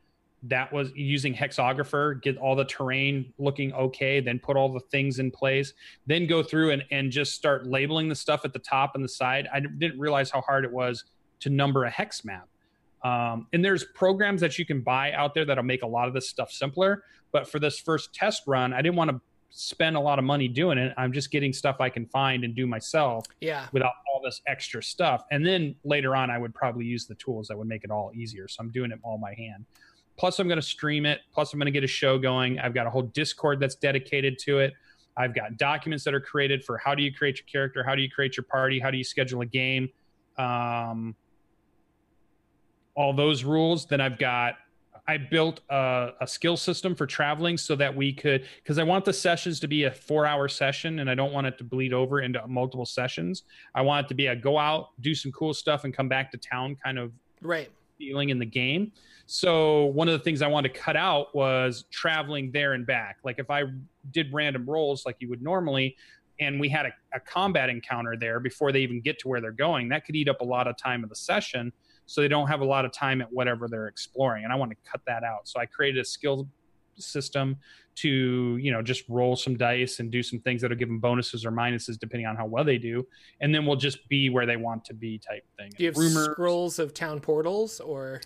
that 0.45 0.73
was 0.73 0.91
using 0.95 1.33
hexographer 1.35 2.21
get 2.23 2.37
all 2.37 2.57
the 2.57 2.65
terrain 2.65 3.33
looking 3.39 3.73
okay 3.75 4.19
then 4.21 4.39
put 4.39 4.57
all 4.57 4.73
the 4.73 4.81
things 4.91 5.19
in 5.19 5.31
place 5.31 5.73
then 6.07 6.27
go 6.27 6.43
through 6.43 6.71
and, 6.71 6.83
and 6.91 7.13
just 7.13 7.33
start 7.35 7.67
labeling 7.67 8.09
the 8.09 8.15
stuff 8.15 8.45
at 8.45 8.53
the 8.53 8.59
top 8.59 8.95
and 8.97 9.05
the 9.05 9.09
side 9.09 9.49
i 9.55 9.61
didn't 9.61 9.99
realize 9.99 10.31
how 10.31 10.41
hard 10.41 10.65
it 10.65 10.73
was 10.73 11.05
to 11.41 11.49
number 11.51 11.85
a 11.85 11.91
hex 11.91 12.25
map 12.25 12.49
um, 13.05 13.47
and 13.53 13.65
there's 13.65 13.85
programs 13.95 14.41
that 14.41 14.59
you 14.59 14.65
can 14.67 14.81
buy 14.81 15.13
out 15.13 15.35
there 15.35 15.45
that'll 15.45 15.65
make 15.65 15.83
a 15.83 15.87
lot 15.87 16.09
of 16.09 16.15
this 16.15 16.29
stuff 16.29 16.51
simpler 16.51 17.05
but 17.31 17.49
for 17.49 17.59
this 17.59 17.79
first 17.79 18.13
test 18.15 18.43
run 18.47 18.73
i 18.73 18.83
didn't 18.83 18.97
want 18.97 19.11
to 19.11 19.21
spend 19.55 19.97
a 19.97 20.01
lot 20.01 20.19
of 20.19 20.25
money 20.25 20.49
doing 20.49 20.79
it 20.79 20.95
i'm 20.97 21.13
just 21.13 21.31
getting 21.31 21.53
stuff 21.53 21.77
i 21.79 21.89
can 21.89 22.07
find 22.07 22.43
and 22.43 22.55
do 22.57 22.67
myself 22.67 23.25
Yeah. 23.41 23.67
without 23.73 23.93
all 24.13 24.21
this 24.25 24.41
extra 24.47 24.83
stuff. 24.83 25.25
And 25.33 25.45
then 25.45 25.75
later 25.85 26.15
on, 26.15 26.31
I 26.31 26.39
would 26.39 26.55
probably 26.55 26.85
use 26.85 27.07
the 27.07 27.17
tools 27.17 27.49
that 27.49 27.59
would 27.59 27.67
make 27.67 27.83
it 27.83 27.91
all 27.91 28.13
easier. 28.15 28.47
So 28.47 28.59
I'm 28.61 28.71
doing 28.71 28.93
it 28.93 29.01
all 29.03 29.19
by 29.19 29.35
hand. 29.35 29.65
Plus, 30.23 30.39
I'm 30.39 30.47
going 30.47 30.55
to 30.55 30.63
stream 30.63 31.05
it. 31.05 31.19
Plus, 31.35 31.53
I'm 31.53 31.59
going 31.59 31.67
to 31.67 31.73
get 31.73 31.83
a 31.83 31.89
show 31.89 32.17
going. 32.17 32.57
I've 32.61 32.75
got 32.75 32.87
a 32.87 32.91
whole 32.91 33.03
Discord 33.03 33.59
that's 33.59 33.75
dedicated 33.75 34.39
to 34.45 34.61
it. 34.61 34.73
I've 35.17 35.35
got 35.35 35.57
documents 35.57 36.05
that 36.05 36.15
are 36.15 36.21
created 36.21 36.63
for 36.63 36.79
how 36.79 36.95
do 36.95 37.03
you 37.03 37.13
create 37.13 37.39
your 37.39 37.47
character, 37.51 37.83
how 37.83 37.97
do 37.97 38.03
you 38.03 38.09
create 38.09 38.37
your 38.37 38.45
party, 38.45 38.79
how 38.79 38.93
do 38.93 38.99
you 38.99 39.03
schedule 39.03 39.41
a 39.41 39.47
game, 39.47 39.89
um, 40.39 41.17
all 42.95 43.13
those 43.13 43.43
rules. 43.43 43.87
Then 43.87 44.01
I've 44.01 44.17
got 44.17 44.59
I 45.09 45.17
built 45.17 45.59
a, 45.69 46.11
a 46.21 46.27
skill 46.29 46.57
system 46.57 46.95
for 46.95 47.05
traveling 47.05 47.59
so 47.59 47.75
that 47.75 47.93
we 47.93 48.13
could, 48.13 48.47
because 48.63 48.79
I 48.79 48.85
want 48.85 49.05
the 49.05 49.13
sessions 49.13 49.59
to 49.59 49.67
be 49.67 49.85
a 49.85 49.91
four 49.91 50.25
hour 50.25 50.47
session 50.47 51.01
and 51.01 51.11
I 51.11 51.17
don't 51.17 51.33
want 51.33 51.49
it 51.49 51.59
to 51.59 51.65
bleed 51.65 51.93
over 51.93 52.21
into 52.21 52.47
multiple 52.47 52.87
sessions. 52.87 53.43
I 53.75 53.83
want 53.83 54.07
it 54.07 54.09
to 54.11 54.15
be 54.15 54.29
a 54.29 54.37
go 54.37 54.57
out, 54.57 54.91
do 55.01 55.17
some 55.17 55.33
cool 55.33 55.53
stuff, 55.53 55.83
and 55.83 55.93
come 55.93 56.09
back 56.09 56.31
to 56.31 56.39
town 56.39 56.77
kind 56.77 57.01
of 57.01 57.11
Right. 57.41 57.73
Feeling 58.03 58.31
in 58.31 58.39
the 58.39 58.47
game. 58.47 58.91
So 59.27 59.87
one 59.87 60.09
of 60.09 60.19
the 60.19 60.25
things 60.25 60.43
I 60.43 60.49
wanted 60.49 60.75
to 60.75 60.81
cut 60.81 60.97
out 60.97 61.35
was 61.35 61.85
traveling 61.93 62.51
there 62.53 62.73
and 62.73 62.85
back. 62.85 63.19
Like 63.23 63.39
if 63.39 63.49
I 63.49 63.63
did 64.11 64.33
random 64.33 64.69
rolls 64.69 65.07
like 65.07 65.17
you 65.21 65.29
would 65.29 65.43
normally, 65.43 65.97
and 66.41 66.59
we 66.59 66.69
had 66.69 66.87
a, 66.87 66.93
a 67.15 67.21
combat 67.21 67.71
encounter 67.71 68.17
there 68.19 68.41
before 68.41 68.73
they 68.73 68.81
even 68.81 69.01
get 69.01 69.21
to 69.21 69.29
where 69.29 69.41
they're 69.41 69.53
going, 69.53 69.89
that 69.91 70.05
could 70.05 70.17
eat 70.17 70.29
up 70.29 70.41
a 70.41 70.45
lot 70.45 70.67
of 70.67 70.77
time 70.77 71.05
of 71.05 71.11
the 71.11 71.17
session. 71.17 71.73
So 72.07 72.21
they 72.21 72.29
don't 72.29 72.49
have 72.49 72.61
a 72.61 72.65
lot 72.65 72.85
of 72.85 72.93
time 72.93 73.23
at 73.23 73.33
whatever 73.33 73.69
they're 73.69 73.87
exploring. 73.87 74.43
And 74.43 74.53
I 74.53 74.57
want 74.57 74.73
to 74.73 74.77
cut 74.91 75.01
that 75.07 75.23
out. 75.23 75.47
So 75.47 75.61
I 75.61 75.67
created 75.67 76.01
a 76.01 76.05
skill 76.05 76.49
system 76.99 77.57
to 77.95 78.57
you 78.57 78.73
know 78.73 78.83
just 78.83 79.05
roll 79.09 79.37
some 79.37 79.57
dice 79.57 80.01
and 80.01 80.11
do 80.11 80.23
some 80.23 80.39
things 80.41 80.63
that'll 80.63 80.77
give 80.77 80.89
them 80.89 80.99
bonuses 80.99 81.45
or 81.45 81.51
minuses 81.51 81.99
depending 81.99 82.27
on 82.27 82.37
how 82.37 82.47
well 82.47 82.65
they 82.65 82.79
do 82.79 83.07
and 83.41 83.55
then 83.55 83.67
we'll 83.67 83.77
just 83.77 84.09
be 84.09 84.31
where 84.31 84.47
they 84.47 84.57
want 84.57 84.85
to 84.85 84.95
be 84.95 85.19
type 85.19 85.45
thing 85.59 85.71
Do 85.77 85.85
you 85.85 85.91
have 85.91 85.97
Rumor- 85.97 86.33
scrolls 86.33 86.79
of 86.79 86.95
town 86.95 87.21
portals 87.21 87.81
or 87.81 88.21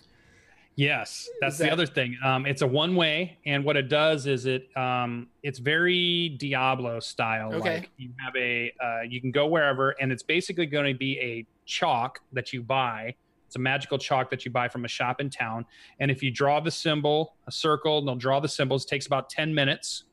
Yes, 0.77 1.27
that's 1.41 1.55
Is 1.55 1.59
the 1.59 1.71
other 1.71 1.87
thing. 1.87 2.15
Um, 2.23 2.45
it's 2.45 2.61
a 2.61 2.67
one 2.67 2.95
way, 2.95 3.39
and 3.47 3.65
what 3.65 3.75
it 3.75 3.89
does 3.89 4.27
is 4.27 4.45
it 4.45 4.69
um, 4.77 5.27
it's 5.41 5.57
very 5.57 6.29
Diablo 6.37 6.99
style. 6.99 7.51
Okay. 7.51 7.77
Like 7.79 7.89
you 7.97 8.11
have 8.23 8.35
a 8.35 8.71
uh, 8.79 9.01
you 9.01 9.19
can 9.19 9.31
go 9.31 9.47
wherever, 9.47 9.95
and 9.99 10.11
it's 10.11 10.21
basically 10.21 10.67
going 10.67 10.85
to 10.93 10.97
be 10.97 11.19
a 11.19 11.47
chalk 11.65 12.19
that 12.31 12.53
you 12.53 12.61
buy. 12.61 13.15
It's 13.47 13.55
a 13.55 13.59
magical 13.59 13.97
chalk 13.97 14.29
that 14.29 14.43
you 14.45 14.51
buy 14.51 14.67
from 14.67 14.83
a 14.83 14.89
shop 14.89 15.21
in 15.21 15.29
town, 15.29 15.65
and 16.01 16.11
if 16.11 16.21
you 16.21 16.29
draw 16.31 16.59
the 16.59 16.69
symbol, 16.69 17.35
a 17.47 17.51
circle, 17.51 17.99
and 17.99 18.07
they'll 18.07 18.15
draw 18.15 18.39
the 18.41 18.47
symbols. 18.49 18.83
It 18.83 18.89
takes 18.89 19.07
about 19.07 19.29
ten 19.29 19.53
minutes 19.55 20.03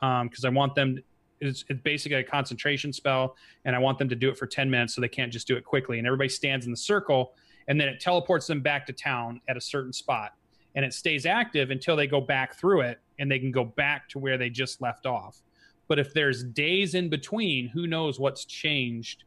because 0.00 0.44
I 0.44 0.48
want 0.48 0.74
them. 0.74 0.98
It's, 1.40 1.64
it's 1.68 1.80
basically 1.82 2.18
a 2.18 2.24
concentration 2.24 2.92
spell, 2.92 3.36
and 3.64 3.74
I 3.74 3.78
want 3.78 3.98
them 3.98 4.08
to 4.08 4.16
do 4.16 4.28
it 4.28 4.36
for 4.36 4.46
ten 4.46 4.68
minutes, 4.68 4.94
so 4.94 5.00
they 5.00 5.08
can't 5.08 5.32
just 5.32 5.46
do 5.46 5.56
it 5.56 5.64
quickly. 5.64 5.98
And 5.98 6.06
everybody 6.06 6.28
stands 6.28 6.66
in 6.66 6.72
the 6.72 6.76
circle, 6.76 7.32
and 7.68 7.80
then 7.80 7.88
it 7.88 8.00
teleports 8.00 8.48
them 8.48 8.60
back 8.60 8.86
to 8.86 8.92
town 8.92 9.40
at 9.48 9.56
a 9.56 9.60
certain 9.60 9.92
spot 9.92 10.32
and 10.76 10.84
it 10.84 10.94
stays 10.94 11.26
active 11.26 11.70
until 11.72 11.96
they 11.96 12.06
go 12.06 12.20
back 12.20 12.56
through 12.56 12.80
it 12.82 13.00
and 13.18 13.28
they 13.28 13.40
can 13.40 13.50
go 13.50 13.64
back 13.64 14.08
to 14.08 14.20
where 14.20 14.38
they 14.38 14.48
just 14.48 14.80
left 14.80 15.04
off 15.04 15.42
but 15.88 15.98
if 15.98 16.14
there's 16.14 16.44
days 16.44 16.94
in 16.94 17.08
between 17.08 17.66
who 17.66 17.88
knows 17.88 18.20
what's 18.20 18.44
changed 18.44 19.24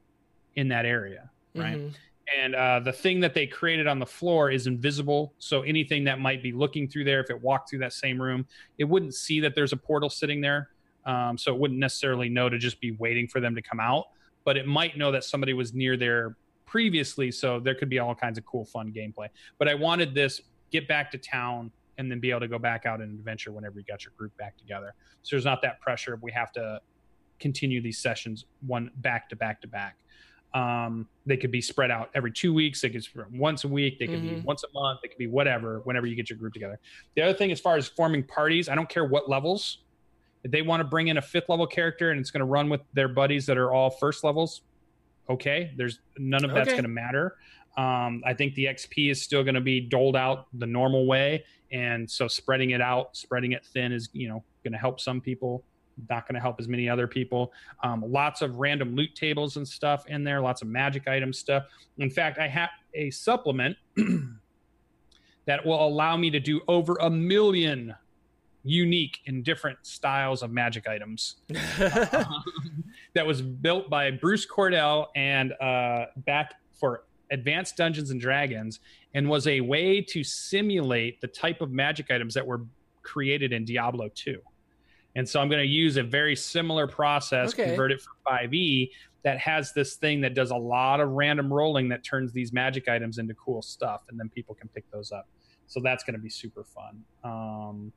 in 0.55 0.69
that 0.69 0.85
area 0.85 1.29
right 1.53 1.77
Mhm. 1.77 1.93
And 2.37 2.55
uh, 2.55 2.79
the 2.79 2.93
thing 2.93 3.19
that 3.19 3.33
they 3.33 3.45
created 3.45 3.85
on 3.85 3.99
the 3.99 4.05
floor 4.05 4.49
is 4.49 4.65
invisible. 4.65 5.33
So 5.39 5.61
anything 5.63 6.05
that 6.05 6.19
might 6.19 6.41
be 6.41 6.51
looking 6.51 6.87
through 6.87 7.03
there 7.03 7.19
if 7.19 7.29
it 7.29 7.41
walked 7.41 7.69
through 7.69 7.79
that 7.79 7.93
same 7.93 8.21
room 8.21 8.45
it 8.77 8.85
wouldn't 8.85 9.13
see 9.13 9.39
that 9.41 9.55
there's 9.55 9.73
a 9.73 9.77
portal 9.77 10.09
sitting 10.09 10.41
there. 10.41 10.69
Um, 11.05 11.37
so 11.37 11.53
it 11.53 11.59
wouldn't 11.59 11.79
necessarily 11.79 12.29
know 12.29 12.47
to 12.47 12.57
just 12.57 12.79
be 12.79 12.91
waiting 12.91 13.27
for 13.27 13.41
them 13.41 13.55
to 13.55 13.61
come 13.61 13.79
out 13.79 14.05
but 14.45 14.57
it 14.57 14.67
might 14.67 14.97
know 14.97 15.11
that 15.11 15.23
somebody 15.23 15.53
was 15.53 15.73
near 15.73 15.97
there 15.97 16.35
previously. 16.65 17.31
So 17.31 17.59
there 17.59 17.75
could 17.75 17.89
be 17.89 17.99
all 17.99 18.15
kinds 18.15 18.37
of 18.37 18.45
cool 18.45 18.65
fun 18.65 18.91
gameplay. 18.91 19.27
But 19.57 19.67
i 19.67 19.73
wanted 19.73 20.13
this 20.13 20.41
get 20.71 20.87
back 20.87 21.11
to 21.11 21.17
town 21.17 21.71
and 21.97 22.09
then 22.09 22.19
be 22.19 22.31
able 22.31 22.39
to 22.39 22.47
go 22.47 22.57
back 22.57 22.85
out 22.85 22.99
and 22.99 23.17
adventure 23.19 23.51
whenever 23.51 23.77
you 23.77 23.85
got 23.85 24.03
your 24.03 24.13
group 24.17 24.35
back 24.37 24.57
together. 24.57 24.95
So 25.21 25.35
there's 25.35 25.45
not 25.45 25.61
that 25.61 25.79
pressure 25.79 26.17
we 26.21 26.31
have 26.31 26.51
to 26.53 26.81
continue 27.39 27.81
these 27.81 27.99
sessions 27.99 28.45
one 28.65 28.89
back 28.97 29.29
to 29.29 29.35
back 29.35 29.61
to 29.61 29.67
back 29.67 29.97
um, 30.53 31.09
they 31.25 31.37
could 31.37 31.51
be 31.51 31.61
spread 31.61 31.89
out 31.89 32.09
every 32.13 32.31
two 32.31 32.53
weeks. 32.53 32.81
They 32.81 32.89
could 32.89 32.97
be 32.97 33.01
spread 33.01 33.27
once 33.31 33.63
a 33.63 33.67
week. 33.67 33.97
They 33.99 34.07
could 34.07 34.21
be 34.21 34.27
Mhm. 34.35 34.43
once 34.43 34.63
a 34.63 34.67
month. 34.73 34.99
They 35.01 35.07
could 35.09 35.17
be 35.17 35.27
whatever 35.27 35.79
whenever 35.83 36.05
you 36.05 36.15
get 36.15 36.29
your 36.29 36.37
group 36.37 36.53
together. 36.53 36.79
The 37.15 37.23
other 37.23 37.33
thing 37.33 37.51
as 37.51 37.59
far 37.59 37.75
as 37.77 37.87
forming 37.87 38.23
parties 38.23 38.69
i 38.69 38.75
don't 38.75 38.89
care 38.89 39.05
what 39.05 39.29
levels. 39.29 39.83
If 40.43 40.51
they 40.51 40.61
want 40.61 40.81
to 40.81 40.83
bring 40.83 41.07
in 41.07 41.17
a 41.17 41.21
fifth 41.21 41.49
level 41.49 41.65
character 41.65 42.11
and 42.11 42.19
it's 42.19 42.29
going 42.29 42.41
to 42.41 42.45
run 42.45 42.69
with 42.69 42.81
their 42.93 43.07
buddies 43.07 43.45
that 43.47 43.57
are 43.57 43.71
all 43.73 43.89
first 43.89 44.23
levels 44.23 44.61
okay 45.29 45.71
there's 45.77 45.99
none 46.17 46.43
of 46.43 46.51
that's 46.53 46.67
Okay. 46.69 46.75
going 46.77 46.83
to 46.83 46.89
matter. 46.89 47.35
Um, 47.77 48.21
i 48.25 48.33
think 48.35 48.53
the 48.53 48.65
xp 48.65 49.09
is 49.09 49.21
still 49.21 49.43
going 49.43 49.55
to 49.55 49.61
be 49.61 49.79
doled 49.79 50.15
out 50.15 50.45
the 50.53 50.67
normal 50.67 51.07
way. 51.07 51.43
And 51.71 52.09
so 52.09 52.27
spreading 52.27 52.69
it 52.71 52.81
out 52.81 53.15
spreading 53.15 53.53
it 53.53 53.65
thin 53.73 53.91
is 53.91 54.09
you 54.13 54.27
know 54.27 54.43
going 54.63 54.73
to 54.73 54.77
help 54.77 54.99
some 54.99 55.19
people 55.21 55.65
not 56.09 56.27
going 56.27 56.35
to 56.35 56.41
help 56.41 56.59
as 56.59 56.67
many 56.67 56.89
other 56.89 57.07
people. 57.07 57.51
Um, 57.83 58.03
lots 58.05 58.41
of 58.41 58.57
random 58.57 58.95
loot 58.95 59.15
tables 59.15 59.57
and 59.57 59.67
stuff 59.67 60.05
in 60.07 60.23
there 60.23 60.41
lots 60.41 60.61
of 60.61 60.67
magic 60.67 61.07
item 61.07 61.33
stuff. 61.33 61.65
In 61.97 62.09
fact 62.09 62.39
i 62.39 62.47
have 62.47 62.69
a 62.93 63.09
supplement 63.09 63.77
that 65.45 65.65
will 65.65 65.85
allow 65.85 66.17
me 66.17 66.29
to 66.29 66.39
do 66.39 66.61
over 66.67 66.95
a 67.01 67.09
million 67.09 67.95
unique 68.63 69.19
and 69.27 69.43
different 69.43 69.77
styles 69.83 70.41
of 70.41 70.51
magic 70.51 70.87
items. 70.87 71.35
That 73.13 73.27
was 73.27 73.41
built 73.41 73.89
by 73.89 74.09
Bruce 74.09 74.47
Cordell 74.47 75.07
and 75.15 75.53
uh, 75.61 76.05
back 76.17 76.55
for 76.71 77.03
Advanced 77.31 77.77
Dungeons 77.77 78.09
and 78.09 78.19
Dragons, 78.19 78.79
and 79.13 79.29
was 79.29 79.45
a 79.47 79.61
way 79.61 80.01
to 80.01 80.23
simulate 80.23 81.21
the 81.21 81.27
type 81.27 81.61
of 81.61 81.71
magic 81.71 82.09
items 82.09 82.33
that 82.33 82.45
were 82.45 82.61
created 83.03 83.53
in 83.53 83.65
Diablo 83.65 84.09
2. 84.13 84.39
And 85.15 85.27
so 85.27 85.39
I'm 85.39 85.49
going 85.49 85.61
to 85.61 85.67
use 85.67 85.97
a 85.97 86.03
very 86.03 86.35
similar 86.35 86.87
process, 86.87 87.53
Okay. 87.53 87.65
convert 87.65 87.91
it 87.91 88.01
for 88.01 88.11
5e, 88.27 88.89
that 89.23 89.37
has 89.39 89.71
this 89.73 89.95
thing 89.95 90.21
that 90.21 90.33
does 90.33 90.51
a 90.51 90.55
lot 90.55 90.99
of 90.99 91.09
random 91.11 91.51
rolling 91.53 91.87
that 91.89 92.03
turns 92.03 92.33
these 92.33 92.51
magic 92.51 92.89
items 92.89 93.19
into 93.19 93.33
cool 93.35 93.61
stuff, 93.61 94.03
and 94.09 94.19
then 94.19 94.27
people 94.29 94.55
can 94.55 94.67
pick 94.69 94.89
those 94.91 95.11
up. 95.11 95.27
So 95.67 95.79
that's 95.79 96.03
going 96.03 96.15
to 96.15 96.21
be 96.21 96.29
super 96.29 96.63
fun. 96.63 97.03
Um, 97.23 97.93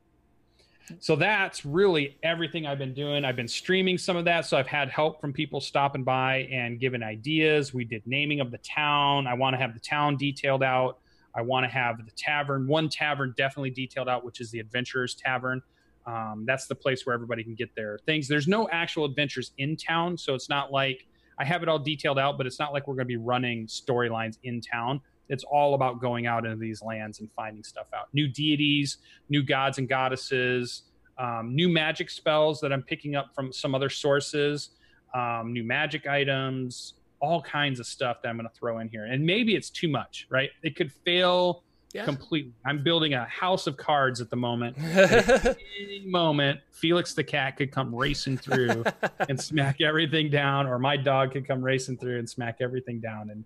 so 0.99 1.17
that's 1.17 1.65
really 1.65 2.17
everything 2.23 2.65
I've 2.65 2.77
been 2.77 2.93
doing. 2.93 3.25
I've 3.25 3.35
been 3.35 3.47
streaming 3.47 3.97
some 3.97 4.15
of 4.15 4.23
that. 4.25 4.45
So 4.45 4.57
I've 4.57 4.67
had 4.67 4.89
help 4.89 5.19
from 5.19 5.33
people 5.33 5.59
stopping 5.59 6.03
by 6.05 6.47
and 6.49 6.79
giving 6.79 7.03
ideas. 7.03 7.73
We 7.73 7.83
did 7.83 8.03
naming 8.05 8.39
of 8.39 8.51
the 8.51 8.57
town. 8.59 9.27
I 9.27 9.33
want 9.33 9.53
to 9.53 9.57
have 9.57 9.73
the 9.73 9.81
town 9.81 10.15
detailed 10.15 10.63
out. 10.63 10.99
I 11.35 11.41
want 11.41 11.65
to 11.65 11.69
have 11.69 11.97
the 12.05 12.11
tavern, 12.15 12.67
one 12.67 12.87
tavern 12.87 13.33
definitely 13.35 13.71
detailed 13.71 14.07
out, 14.07 14.23
which 14.23 14.39
is 14.39 14.49
the 14.49 14.59
Adventurers 14.59 15.13
Tavern. 15.13 15.61
Um, 16.07 16.45
that's 16.47 16.67
the 16.67 16.75
place 16.75 17.05
where 17.05 17.13
everybody 17.13 17.43
can 17.43 17.53
get 17.53 17.75
their 17.75 17.99
things. 18.05 18.27
There's 18.27 18.47
no 18.47 18.69
actual 18.69 19.03
adventures 19.05 19.51
in 19.57 19.75
town. 19.75 20.17
So 20.17 20.33
it's 20.33 20.49
not 20.49 20.71
like 20.71 21.05
I 21.37 21.43
have 21.43 21.61
it 21.63 21.69
all 21.69 21.79
detailed 21.79 22.17
out, 22.17 22.37
but 22.37 22.47
it's 22.47 22.59
not 22.59 22.71
like 22.73 22.87
we're 22.87 22.95
going 22.95 23.05
to 23.05 23.09
be 23.09 23.17
running 23.17 23.67
storylines 23.67 24.37
in 24.43 24.61
town. 24.61 25.01
It's 25.29 25.43
all 25.43 25.73
about 25.73 25.99
going 25.99 26.25
out 26.25 26.45
into 26.45 26.57
these 26.57 26.81
lands 26.81 27.19
and 27.19 27.29
finding 27.35 27.63
stuff 27.63 27.87
out. 27.93 28.07
New 28.13 28.29
deities, 28.29 28.97
new 29.29 29.43
gods 29.43 29.77
and 29.77 29.89
goddesses, 29.89 30.83
um, 31.17 31.53
new 31.53 31.67
magic 31.67 32.09
spells 32.09 32.61
that 32.61 32.71
I'm 32.71 32.83
picking 32.83 33.15
up 33.15 33.35
from 33.35 33.51
some 33.51 33.75
other 33.75 33.89
sources, 33.89 34.69
um, 35.13 35.51
new 35.51 35.63
magic 35.63 36.07
items, 36.07 36.93
all 37.19 37.41
kinds 37.41 37.79
of 37.79 37.85
stuff 37.85 38.21
that 38.21 38.29
I'm 38.29 38.37
going 38.37 38.47
to 38.47 38.55
throw 38.55 38.79
in 38.79 38.87
here. 38.87 39.05
And 39.05 39.25
maybe 39.25 39.55
it's 39.55 39.69
too 39.69 39.89
much, 39.89 40.27
right? 40.29 40.51
It 40.63 40.75
could 40.75 40.91
fail 40.91 41.63
Yeah. 41.97 42.05
completely. 42.05 42.53
I'm 42.65 42.83
building 42.83 43.15
a 43.15 43.25
house 43.25 43.67
of 43.67 43.75
cards 43.75 44.21
at 44.21 44.29
the 44.29 44.35
moment. 44.35 44.77
Any 44.79 46.03
moment, 46.05 46.59
Felix 46.71 47.13
the 47.13 47.23
cat 47.23 47.57
could 47.57 47.71
come 47.71 47.93
racing 47.93 48.37
through 48.37 48.83
and 49.27 49.39
smack 49.39 49.81
everything 49.81 50.29
down, 50.29 50.67
or 50.67 50.77
my 50.79 50.95
dog 50.95 51.31
could 51.31 51.47
come 51.47 51.61
racing 51.61 51.97
through 51.97 52.19
and 52.19 52.29
smack 52.29 52.57
everything 52.61 52.99
down, 52.99 53.31
and 53.31 53.43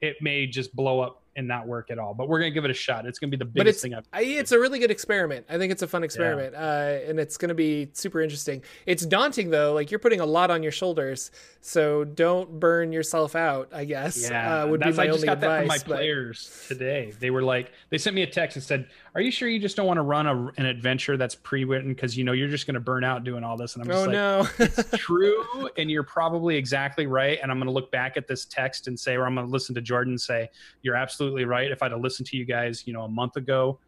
it 0.00 0.16
may 0.20 0.46
just 0.46 0.76
blow 0.76 1.00
up 1.00 1.22
and 1.36 1.46
not 1.48 1.66
work 1.66 1.90
at 1.90 1.98
all. 1.98 2.14
But 2.14 2.28
we're 2.28 2.38
gonna 2.38 2.50
give 2.50 2.64
it 2.64 2.70
a 2.70 2.74
shot. 2.74 3.06
It's 3.06 3.18
gonna 3.18 3.30
be 3.30 3.36
the 3.36 3.44
biggest 3.44 3.82
thing 3.82 3.94
I've. 3.94 4.06
I, 4.12 4.22
it's 4.22 4.52
a 4.52 4.58
really 4.58 4.78
good 4.78 4.90
experiment. 4.90 5.46
I 5.48 5.58
think 5.58 5.72
it's 5.72 5.82
a 5.82 5.86
fun 5.86 6.04
experiment, 6.04 6.54
uh, 6.54 7.08
and 7.08 7.18
it's 7.18 7.36
going 7.36 7.48
to 7.48 7.54
be 7.54 7.90
super 7.92 8.20
interesting. 8.20 8.62
It's 8.86 9.04
daunting 9.04 9.50
though; 9.50 9.72
like 9.72 9.90
you're 9.90 9.98
putting 10.00 10.20
a 10.20 10.26
lot 10.26 10.50
on 10.50 10.62
your 10.62 10.72
shoulders, 10.72 11.30
so 11.60 12.04
don't 12.04 12.58
burn 12.60 12.92
yourself 12.92 13.34
out. 13.36 13.68
I 13.72 13.84
guess 13.84 14.28
Yeah, 14.30 14.62
uh, 14.62 14.66
would 14.68 14.80
be 14.80 14.92
my 14.92 15.02
I 15.04 15.06
just 15.06 15.16
only 15.16 15.26
got 15.26 15.40
that 15.40 15.58
from 15.60 15.68
my 15.68 15.78
but- 15.78 15.86
players 15.86 16.64
today. 16.68 17.12
They 17.18 17.30
were 17.30 17.42
like, 17.42 17.72
they 17.90 17.98
sent 17.98 18.14
me 18.14 18.22
a 18.22 18.26
text 18.26 18.56
and 18.56 18.64
said, 18.64 18.88
"Are 19.14 19.20
you 19.20 19.30
sure 19.30 19.48
you 19.48 19.58
just 19.58 19.76
don't 19.76 19.86
want 19.86 19.98
to 19.98 20.02
run 20.02 20.26
a, 20.26 20.52
an 20.56 20.66
adventure 20.66 21.16
that's 21.16 21.34
pre-written 21.34 21.92
because 21.94 22.16
you 22.16 22.24
know 22.24 22.32
you're 22.32 22.48
just 22.48 22.66
going 22.66 22.74
to 22.74 22.80
burn 22.80 23.04
out 23.04 23.24
doing 23.24 23.44
all 23.44 23.56
this?" 23.56 23.74
And 23.76 23.82
I'm 23.82 23.88
just 23.88 23.98
oh 23.98 24.10
like, 24.10 24.12
no! 24.12 24.48
it's 24.58 24.90
true 24.98 25.68
and 25.76 25.90
you're 25.90 26.02
probably 26.02 26.56
exactly 26.56 27.06
right 27.06 27.38
and 27.42 27.50
i'm 27.50 27.58
going 27.58 27.66
to 27.66 27.72
look 27.72 27.90
back 27.90 28.16
at 28.16 28.26
this 28.26 28.44
text 28.44 28.88
and 28.88 28.98
say 28.98 29.16
or 29.16 29.26
i'm 29.26 29.34
going 29.34 29.46
to 29.46 29.52
listen 29.52 29.74
to 29.74 29.80
jordan 29.80 30.18
say 30.18 30.48
you're 30.82 30.96
absolutely 30.96 31.23
right. 31.44 31.70
If 31.70 31.82
i'd 31.82 31.92
have 31.92 32.00
listened 32.00 32.26
to 32.28 32.36
you 32.36 32.44
guys 32.44 32.86
you 32.86 32.92
know 32.92 33.02
a 33.02 33.08
month 33.08 33.36
ago 33.36 33.78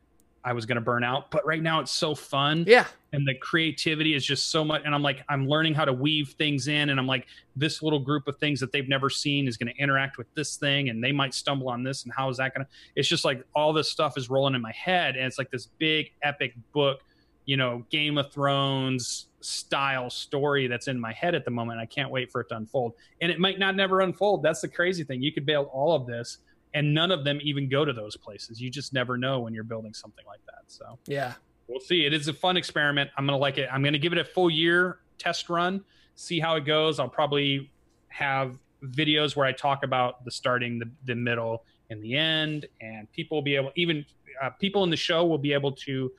i 0.45 0.53
was 0.53 0.65
going 0.65 0.77
to 0.77 0.81
burn 0.81 1.03
out. 1.03 1.31
But 1.33 1.45
right 1.45 1.63
now 1.63 1.81
it's 1.81 1.91
so 1.91 2.15
fun. 2.15 2.65
Yeah, 2.67 2.87
and 3.13 3.27
the 3.27 3.35
creativity 3.35 4.15
is 4.15 4.25
just 4.25 4.51
so 4.51 4.65
much 4.65 4.83
and 4.85 4.95
i'm 4.95 5.03
like 5.03 5.23
i'm 5.29 5.49
learning 5.49 5.75
how 5.75 5.85
to 5.85 5.93
weave 5.93 6.35
things 6.39 6.69
in 6.69 6.91
and 6.91 7.01
i'm 7.01 7.07
like 7.07 7.27
this 7.57 7.83
little 7.83 7.99
group 7.99 8.29
of 8.29 8.37
things 8.37 8.61
that 8.61 8.73
they've 8.73 8.89
never 8.89 9.09
seen 9.09 9.49
is 9.49 9.57
going 9.57 9.73
to 9.73 9.83
interact 9.83 10.19
with 10.19 10.33
this 10.35 10.57
thing 10.57 10.91
and 10.91 11.03
they 11.03 11.13
might 11.13 11.33
stumble 11.33 11.69
on 11.69 11.83
this 11.83 12.05
and 12.05 12.13
how 12.15 12.29
is 12.29 12.37
that 12.37 12.55
going 12.55 12.65
to 12.65 12.71
it's 12.95 13.09
just 13.09 13.25
like 13.25 13.43
all 13.55 13.73
this 13.73 13.91
stuff 13.91 14.19
is 14.19 14.29
rolling 14.29 14.55
in 14.55 14.61
my 14.61 14.73
head 14.73 15.17
and 15.17 15.25
it's 15.25 15.39
like 15.39 15.51
this 15.51 15.67
big 15.79 16.13
epic 16.23 16.55
book 16.73 17.01
you 17.47 17.57
know 17.57 17.85
game 17.91 18.19
of 18.19 18.31
thrones 18.31 19.29
style 19.47 20.11
story 20.11 20.67
that's 20.67 20.89
in 20.89 20.99
my 20.99 21.13
head 21.13 21.35
at 21.35 21.45
the 21.45 21.51
moment. 21.51 21.79
I 21.79 21.87
can't 21.87 22.11
wait 22.11 22.31
for 22.33 22.41
it 22.41 22.49
to 22.49 22.57
unfold. 22.57 22.95
And 23.21 23.31
it 23.31 23.39
might 23.39 23.59
not 23.59 23.77
never 23.77 24.01
unfold. 24.01 24.43
That's 24.43 24.61
the 24.61 24.69
crazy 24.69 25.05
thing. 25.05 25.23
You 25.23 25.33
could 25.33 25.47
build 25.47 25.69
all 25.73 25.95
of 25.95 26.07
this 26.07 26.39
and 26.77 26.95
none 26.95 27.11
of 27.11 27.25
them 27.25 27.41
even 27.43 27.69
go 27.69 27.85
to 27.85 27.93
those 27.93 28.17
places 28.17 28.61
you 28.61 28.71
just 28.71 28.93
never 28.93 29.17
know 29.17 29.41
when 29.41 29.53
you're 29.53 29.65
building 29.65 29.93
something 29.93 30.25
like 30.27 30.41
that 30.47 30.63
so 30.69 30.99
yeah. 31.07 31.35
we'll 31.69 31.81
see. 31.81 32.05
It 32.05 32.13
is 32.13 32.29
a 32.29 32.33
fun 32.33 32.57
experiment. 32.57 33.11
I'm 33.17 33.27
gonna 33.27 33.39
like 33.39 33.59
it. 33.59 33.69
I'm 33.73 33.83
gonna 33.83 33.99
give 33.99 34.13
it 34.13 34.19
a 34.19 34.25
full 34.25 34.51
year 34.51 35.01
test 35.19 35.49
run, 35.49 35.85
see 36.15 36.41
how 36.41 36.57
it 36.57 36.65
goes. 36.65 37.01
I'll 37.01 37.09
probably 37.09 37.71
have 38.09 38.57
videos 38.85 39.37
where 39.37 39.47
I 39.47 39.53
talk 39.53 39.83
about 39.85 40.25
the 40.25 40.31
starting, 40.31 40.79
the, 40.79 40.91
the 41.05 41.15
middle, 41.15 41.65
and 41.91 42.03
the 42.03 42.17
end, 42.17 42.67
and 42.81 43.11
people 43.13 43.39
will 43.39 43.43
be 43.43 43.57
able, 43.57 43.73
even 43.77 44.05
uh, 44.43 44.51
people 44.51 44.85
in 44.85 44.91
the 44.91 44.97
show 44.97 45.25
will 45.25 45.39
be 45.39 45.53
able 45.53 45.73
to 45.73 46.13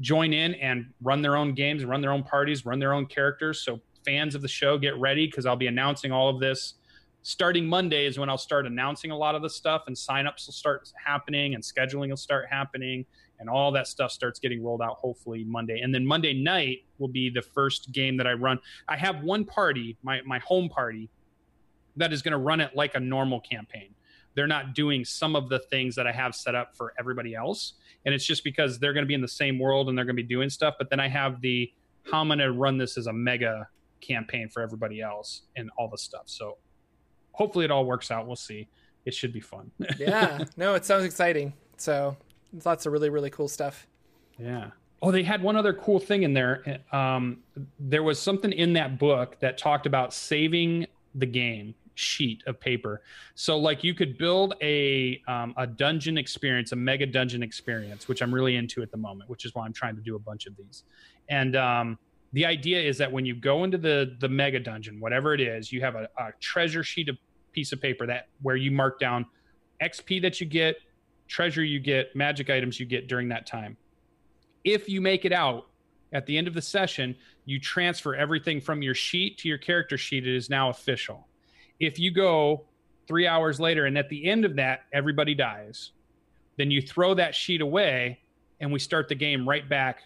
join 0.00 0.32
in 0.32 0.54
and 0.54 0.86
run 1.02 1.22
their 1.22 1.36
own 1.36 1.54
games, 1.54 1.84
run 1.84 2.00
their 2.00 2.12
own 2.12 2.22
parties, 2.22 2.66
run 2.66 2.78
their 2.78 2.92
own 2.92 3.06
characters. 3.06 3.62
So 3.64 3.80
fans 4.04 4.34
of 4.34 4.42
the 4.42 4.48
show, 4.48 4.78
get 4.78 4.96
ready 4.98 5.26
because 5.26 5.46
I'll 5.46 5.56
be 5.56 5.66
announcing 5.66 6.12
all 6.12 6.28
of 6.28 6.38
this. 6.38 6.74
Starting 7.28 7.66
Monday 7.66 8.06
is 8.06 8.20
when 8.20 8.28
I'll 8.28 8.38
start 8.38 8.68
announcing 8.68 9.10
a 9.10 9.16
lot 9.16 9.34
of 9.34 9.42
the 9.42 9.50
stuff, 9.50 9.82
and 9.88 9.96
signups 9.96 10.46
will 10.46 10.52
start 10.52 10.88
happening, 11.04 11.56
and 11.56 11.64
scheduling 11.64 12.08
will 12.08 12.16
start 12.16 12.46
happening 12.48 13.04
and 13.40 13.50
all 13.50 13.72
that 13.72 13.88
stuff 13.88 14.12
starts 14.12 14.38
getting 14.38 14.62
rolled 14.62 14.80
out 14.80 14.96
hopefully 14.98 15.42
Monday. 15.42 15.80
And 15.80 15.92
then 15.92 16.06
Monday 16.06 16.32
night 16.32 16.84
will 16.98 17.08
be 17.08 17.28
the 17.28 17.42
first 17.42 17.90
game 17.90 18.16
that 18.18 18.28
I 18.28 18.34
run. 18.34 18.60
I 18.86 18.96
have 18.96 19.24
one 19.24 19.44
party, 19.44 19.96
my 20.04 20.20
my 20.24 20.38
home 20.38 20.68
party, 20.68 21.10
that 21.96 22.12
is 22.12 22.22
going 22.22 22.30
to 22.30 22.38
run 22.38 22.60
it 22.60 22.76
like 22.76 22.94
a 22.94 23.00
normal 23.00 23.40
campaign. 23.40 23.92
They're 24.36 24.46
not 24.46 24.76
doing 24.76 25.04
some 25.04 25.34
of 25.34 25.48
the 25.48 25.58
things 25.58 25.96
that 25.96 26.06
I 26.06 26.12
have 26.12 26.32
set 26.32 26.54
up 26.54 26.76
for 26.76 26.94
everybody 26.96 27.34
else, 27.34 27.72
and 28.04 28.14
it's 28.14 28.24
just 28.24 28.44
because 28.44 28.78
they're 28.78 28.92
going 28.92 29.04
to 29.04 29.08
be 29.08 29.14
in 29.14 29.20
the 29.20 29.26
same 29.26 29.58
world 29.58 29.88
and 29.88 29.98
they're 29.98 30.04
going 30.04 30.16
to 30.16 30.22
be 30.22 30.28
doing 30.28 30.48
stuff. 30.48 30.74
But 30.78 30.90
then 30.90 31.00
I 31.00 31.08
have 31.08 31.40
the 31.40 31.72
how 32.04 32.20
I'm 32.20 32.28
going 32.28 32.38
to 32.38 32.52
run 32.52 32.78
this 32.78 32.96
as 32.96 33.08
a 33.08 33.12
mega 33.12 33.66
campaign 34.00 34.48
for 34.48 34.62
everybody 34.62 35.00
else 35.00 35.42
and 35.56 35.70
all 35.76 35.88
the 35.88 35.98
stuff. 35.98 36.26
So 36.26 36.58
hopefully 37.36 37.64
it 37.64 37.70
all 37.70 37.84
works 37.84 38.10
out. 38.10 38.26
We'll 38.26 38.36
see. 38.36 38.68
It 39.04 39.14
should 39.14 39.32
be 39.32 39.40
fun. 39.40 39.70
yeah. 39.98 40.44
No, 40.56 40.74
it 40.74 40.84
sounds 40.84 41.04
exciting. 41.04 41.52
So 41.76 42.16
lots 42.64 42.86
of 42.86 42.92
really 42.92 43.10
really 43.10 43.30
cool 43.30 43.48
stuff. 43.48 43.86
Yeah. 44.38 44.70
Oh, 45.02 45.12
they 45.12 45.22
had 45.22 45.42
one 45.42 45.56
other 45.56 45.74
cool 45.74 46.00
thing 46.00 46.22
in 46.22 46.32
there. 46.32 46.80
Um, 46.90 47.38
there 47.78 48.02
was 48.02 48.18
something 48.18 48.52
in 48.52 48.72
that 48.72 48.98
book 48.98 49.38
that 49.40 49.58
talked 49.58 49.86
about 49.86 50.14
saving 50.14 50.86
the 51.14 51.26
game 51.26 51.74
sheet 51.94 52.42
of 52.46 52.58
paper. 52.60 53.02
So, 53.34 53.58
like, 53.58 53.84
you 53.84 53.94
could 53.94 54.16
build 54.16 54.54
a 54.62 55.20
um, 55.28 55.54
a 55.56 55.66
dungeon 55.66 56.16
experience, 56.16 56.72
a 56.72 56.76
mega 56.76 57.06
dungeon 57.06 57.42
experience, 57.42 58.08
which 58.08 58.22
I'm 58.22 58.32
really 58.32 58.56
into 58.56 58.82
at 58.82 58.90
the 58.90 58.96
moment, 58.96 59.28
which 59.28 59.44
is 59.44 59.54
why 59.54 59.64
I'm 59.64 59.72
trying 59.72 59.96
to 59.96 60.02
do 60.02 60.16
a 60.16 60.18
bunch 60.18 60.46
of 60.46 60.56
these. 60.56 60.84
And 61.28 61.56
um, 61.56 61.98
the 62.32 62.46
idea 62.46 62.80
is 62.80 62.98
that 62.98 63.10
when 63.10 63.26
you 63.26 63.34
go 63.34 63.64
into 63.64 63.78
the 63.78 64.16
the 64.20 64.28
mega 64.28 64.60
dungeon, 64.60 65.00
whatever 65.00 65.34
it 65.34 65.40
is, 65.40 65.72
you 65.72 65.80
have 65.82 65.94
a, 65.94 66.08
a 66.18 66.32
treasure 66.40 66.82
sheet 66.82 67.08
of 67.08 67.16
piece 67.56 67.72
of 67.72 67.80
paper 67.80 68.06
that 68.06 68.28
where 68.42 68.54
you 68.54 68.70
mark 68.70 69.00
down 69.00 69.26
XP 69.82 70.22
that 70.22 70.40
you 70.40 70.46
get, 70.46 70.76
treasure 71.26 71.64
you 71.64 71.80
get, 71.80 72.14
magic 72.14 72.50
items 72.50 72.78
you 72.78 72.86
get 72.86 73.08
during 73.08 73.28
that 73.30 73.46
time. 73.46 73.76
If 74.62 74.88
you 74.88 75.00
make 75.00 75.24
it 75.24 75.32
out 75.32 75.66
at 76.12 76.26
the 76.26 76.36
end 76.36 76.46
of 76.46 76.54
the 76.54 76.62
session, 76.62 77.16
you 77.46 77.58
transfer 77.58 78.14
everything 78.14 78.60
from 78.60 78.82
your 78.82 78.94
sheet 78.94 79.38
to 79.38 79.48
your 79.48 79.58
character 79.58 79.96
sheet. 79.96 80.26
It 80.26 80.36
is 80.36 80.50
now 80.50 80.68
official. 80.68 81.26
If 81.80 81.98
you 81.98 82.10
go 82.10 82.66
three 83.08 83.26
hours 83.26 83.58
later 83.58 83.86
and 83.86 83.96
at 83.96 84.10
the 84.10 84.28
end 84.28 84.44
of 84.44 84.56
that, 84.56 84.82
everybody 84.92 85.34
dies, 85.34 85.92
then 86.58 86.70
you 86.70 86.82
throw 86.82 87.14
that 87.14 87.34
sheet 87.34 87.62
away 87.62 88.20
and 88.60 88.70
we 88.70 88.78
start 88.78 89.08
the 89.08 89.14
game 89.14 89.48
right 89.48 89.66
back 89.66 90.02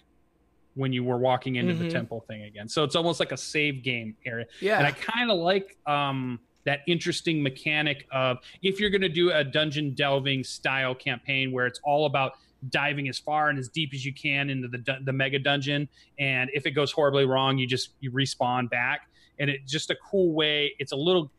when 0.75 0.93
you 0.93 1.03
were 1.03 1.19
walking 1.19 1.57
into 1.57 1.75
mm-hmm. 1.75 1.85
the 1.85 1.91
temple 1.91 2.25
thing 2.29 2.43
again. 2.45 2.69
So 2.69 2.85
it's 2.85 2.95
almost 2.95 3.19
like 3.19 3.33
a 3.33 3.37
save 3.37 3.83
game 3.83 4.17
area. 4.25 4.47
Yeah. 4.61 4.79
And 4.79 4.87
I 4.87 4.93
kind 4.93 5.31
of 5.31 5.39
like 5.39 5.77
um, 5.87 6.39
that 6.65 6.81
interesting 6.87 7.43
mechanic 7.43 8.07
of 8.13 8.39
if 8.63 8.79
you're 8.81 8.91
going 8.91 9.01
to 9.01 9.09
do 9.09 9.33
a 9.33 9.45
dungeon 9.45 9.95
delving 9.95 10.45
style 10.45 10.95
campaign 10.95 11.53
where 11.53 11.67
it's 11.67 11.81
all 11.85 12.07
about 12.07 12.33
diving 12.69 13.09
as 13.09 13.19
far 13.19 13.49
and 13.49 13.59
as 13.59 13.69
deep 13.69 13.91
as 13.95 14.05
you 14.05 14.13
can 14.13 14.51
into 14.51 14.69
the 14.69 14.99
the 15.05 15.13
mega 15.13 15.39
dungeon 15.39 15.89
and 16.19 16.51
if 16.53 16.67
it 16.67 16.73
goes 16.73 16.93
horribly 16.93 17.25
wrong 17.25 17.57
you 17.57 17.67
just 17.67 17.95
you 18.01 18.11
respawn 18.13 18.69
back 18.69 19.09
and 19.39 19.49
it's 19.49 19.71
just 19.71 19.91
a 19.91 19.97
cool 20.11 20.35
way 20.35 20.73
it's 20.79 20.93
a 20.93 20.97
little 20.97 21.31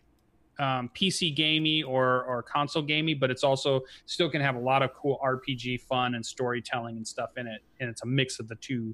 um, 0.59 0.91
PC 0.93 1.35
gamey 1.35 1.81
or 1.81 2.23
or 2.23 2.43
console 2.43 2.83
gamey, 2.83 3.15
but 3.15 3.31
it's 3.31 3.43
also 3.43 3.81
still 4.05 4.29
can 4.29 4.41
have 4.41 4.55
a 4.55 4.59
lot 4.59 4.83
of 4.83 4.93
cool 4.93 5.19
RPG 5.23 5.81
fun 5.81 6.15
and 6.15 6.25
storytelling 6.25 6.97
and 6.97 7.07
stuff 7.07 7.31
in 7.37 7.47
it, 7.47 7.61
and 7.79 7.89
it's 7.89 8.03
a 8.03 8.05
mix 8.05 8.39
of 8.39 8.47
the 8.47 8.55
two 8.55 8.93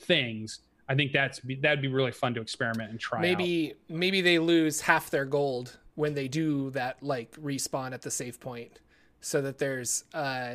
things. 0.00 0.60
I 0.88 0.94
think 0.94 1.12
that's 1.12 1.40
that'd 1.60 1.82
be 1.82 1.88
really 1.88 2.12
fun 2.12 2.34
to 2.34 2.40
experiment 2.40 2.90
and 2.90 3.00
try. 3.00 3.20
Maybe 3.20 3.70
out. 3.70 3.96
maybe 3.96 4.20
they 4.20 4.38
lose 4.38 4.82
half 4.82 5.10
their 5.10 5.24
gold 5.24 5.78
when 5.94 6.14
they 6.14 6.28
do 6.28 6.70
that 6.70 7.02
like 7.02 7.32
respawn 7.32 7.92
at 7.92 8.02
the 8.02 8.10
save 8.10 8.38
point, 8.40 8.78
so 9.20 9.42
that 9.42 9.58
there's 9.58 10.04
uh 10.14 10.54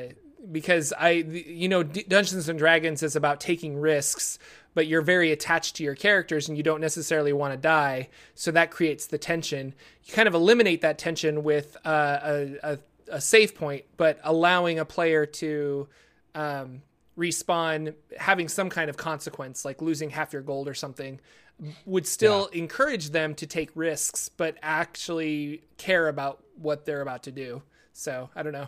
because 0.51 0.93
I 0.97 1.09
you 1.11 1.67
know 1.67 1.83
Dungeons 1.83 2.47
and 2.49 2.57
Dragons 2.57 3.03
is 3.03 3.15
about 3.15 3.39
taking 3.39 3.77
risks, 3.77 4.39
but 4.73 4.87
you're 4.87 5.01
very 5.01 5.31
attached 5.31 5.75
to 5.77 5.83
your 5.83 5.95
characters 5.95 6.47
and 6.47 6.57
you 6.57 6.63
don't 6.63 6.81
necessarily 6.81 7.33
want 7.33 7.53
to 7.53 7.57
die, 7.57 8.09
so 8.33 8.51
that 8.51 8.71
creates 8.71 9.07
the 9.07 9.17
tension. 9.17 9.73
You 10.05 10.13
kind 10.13 10.27
of 10.27 10.33
eliminate 10.33 10.81
that 10.81 10.97
tension 10.97 11.43
with 11.43 11.77
uh, 11.85 12.19
a, 12.23 12.57
a 12.63 12.79
a 13.11 13.21
save 13.21 13.55
point, 13.55 13.83
but 13.97 14.19
allowing 14.23 14.79
a 14.79 14.85
player 14.85 15.25
to 15.25 15.87
um, 16.33 16.81
respawn 17.17 17.93
having 18.17 18.47
some 18.47 18.69
kind 18.69 18.89
of 18.89 18.97
consequence 18.97 19.65
like 19.65 19.81
losing 19.81 20.09
half 20.09 20.31
your 20.33 20.41
gold 20.41 20.67
or 20.67 20.73
something 20.73 21.19
would 21.85 22.07
still 22.07 22.49
yeah. 22.53 22.61
encourage 22.61 23.09
them 23.09 23.35
to 23.35 23.45
take 23.45 23.69
risks 23.75 24.29
but 24.29 24.57
actually 24.61 25.61
care 25.77 26.07
about 26.07 26.43
what 26.55 26.85
they're 26.85 27.01
about 27.01 27.23
to 27.23 27.31
do 27.31 27.61
so 27.93 28.29
i 28.35 28.41
don't 28.41 28.53
know 28.53 28.67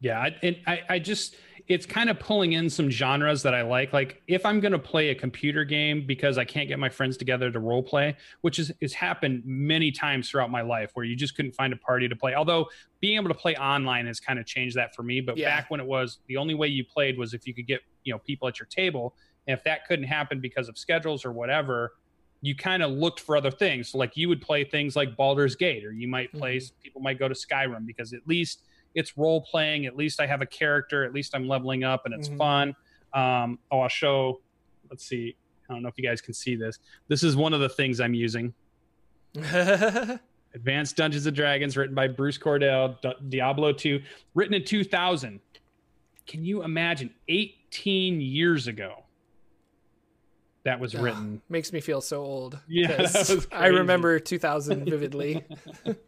yeah 0.00 0.28
and 0.42 0.56
I, 0.66 0.80
I 0.88 0.98
just 0.98 1.36
it's 1.70 1.86
kind 1.86 2.10
of 2.10 2.18
pulling 2.18 2.54
in 2.54 2.68
some 2.68 2.90
genres 2.90 3.44
that 3.44 3.54
I 3.54 3.62
like. 3.62 3.92
Like 3.92 4.22
if 4.26 4.44
I'm 4.44 4.58
going 4.58 4.72
to 4.72 4.78
play 4.78 5.10
a 5.10 5.14
computer 5.14 5.64
game 5.64 6.04
because 6.04 6.36
I 6.36 6.44
can't 6.44 6.66
get 6.66 6.80
my 6.80 6.88
friends 6.88 7.16
together 7.16 7.48
to 7.48 7.60
role 7.60 7.80
play, 7.80 8.16
which 8.40 8.58
is 8.58 8.72
has 8.82 8.92
happened 8.92 9.44
many 9.46 9.92
times 9.92 10.28
throughout 10.28 10.50
my 10.50 10.62
life 10.62 10.90
where 10.94 11.06
you 11.06 11.14
just 11.14 11.36
couldn't 11.36 11.52
find 11.52 11.72
a 11.72 11.76
party 11.76 12.08
to 12.08 12.16
play. 12.16 12.34
Although 12.34 12.66
being 12.98 13.14
able 13.14 13.28
to 13.28 13.34
play 13.34 13.54
online 13.54 14.08
has 14.08 14.18
kind 14.18 14.40
of 14.40 14.46
changed 14.46 14.74
that 14.76 14.96
for 14.96 15.04
me, 15.04 15.20
but 15.20 15.36
yeah. 15.36 15.48
back 15.48 15.70
when 15.70 15.78
it 15.78 15.86
was 15.86 16.18
the 16.26 16.36
only 16.36 16.54
way 16.54 16.66
you 16.66 16.84
played 16.84 17.16
was 17.16 17.34
if 17.34 17.46
you 17.46 17.54
could 17.54 17.68
get, 17.68 17.82
you 18.02 18.12
know, 18.12 18.18
people 18.18 18.48
at 18.48 18.58
your 18.58 18.66
table. 18.66 19.14
And 19.46 19.56
if 19.56 19.62
that 19.62 19.86
couldn't 19.86 20.06
happen 20.06 20.40
because 20.40 20.68
of 20.68 20.76
schedules 20.76 21.24
or 21.24 21.30
whatever, 21.30 21.92
you 22.42 22.56
kind 22.56 22.82
of 22.82 22.90
looked 22.90 23.20
for 23.20 23.36
other 23.36 23.50
things. 23.52 23.90
So 23.90 23.98
like 23.98 24.16
you 24.16 24.28
would 24.28 24.40
play 24.40 24.64
things 24.64 24.96
like 24.96 25.16
Baldur's 25.16 25.54
Gate 25.54 25.84
or 25.84 25.92
you 25.92 26.08
might 26.08 26.32
play 26.32 26.56
mm-hmm. 26.56 26.82
people 26.82 27.00
might 27.00 27.20
go 27.20 27.28
to 27.28 27.34
Skyrim 27.34 27.86
because 27.86 28.12
at 28.12 28.26
least 28.26 28.62
it's 28.94 29.16
role 29.16 29.42
playing. 29.42 29.86
At 29.86 29.96
least 29.96 30.20
I 30.20 30.26
have 30.26 30.42
a 30.42 30.46
character. 30.46 31.04
At 31.04 31.12
least 31.12 31.34
I'm 31.34 31.48
leveling 31.48 31.84
up 31.84 32.06
and 32.06 32.14
it's 32.14 32.28
mm-hmm. 32.28 32.38
fun. 32.38 32.76
Um, 33.12 33.58
oh, 33.70 33.80
I'll 33.80 33.88
show. 33.88 34.40
Let's 34.88 35.06
see. 35.06 35.36
I 35.68 35.72
don't 35.72 35.82
know 35.82 35.88
if 35.88 35.96
you 35.96 36.04
guys 36.04 36.20
can 36.20 36.34
see 36.34 36.56
this. 36.56 36.78
This 37.08 37.22
is 37.22 37.36
one 37.36 37.54
of 37.54 37.60
the 37.60 37.68
things 37.68 38.00
I'm 38.00 38.14
using. 38.14 38.52
Advanced 40.54 40.96
Dungeons 40.96 41.26
and 41.26 41.36
Dragons, 41.36 41.76
written 41.76 41.94
by 41.94 42.08
Bruce 42.08 42.38
Cordell, 42.38 43.00
D- 43.00 43.12
Diablo 43.28 43.72
2, 43.72 44.02
written 44.34 44.54
in 44.54 44.64
2000. 44.64 45.40
Can 46.26 46.44
you 46.44 46.64
imagine 46.64 47.10
18 47.28 48.20
years 48.20 48.66
ago? 48.66 49.04
That 50.64 50.78
was 50.78 50.94
written. 50.94 51.40
makes 51.48 51.72
me 51.72 51.80
feel 51.80 52.00
so 52.00 52.20
old. 52.22 52.58
Yeah, 52.68 53.06
I 53.52 53.68
remember 53.68 54.18
2000 54.18 54.84
vividly. 54.84 55.44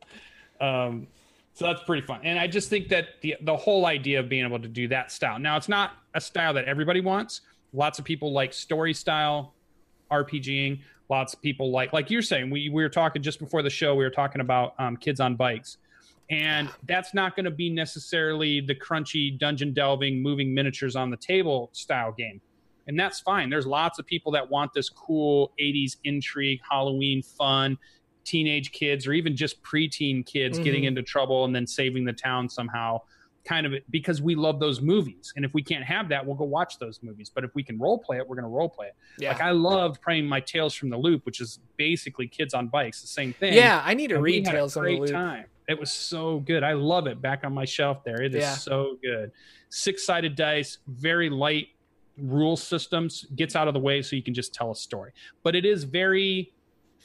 um, 0.60 1.06
so 1.54 1.66
that's 1.66 1.82
pretty 1.82 2.06
fun. 2.06 2.20
And 2.24 2.38
I 2.38 2.46
just 2.46 2.70
think 2.70 2.88
that 2.88 3.20
the 3.20 3.36
the 3.42 3.56
whole 3.56 3.86
idea 3.86 4.20
of 4.20 4.28
being 4.28 4.44
able 4.44 4.60
to 4.60 4.68
do 4.68 4.88
that 4.88 5.12
style. 5.12 5.38
Now 5.38 5.56
it's 5.56 5.68
not 5.68 5.92
a 6.14 6.20
style 6.20 6.54
that 6.54 6.64
everybody 6.64 7.00
wants. 7.00 7.42
Lots 7.72 7.98
of 7.98 8.04
people 8.04 8.32
like 8.32 8.52
story 8.52 8.94
style 8.94 9.54
RPGing. 10.10 10.80
Lots 11.10 11.34
of 11.34 11.42
people 11.42 11.70
like 11.70 11.92
like 11.92 12.10
you're 12.10 12.22
saying, 12.22 12.50
we, 12.50 12.70
we 12.70 12.82
were 12.82 12.88
talking 12.88 13.22
just 13.22 13.38
before 13.38 13.62
the 13.62 13.70
show, 13.70 13.94
we 13.94 14.04
were 14.04 14.10
talking 14.10 14.40
about 14.40 14.74
um, 14.78 14.96
kids 14.96 15.20
on 15.20 15.36
bikes. 15.36 15.76
And 16.30 16.70
that's 16.88 17.12
not 17.12 17.36
going 17.36 17.44
to 17.44 17.50
be 17.50 17.68
necessarily 17.68 18.60
the 18.60 18.74
crunchy 18.74 19.38
dungeon 19.38 19.74
delving, 19.74 20.22
moving 20.22 20.54
miniatures 20.54 20.96
on 20.96 21.10
the 21.10 21.16
table 21.18 21.68
style 21.72 22.12
game. 22.12 22.40
And 22.86 22.98
that's 22.98 23.20
fine. 23.20 23.50
There's 23.50 23.66
lots 23.66 23.98
of 23.98 24.06
people 24.06 24.32
that 24.32 24.48
want 24.48 24.72
this 24.72 24.88
cool 24.88 25.52
80s 25.60 25.96
intrigue, 26.04 26.60
Halloween 26.68 27.22
fun 27.22 27.76
teenage 28.24 28.72
kids 28.72 29.06
or 29.06 29.12
even 29.12 29.36
just 29.36 29.62
preteen 29.62 30.24
kids 30.24 30.56
mm-hmm. 30.56 30.64
getting 30.64 30.84
into 30.84 31.02
trouble 31.02 31.44
and 31.44 31.54
then 31.54 31.66
saving 31.66 32.04
the 32.04 32.12
town 32.12 32.48
somehow 32.48 33.00
kind 33.44 33.66
of 33.66 33.74
because 33.90 34.22
we 34.22 34.36
love 34.36 34.60
those 34.60 34.80
movies. 34.80 35.32
And 35.34 35.44
if 35.44 35.52
we 35.52 35.62
can't 35.62 35.84
have 35.84 36.08
that 36.10 36.24
we'll 36.24 36.36
go 36.36 36.44
watch 36.44 36.78
those 36.78 37.00
movies. 37.02 37.30
But 37.34 37.44
if 37.44 37.54
we 37.54 37.62
can 37.62 37.78
role 37.78 37.98
play 37.98 38.18
it 38.18 38.28
we're 38.28 38.36
going 38.36 38.44
to 38.44 38.48
role 38.48 38.68
play 38.68 38.88
it. 38.88 38.94
Yeah. 39.18 39.32
like 39.32 39.40
i 39.40 39.50
loved 39.50 40.00
playing 40.00 40.26
my 40.26 40.40
tales 40.40 40.74
from 40.74 40.90
the 40.90 40.96
loop 40.96 41.26
which 41.26 41.40
is 41.40 41.58
basically 41.76 42.28
kids 42.28 42.54
on 42.54 42.68
bikes 42.68 43.00
the 43.00 43.08
same 43.08 43.32
thing. 43.32 43.54
Yeah 43.54 43.82
i 43.84 43.94
need 43.94 44.08
to 44.08 44.16
and 44.16 44.24
read 44.24 44.44
tales 44.44 44.74
from 44.74 44.84
the 44.84 44.98
loop. 44.98 45.10
time. 45.10 45.46
It 45.68 45.78
was 45.78 45.90
so 45.90 46.40
good. 46.40 46.64
I 46.64 46.72
love 46.72 47.06
it 47.06 47.22
back 47.22 47.44
on 47.44 47.54
my 47.54 47.64
shelf 47.64 48.02
there. 48.04 48.20
It 48.20 48.34
is 48.34 48.42
yeah. 48.42 48.54
so 48.54 48.98
good. 49.02 49.30
Six 49.70 50.04
sided 50.04 50.34
dice 50.34 50.78
very 50.88 51.30
light 51.30 51.68
rule 52.18 52.56
systems 52.56 53.26
gets 53.36 53.56
out 53.56 53.68
of 53.68 53.74
the 53.74 53.80
way 53.80 54.02
so 54.02 54.16
you 54.16 54.22
can 54.22 54.34
just 54.34 54.52
tell 54.52 54.70
a 54.70 54.76
story. 54.76 55.12
But 55.42 55.54
it 55.54 55.64
is 55.64 55.84
very 55.84 56.52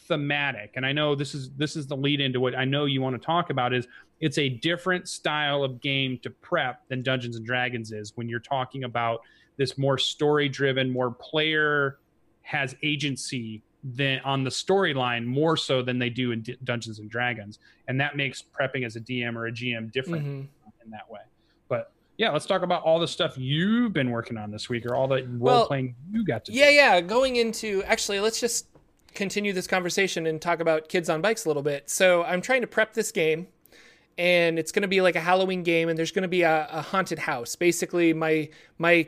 thematic 0.07 0.71
and 0.75 0.85
i 0.85 0.91
know 0.91 1.15
this 1.15 1.35
is 1.35 1.51
this 1.57 1.75
is 1.75 1.87
the 1.87 1.95
lead 1.95 2.21
into 2.21 2.39
what 2.39 2.55
i 2.55 2.63
know 2.63 2.85
you 2.85 3.01
want 3.01 3.19
to 3.19 3.25
talk 3.25 3.49
about 3.49 3.73
is 3.73 3.87
it's 4.19 4.37
a 4.37 4.49
different 4.49 5.07
style 5.07 5.63
of 5.63 5.79
game 5.81 6.17
to 6.23 6.29
prep 6.29 6.87
than 6.87 7.03
dungeons 7.03 7.35
and 7.35 7.45
dragons 7.45 7.91
is 7.91 8.13
when 8.15 8.29
you're 8.29 8.39
talking 8.39 8.83
about 8.83 9.21
this 9.57 9.77
more 9.77 9.97
story 9.97 10.47
driven 10.47 10.89
more 10.89 11.11
player 11.11 11.99
has 12.41 12.75
agency 12.83 13.61
than 13.83 14.19
on 14.21 14.43
the 14.43 14.49
storyline 14.49 15.25
more 15.25 15.55
so 15.55 15.81
than 15.81 15.99
they 15.99 16.09
do 16.09 16.31
in 16.31 16.41
D- 16.41 16.57
dungeons 16.63 16.99
and 16.99 17.09
dragons 17.09 17.59
and 17.87 17.99
that 17.99 18.15
makes 18.15 18.41
prepping 18.41 18.85
as 18.85 18.95
a 18.95 19.01
dm 19.01 19.35
or 19.35 19.47
a 19.47 19.51
gm 19.51 19.91
different 19.91 20.25
mm-hmm. 20.25 20.39
in 20.83 20.91
that 20.91 21.09
way 21.09 21.21
but 21.67 21.91
yeah, 22.17 22.31
let's 22.31 22.47
talk 22.47 22.63
about 22.63 22.81
all 22.81 22.99
the 22.99 23.07
stuff 23.07 23.37
you've 23.37 23.93
been 23.93 24.09
working 24.09 24.37
on 24.37 24.49
this 24.49 24.69
week 24.69 24.87
or 24.87 24.95
all 24.95 25.07
the 25.07 25.23
role 25.23 25.37
well, 25.39 25.67
playing 25.67 25.95
you 26.11 26.25
got 26.25 26.45
to 26.45 26.51
yeah, 26.51 26.69
do. 26.69 26.73
Yeah, 26.73 27.01
Going 27.01 27.35
into 27.35 27.83
actually, 27.83 28.19
let's 28.19 28.39
just 28.39 28.67
continue 29.13 29.53
this 29.53 29.67
conversation 29.67 30.25
and 30.27 30.41
talk 30.41 30.59
about 30.59 30.89
kids 30.89 31.09
on 31.09 31.21
bikes 31.21 31.45
a 31.45 31.49
little 31.49 31.63
bit. 31.63 31.89
So 31.89 32.23
I'm 32.23 32.41
trying 32.41 32.61
to 32.61 32.67
prep 32.67 32.93
this 32.93 33.11
game, 33.11 33.47
and 34.17 34.57
it's 34.59 34.71
going 34.71 34.83
to 34.83 34.87
be 34.87 35.01
like 35.01 35.15
a 35.15 35.21
Halloween 35.21 35.63
game, 35.63 35.89
and 35.89 35.97
there's 35.97 36.11
going 36.11 36.23
to 36.23 36.27
be 36.27 36.43
a, 36.43 36.67
a 36.71 36.81
haunted 36.81 37.19
house. 37.19 37.55
Basically, 37.55 38.13
my 38.13 38.49
my 38.77 39.07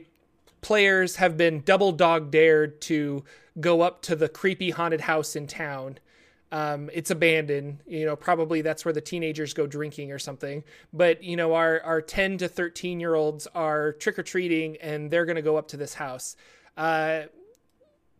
players 0.62 1.18
have 1.18 1.38
been 1.38 1.62
double 1.62 1.92
dog 1.92 2.32
dared 2.32 2.82
to 2.82 3.24
go 3.60 3.82
up 3.82 4.02
to 4.04 4.16
the 4.16 4.30
creepy 4.30 4.72
haunted 4.72 5.02
house 5.02 5.36
in 5.36 5.48
town. 5.48 5.98
Um, 6.52 6.90
it's 6.94 7.12
abandoned, 7.12 7.80
you 7.86 8.06
know, 8.06 8.16
probably 8.16 8.62
that's 8.62 8.84
where 8.84 8.94
the 8.94 9.02
teenagers 9.02 9.54
go 9.54 9.68
drinking 9.68 10.12
or 10.12 10.18
something. 10.18 10.64
But, 10.92 11.24
you 11.24 11.36
know, 11.36 11.54
our, 11.54 11.80
our 11.82 12.02
10 12.02 12.40
to 12.40 12.48
13 12.48 13.00
year 13.00 13.14
olds 13.14 13.48
are 13.54 13.94
trick 13.94 14.18
or 14.18 14.24
treating 14.24 14.78
and 14.78 15.12
they're 15.12 15.26
going 15.26 15.36
to 15.36 15.44
go 15.44 15.58
up 15.58 15.68
to 15.70 15.78
this 15.78 15.94
house. 15.94 16.36
Uh, 16.76 17.24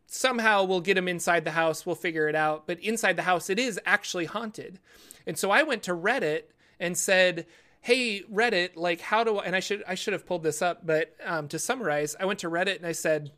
somehow 0.10 0.64
we'll 0.64 0.82
get 0.82 0.98
him 0.98 1.08
inside 1.08 1.46
the 1.46 1.52
house, 1.52 1.86
we'll 1.86 1.96
figure 1.96 2.28
it 2.28 2.36
out. 2.36 2.68
But 2.68 2.80
inside 2.80 3.16
the 3.16 3.24
house, 3.24 3.50
it 3.50 3.60
is 3.60 3.80
actually 3.86 4.26
haunted. 4.26 4.80
And 5.26 5.38
so 5.38 5.52
I 5.52 5.64
went 5.64 5.84
to 5.84 5.96
Reddit 5.96 6.44
and 6.80 6.98
said, 6.98 7.46
hey 7.82 8.22
reddit 8.24 8.72
like 8.76 9.00
how 9.02 9.24
do 9.24 9.38
I, 9.38 9.46
and 9.46 9.56
i 9.56 9.60
should 9.60 9.84
i 9.88 9.96
should 9.96 10.14
have 10.14 10.26
pulled 10.26 10.44
this 10.44 10.62
up 10.62 10.86
but 10.86 11.16
um, 11.26 11.48
to 11.48 11.60
summarize 11.60 12.16
i 12.20 12.26
went 12.26 12.40
to 12.40 12.50
reddit 12.50 12.78
and 12.78 12.86
i 12.86 12.92
said 12.92 13.32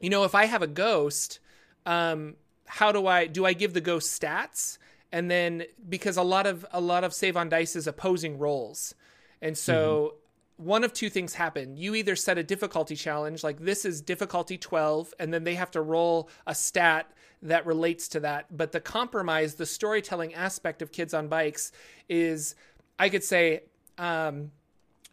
you 0.00 0.10
know 0.10 0.24
if 0.24 0.34
i 0.34 0.44
have 0.44 0.62
a 0.62 0.66
ghost 0.66 1.38
um, 1.86 2.36
how 2.66 2.92
do 2.92 3.06
i 3.06 3.26
do 3.26 3.46
i 3.46 3.52
give 3.52 3.72
the 3.72 3.80
ghost 3.80 4.20
stats 4.20 4.78
and 5.12 5.30
then 5.30 5.64
because 5.88 6.16
a 6.16 6.22
lot 6.22 6.46
of 6.46 6.66
a 6.72 6.80
lot 6.80 7.04
of 7.04 7.14
save 7.14 7.36
on 7.36 7.48
dice 7.48 7.74
is 7.74 7.86
opposing 7.86 8.38
rolls 8.38 8.94
and 9.40 9.56
so 9.56 10.12
mm-hmm. 10.12 10.16
One 10.60 10.84
of 10.84 10.92
two 10.92 11.08
things 11.08 11.34
happen. 11.34 11.76
You 11.76 11.94
either 11.94 12.14
set 12.14 12.36
a 12.36 12.42
difficulty 12.42 12.94
challenge 12.94 13.42
like 13.42 13.60
this 13.60 13.84
is 13.84 14.02
difficulty 14.02 14.58
12 14.58 15.14
and 15.18 15.32
then 15.32 15.44
they 15.44 15.54
have 15.54 15.70
to 15.72 15.80
roll 15.80 16.28
a 16.46 16.54
stat 16.54 17.10
that 17.42 17.64
relates 17.64 18.08
to 18.08 18.20
that. 18.20 18.54
But 18.54 18.72
the 18.72 18.80
compromise 18.80 19.54
the 19.54 19.64
storytelling 19.64 20.34
aspect 20.34 20.82
of 20.82 20.92
kids 20.92 21.14
on 21.14 21.28
bikes 21.28 21.72
is 22.08 22.54
i 22.98 23.08
could 23.08 23.24
say 23.24 23.62
um, 23.96 24.50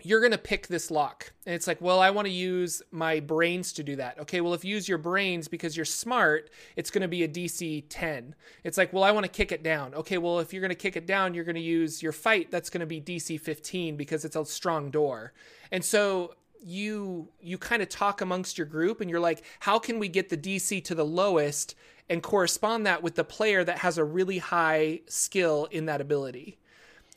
you're 0.04 0.20
going 0.20 0.32
to 0.32 0.38
pick 0.38 0.68
this 0.68 0.92
lock. 0.92 1.34
And 1.46 1.56
it's 1.56 1.68
like, 1.68 1.82
well, 1.82 2.00
I 2.00 2.12
want 2.12 2.28
to 2.28 2.34
use 2.34 2.82
my 2.92 3.20
brains 3.20 3.74
to 3.74 3.84
do 3.84 3.96
that. 3.96 4.20
Okay, 4.20 4.42
well, 4.42 4.54
if 4.54 4.64
you 4.64 4.76
use 4.76 4.88
your 4.88 5.00
brains 5.00 5.48
because 5.48 5.76
you're 5.76 5.86
smart, 5.86 6.52
it's 6.76 6.92
going 6.92 7.02
to 7.02 7.08
be 7.08 7.24
a 7.24 7.28
DC 7.28 7.86
10. 7.90 8.36
It's 8.64 8.78
like, 8.78 8.94
well, 8.94 9.04
I 9.04 9.12
want 9.12 9.26
to 9.26 9.32
kick 9.32 9.52
it 9.52 9.64
down. 9.64 9.96
Okay, 9.96 10.18
well, 10.20 10.40
if 10.40 10.54
you're 10.54 10.62
going 10.62 10.70
to 10.70 10.76
kick 10.76 10.96
it 10.96 11.08
down, 11.08 11.34
you're 11.34 11.44
going 11.44 11.56
to 11.56 11.62
use 11.62 12.04
your 12.04 12.12
fight. 12.12 12.52
That's 12.52 12.70
going 12.70 12.82
to 12.82 12.86
be 12.86 13.02
DC 13.02 13.40
15 13.42 13.98
because 13.98 14.24
it's 14.24 14.36
a 14.36 14.46
strong 14.46 14.92
door. 14.92 15.34
And 15.72 15.84
so 15.84 16.36
you 16.64 17.30
you 17.40 17.58
kind 17.58 17.82
of 17.82 17.90
talk 17.90 18.22
amongst 18.22 18.58
your 18.58 18.68
group 18.68 19.02
and 19.02 19.10
you're 19.10 19.20
like, 19.20 19.44
how 19.60 19.80
can 19.80 20.00
we 20.00 20.08
get 20.08 20.30
the 20.30 20.38
DC 20.38 20.84
to 20.84 20.96
the 20.96 21.06
lowest 21.06 21.76
and 22.10 22.24
correspond 22.24 22.86
that 22.86 23.04
with 23.04 23.16
the 23.16 23.24
player 23.24 23.64
that 23.64 23.80
has 23.80 23.98
a 23.98 24.04
really 24.04 24.38
high 24.38 25.02
skill 25.08 25.68
in 25.72 25.86
that 25.86 26.02
ability? 26.02 26.60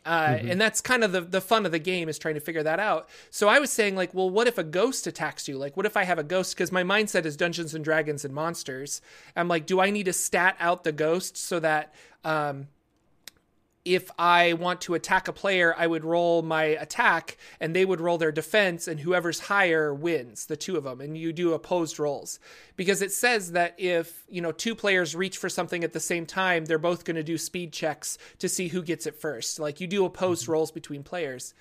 Uh, 0.05 0.29
mm-hmm. 0.29 0.51
and 0.51 0.61
that's 0.61 0.81
kind 0.81 1.05
of 1.05 1.13
the, 1.13 1.21
the 1.21 1.41
fun 1.41 1.67
of 1.67 1.73
the 1.73 1.79
game 1.79 2.09
is 2.09 2.19
trying 2.19 2.35
to 2.35 2.41
figure 2.41 2.63
that 2.63 2.81
out. 2.81 3.09
So 3.31 3.49
i 3.49 3.59
was 3.59 3.71
saying 3.71 3.97
like 3.97 4.15
well 4.15 4.31
what 4.31 4.47
if 4.47 4.57
a 4.57 4.65
ghost 4.65 5.07
attacks 5.07 5.47
you? 5.47 5.59
Like 5.59 5.77
what 5.77 5.87
if 5.87 5.97
i 5.97 6.05
have 6.05 6.19
a 6.19 6.25
ghost? 6.25 6.55
Because 6.55 6.73
my 6.73 6.83
mindset 6.83 7.27
is 7.27 7.37
dungeons 7.37 7.75
and 7.75 7.85
dragons 7.85 8.25
and 8.25 8.35
monsters. 8.35 9.03
I'm 9.37 9.49
like 9.49 9.67
do 9.67 9.81
i 9.81 9.91
need 9.91 10.05
to 10.05 10.13
stat 10.13 10.57
out 10.59 10.85
the 10.85 10.93
ghost 10.93 11.37
so 11.37 11.61
that 11.61 11.95
um, 12.25 12.69
if 13.85 14.11
I 14.19 14.53
want 14.55 14.83
to 14.83 14.95
attack 14.95 15.29
a 15.29 15.33
player, 15.33 15.75
I 15.77 15.87
would 15.87 16.05
roll 16.05 16.43
my 16.43 16.65
attack 16.65 17.39
and 17.61 17.75
they 17.75 17.85
would 17.85 18.01
roll 18.01 18.19
their 18.19 18.33
defense, 18.33 18.87
and 18.87 19.01
whoever's 19.01 19.41
higher 19.41 19.95
wins, 19.95 20.47
the 20.47 20.57
two 20.57 20.77
of 20.77 20.85
them. 20.85 21.01
And 21.01 21.17
you 21.17 21.33
do 21.33 21.55
opposed 21.55 21.99
rolls 21.99 22.39
because 22.77 23.01
it 23.01 23.13
says 23.13 23.53
that 23.53 23.75
if, 23.79 24.25
you 24.29 24.43
know, 24.43 24.53
two 24.53 24.75
players 24.75 25.17
reach 25.17 25.39
for 25.39 25.49
something 25.49 25.83
at 25.83 25.93
the 25.93 26.01
same 26.01 26.27
time, 26.27 26.67
they're 26.67 26.79
both 26.79 27.05
going 27.05 27.17
to 27.17 27.23
do 27.23 27.39
speed 27.39 27.73
checks 27.73 28.19
to 28.39 28.49
see 28.49 28.69
who 28.69 28.83
gets 28.83 29.07
it 29.07 29.21
first. 29.21 29.59
Like 29.59 29.81
you 29.81 29.87
do 29.87 30.05
opposed 30.05 30.43
mm-hmm. 30.43 30.53
rolls 30.53 30.71
between 30.71 31.03
players. 31.03 31.55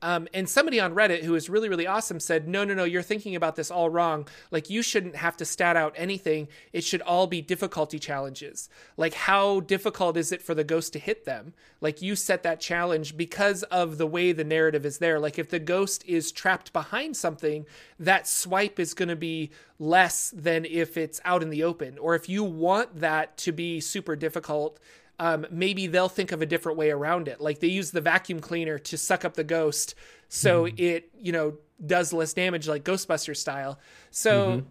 Um, 0.00 0.28
and 0.32 0.48
somebody 0.48 0.78
on 0.78 0.94
Reddit 0.94 1.24
who 1.24 1.34
is 1.34 1.50
really, 1.50 1.68
really 1.68 1.86
awesome 1.86 2.20
said, 2.20 2.46
no, 2.46 2.64
no, 2.64 2.72
no, 2.72 2.84
you're 2.84 3.02
thinking 3.02 3.34
about 3.34 3.56
this 3.56 3.70
all 3.70 3.90
wrong. 3.90 4.28
Like, 4.50 4.70
you 4.70 4.80
shouldn't 4.80 5.16
have 5.16 5.36
to 5.38 5.44
stat 5.44 5.76
out 5.76 5.94
anything. 5.96 6.46
It 6.72 6.84
should 6.84 7.02
all 7.02 7.26
be 7.26 7.40
difficulty 7.42 7.98
challenges. 7.98 8.68
Like, 8.96 9.14
how 9.14 9.60
difficult 9.60 10.16
is 10.16 10.30
it 10.30 10.40
for 10.40 10.54
the 10.54 10.62
ghost 10.62 10.92
to 10.92 11.00
hit 11.00 11.24
them? 11.24 11.52
Like, 11.80 12.00
you 12.00 12.14
set 12.14 12.44
that 12.44 12.60
challenge 12.60 13.16
because 13.16 13.64
of 13.64 13.98
the 13.98 14.06
way 14.06 14.30
the 14.30 14.44
narrative 14.44 14.86
is 14.86 14.98
there. 14.98 15.18
Like, 15.18 15.38
if 15.38 15.50
the 15.50 15.58
ghost 15.58 16.04
is 16.06 16.30
trapped 16.30 16.72
behind 16.72 17.16
something, 17.16 17.66
that 17.98 18.28
swipe 18.28 18.78
is 18.78 18.94
going 18.94 19.08
to 19.08 19.16
be 19.16 19.50
less 19.80 20.30
than 20.30 20.64
if 20.64 20.96
it's 20.96 21.20
out 21.24 21.42
in 21.42 21.50
the 21.50 21.64
open. 21.64 21.98
Or 21.98 22.14
if 22.14 22.28
you 22.28 22.44
want 22.44 23.00
that 23.00 23.36
to 23.38 23.52
be 23.52 23.80
super 23.80 24.14
difficult, 24.14 24.78
um, 25.18 25.46
maybe 25.50 25.86
they'll 25.86 26.08
think 26.08 26.32
of 26.32 26.42
a 26.42 26.46
different 26.46 26.78
way 26.78 26.90
around 26.90 27.28
it. 27.28 27.40
Like 27.40 27.60
they 27.60 27.68
use 27.68 27.90
the 27.90 28.00
vacuum 28.00 28.40
cleaner 28.40 28.78
to 28.78 28.96
suck 28.96 29.24
up 29.24 29.34
the 29.34 29.44
ghost, 29.44 29.94
so 30.28 30.64
mm-hmm. 30.64 30.76
it 30.78 31.10
you 31.18 31.32
know 31.32 31.58
does 31.84 32.12
less 32.12 32.32
damage, 32.32 32.68
like 32.68 32.84
Ghostbuster 32.84 33.36
style. 33.36 33.78
So 34.10 34.48
mm-hmm. 34.48 34.68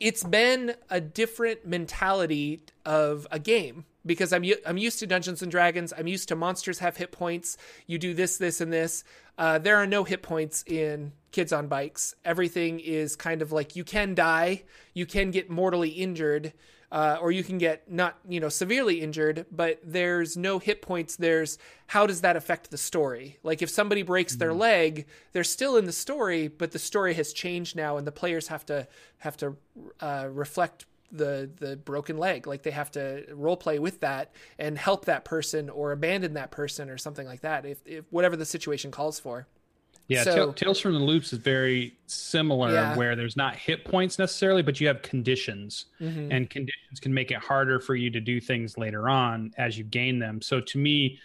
it's 0.00 0.24
been 0.24 0.74
a 0.90 1.00
different 1.00 1.66
mentality 1.66 2.62
of 2.84 3.26
a 3.30 3.38
game 3.38 3.84
because 4.04 4.32
I'm 4.32 4.44
I'm 4.64 4.78
used 4.78 4.98
to 5.00 5.06
Dungeons 5.06 5.42
and 5.42 5.50
Dragons. 5.50 5.92
I'm 5.96 6.06
used 6.06 6.28
to 6.28 6.36
monsters 6.36 6.78
have 6.78 6.96
hit 6.96 7.12
points. 7.12 7.56
You 7.86 7.98
do 7.98 8.14
this, 8.14 8.38
this, 8.38 8.60
and 8.60 8.72
this. 8.72 9.04
Uh, 9.38 9.58
there 9.58 9.76
are 9.76 9.86
no 9.86 10.04
hit 10.04 10.22
points 10.22 10.64
in 10.66 11.12
Kids 11.32 11.52
on 11.52 11.66
Bikes. 11.66 12.14
Everything 12.24 12.80
is 12.80 13.16
kind 13.16 13.42
of 13.42 13.52
like 13.52 13.76
you 13.76 13.84
can 13.84 14.14
die, 14.14 14.62
you 14.94 15.04
can 15.04 15.30
get 15.30 15.50
mortally 15.50 15.90
injured, 15.90 16.54
uh, 16.92 17.18
or 17.20 17.30
you 17.30 17.42
can 17.42 17.58
get 17.58 17.90
not 17.90 18.18
you 18.28 18.40
know 18.40 18.48
severely 18.48 19.00
injured 19.00 19.46
but 19.50 19.80
there's 19.84 20.36
no 20.36 20.58
hit 20.58 20.82
points. 20.82 21.16
There's 21.16 21.58
how 21.88 22.06
does 22.06 22.20
that 22.20 22.36
affect 22.36 22.70
the 22.70 22.78
story? 22.78 23.38
Like 23.42 23.62
if 23.62 23.70
somebody 23.70 24.02
breaks 24.02 24.32
mm-hmm. 24.32 24.40
their 24.40 24.52
leg 24.52 25.06
they're 25.32 25.44
still 25.44 25.76
in 25.76 25.84
the 25.84 25.92
story 25.92 26.48
but 26.48 26.72
the 26.72 26.78
story 26.78 27.14
has 27.14 27.32
changed 27.32 27.76
now 27.76 27.96
and 27.96 28.06
the 28.06 28.12
players 28.12 28.48
have 28.48 28.66
to 28.66 28.86
have 29.18 29.36
to 29.38 29.56
uh, 30.00 30.28
reflect 30.30 30.86
the 31.12 31.50
the 31.58 31.76
broken 31.76 32.18
leg. 32.18 32.46
Like 32.46 32.62
they 32.62 32.70
have 32.70 32.90
to 32.92 33.24
role 33.32 33.56
play 33.56 33.78
with 33.78 34.00
that 34.00 34.32
and 34.58 34.76
help 34.78 35.04
that 35.06 35.24
person 35.24 35.70
or 35.70 35.92
abandon 35.92 36.34
that 36.34 36.50
person 36.50 36.90
or 36.90 36.98
something 36.98 37.26
like 37.26 37.40
that 37.40 37.64
if, 37.64 37.78
if 37.86 38.04
whatever 38.10 38.36
the 38.36 38.44
situation 38.44 38.90
calls 38.90 39.18
for 39.18 39.46
yeah, 40.08 40.22
so, 40.22 40.52
Tales 40.52 40.78
from 40.78 40.92
the 40.92 41.00
Loops 41.00 41.32
is 41.32 41.40
very 41.40 41.96
similar, 42.06 42.72
yeah. 42.72 42.96
where 42.96 43.16
there's 43.16 43.36
not 43.36 43.56
hit 43.56 43.84
points 43.84 44.18
necessarily, 44.18 44.62
but 44.62 44.80
you 44.80 44.86
have 44.86 45.02
conditions, 45.02 45.86
mm-hmm. 46.00 46.30
and 46.30 46.48
conditions 46.48 47.00
can 47.00 47.12
make 47.12 47.32
it 47.32 47.38
harder 47.38 47.80
for 47.80 47.96
you 47.96 48.08
to 48.10 48.20
do 48.20 48.40
things 48.40 48.78
later 48.78 49.08
on 49.08 49.52
as 49.58 49.76
you 49.76 49.82
gain 49.82 50.18
them. 50.20 50.40
So 50.40 50.60
to 50.60 50.78
me, 50.78 51.18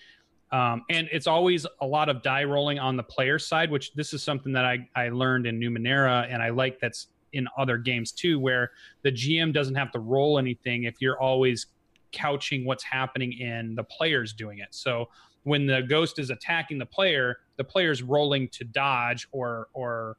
um, 0.52 0.84
and 0.90 1.08
it's 1.12 1.28
always 1.28 1.66
a 1.80 1.86
lot 1.86 2.10
of 2.10 2.24
die 2.24 2.44
rolling 2.44 2.80
on 2.80 2.98
the 2.98 3.04
player 3.04 3.38
side, 3.38 3.70
which 3.70 3.94
this 3.94 4.14
is 4.14 4.24
something 4.24 4.52
that 4.54 4.66
I, 4.66 4.88
I 4.96 5.10
learned 5.10 5.46
in 5.46 5.60
Numenera, 5.60 6.28
and 6.30 6.42
I 6.42 6.50
like 6.50 6.80
that's 6.80 7.08
in 7.34 7.48
other 7.58 7.78
games 7.78 8.12
too, 8.12 8.40
where 8.40 8.72
the 9.04 9.12
GM 9.12 9.54
doesn't 9.54 9.76
have 9.76 9.92
to 9.92 10.00
roll 10.00 10.40
anything 10.40 10.86
if 10.86 10.96
you're 11.00 11.22
always 11.22 11.68
couching 12.12 12.66
what's 12.66 12.84
happening 12.84 13.32
in 13.34 13.76
the 13.76 13.84
players 13.84 14.34
doing 14.34 14.60
it. 14.60 14.68
So 14.72 15.08
when 15.44 15.66
the 15.66 15.82
ghost 15.82 16.20
is 16.20 16.30
attacking 16.30 16.78
the 16.78 16.86
player, 16.86 17.38
the 17.58 17.64
player's 17.64 18.04
rolling 18.04 18.48
to 18.50 18.64
dodge 18.64 19.28
or 19.32 19.68
or 19.74 20.18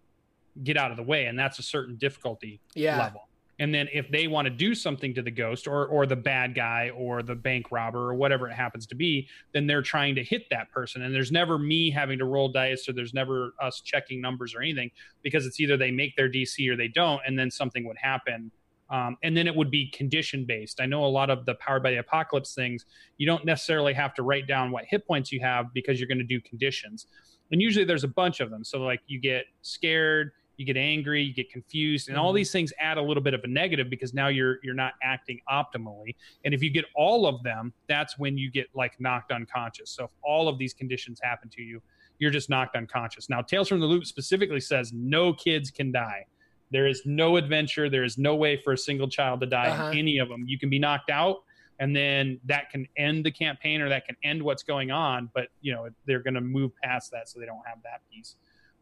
get 0.62 0.76
out 0.76 0.90
of 0.90 0.96
the 0.96 1.02
way, 1.02 1.26
and 1.26 1.38
that's 1.38 1.58
a 1.58 1.62
certain 1.62 1.96
difficulty 1.96 2.60
yeah. 2.74 2.98
level. 2.98 3.28
And 3.58 3.72
then 3.72 3.88
if 3.92 4.10
they 4.10 4.26
want 4.26 4.46
to 4.46 4.50
do 4.50 4.74
something 4.74 5.14
to 5.14 5.22
the 5.22 5.30
ghost 5.30 5.68
or 5.68 5.86
or 5.86 6.06
the 6.06 6.16
bad 6.16 6.54
guy 6.54 6.90
or 6.96 7.22
the 7.22 7.34
bank 7.34 7.70
robber 7.70 8.10
or 8.10 8.14
whatever 8.14 8.48
it 8.48 8.54
happens 8.54 8.86
to 8.88 8.94
be, 8.94 9.28
then 9.52 9.66
they're 9.66 9.82
trying 9.82 10.14
to 10.16 10.24
hit 10.24 10.48
that 10.50 10.70
person. 10.70 11.02
And 11.02 11.14
there's 11.14 11.30
never 11.30 11.58
me 11.58 11.90
having 11.90 12.18
to 12.18 12.24
roll 12.24 12.48
dice 12.48 12.88
or 12.88 12.92
there's 12.92 13.14
never 13.14 13.52
us 13.60 13.80
checking 13.80 14.20
numbers 14.20 14.54
or 14.54 14.62
anything 14.62 14.90
because 15.22 15.46
it's 15.46 15.60
either 15.60 15.76
they 15.76 15.90
make 15.90 16.16
their 16.16 16.30
DC 16.30 16.68
or 16.68 16.76
they 16.76 16.88
don't, 16.88 17.20
and 17.26 17.38
then 17.38 17.50
something 17.50 17.86
would 17.86 17.98
happen 17.98 18.50
um, 18.92 19.16
and 19.22 19.34
then 19.34 19.46
it 19.46 19.56
would 19.56 19.70
be 19.70 19.90
condition 19.90 20.44
based. 20.44 20.78
I 20.78 20.86
know 20.86 21.04
a 21.04 21.06
lot 21.06 21.30
of 21.30 21.46
the 21.46 21.54
powered 21.54 21.82
by 21.82 21.92
the 21.92 21.96
apocalypse 21.96 22.54
things, 22.54 22.84
you 23.16 23.26
don't 23.26 23.44
necessarily 23.44 23.94
have 23.94 24.12
to 24.14 24.22
write 24.22 24.46
down 24.46 24.70
what 24.70 24.84
hit 24.86 25.06
points 25.06 25.32
you 25.32 25.40
have 25.40 25.72
because 25.72 25.98
you're 25.98 26.08
going 26.08 26.18
to 26.18 26.24
do 26.24 26.40
conditions. 26.42 27.06
And 27.50 27.60
usually 27.60 27.86
there's 27.86 28.04
a 28.04 28.08
bunch 28.08 28.40
of 28.40 28.50
them. 28.50 28.62
So, 28.64 28.80
like, 28.82 29.00
you 29.06 29.18
get 29.18 29.46
scared, 29.62 30.32
you 30.58 30.66
get 30.66 30.76
angry, 30.76 31.22
you 31.22 31.32
get 31.32 31.50
confused, 31.50 32.10
and 32.10 32.18
all 32.18 32.28
mm-hmm. 32.28 32.36
these 32.36 32.52
things 32.52 32.70
add 32.78 32.98
a 32.98 33.02
little 33.02 33.22
bit 33.22 33.32
of 33.32 33.40
a 33.44 33.46
negative 33.48 33.88
because 33.88 34.12
now 34.12 34.28
you're 34.28 34.58
you're 34.62 34.74
not 34.74 34.92
acting 35.02 35.40
optimally. 35.50 36.14
And 36.44 36.52
if 36.52 36.62
you 36.62 36.68
get 36.68 36.84
all 36.94 37.26
of 37.26 37.42
them, 37.42 37.72
that's 37.88 38.18
when 38.18 38.36
you 38.36 38.50
get 38.50 38.66
like 38.74 39.00
knocked 39.00 39.32
unconscious. 39.32 39.90
So 39.90 40.04
if 40.04 40.10
all 40.22 40.48
of 40.48 40.58
these 40.58 40.74
conditions 40.74 41.18
happen 41.22 41.48
to 41.50 41.62
you, 41.62 41.80
you're 42.18 42.30
just 42.30 42.50
knocked 42.50 42.76
unconscious. 42.76 43.30
Now, 43.30 43.40
Tales 43.40 43.68
from 43.68 43.80
the 43.80 43.86
Loop 43.86 44.04
specifically 44.04 44.60
says 44.60 44.92
no 44.92 45.32
kids 45.32 45.70
can 45.70 45.92
die. 45.92 46.26
There 46.72 46.86
is 46.86 47.02
no 47.04 47.36
adventure. 47.36 47.88
There 47.90 48.02
is 48.02 48.18
no 48.18 48.34
way 48.34 48.56
for 48.56 48.72
a 48.72 48.78
single 48.78 49.06
child 49.06 49.40
to 49.40 49.46
die 49.46 49.68
uh-huh. 49.68 49.90
in 49.90 49.98
any 49.98 50.18
of 50.18 50.28
them. 50.28 50.44
You 50.48 50.58
can 50.58 50.70
be 50.70 50.78
knocked 50.78 51.10
out, 51.10 51.42
and 51.78 51.94
then 51.94 52.40
that 52.46 52.70
can 52.70 52.88
end 52.96 53.24
the 53.24 53.30
campaign 53.30 53.82
or 53.82 53.88
that 53.90 54.06
can 54.06 54.16
end 54.24 54.42
what's 54.42 54.62
going 54.62 54.90
on. 54.90 55.30
But 55.34 55.48
you 55.60 55.72
know 55.72 55.88
they're 56.06 56.22
going 56.22 56.34
to 56.34 56.40
move 56.40 56.72
past 56.82 57.12
that, 57.12 57.28
so 57.28 57.38
they 57.38 57.46
don't 57.46 57.62
have 57.66 57.82
that 57.84 58.00
piece. 58.10 58.36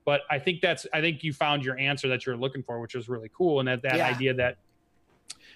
But 0.05 0.23
I 0.31 0.39
think 0.39 0.61
that's 0.61 0.87
I 0.95 1.01
think 1.01 1.23
you 1.25 1.33
found 1.33 1.65
your 1.65 1.77
answer 1.79 2.09
that 2.09 2.25
you're 2.25 2.37
looking 2.37 2.63
for, 2.63 2.81
which 2.81 2.95
is 2.95 3.09
really 3.09 3.31
cool, 3.37 3.59
and 3.59 3.69
that 3.69 3.83
that 3.83 3.97
yeah. 3.97 4.09
idea 4.09 4.35
that 4.35 4.59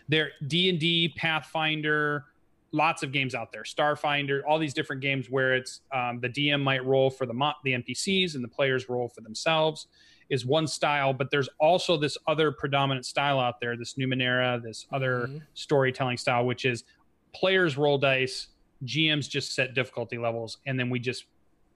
there 0.08 0.32
D 0.46 0.68
and 0.68 0.78
D 0.78 1.14
Pathfinder 1.16 2.24
lots 2.72 3.04
of 3.04 3.12
games 3.12 3.36
out 3.36 3.52
there 3.52 3.62
starfinder 3.62 4.40
all 4.48 4.58
these 4.58 4.74
different 4.74 5.00
games 5.00 5.30
where 5.30 5.54
it's 5.54 5.82
um, 5.92 6.18
the 6.18 6.28
dm 6.28 6.60
might 6.60 6.84
roll 6.84 7.08
for 7.08 7.24
the 7.24 7.32
mo- 7.32 7.52
the 7.62 7.70
npcs 7.70 8.34
and 8.34 8.42
the 8.42 8.48
players 8.48 8.88
roll 8.88 9.08
for 9.08 9.20
themselves 9.20 9.86
is 10.30 10.44
one 10.46 10.66
style 10.66 11.12
but 11.12 11.30
there's 11.30 11.48
also 11.60 11.96
this 11.96 12.16
other 12.26 12.50
predominant 12.52 13.04
style 13.06 13.38
out 13.38 13.60
there 13.60 13.76
this 13.76 13.94
numenera 13.94 14.62
this 14.62 14.86
other 14.92 15.26
Mhm. 15.28 15.42
storytelling 15.54 16.16
style 16.16 16.44
which 16.46 16.64
is 16.64 16.84
players 17.32 17.76
roll 17.76 17.98
dice 17.98 18.48
gms 18.84 19.28
just 19.28 19.52
set 19.54 19.74
difficulty 19.74 20.18
levels 20.18 20.58
and 20.66 20.78
then 20.78 20.90
we 20.90 20.98
just 20.98 21.24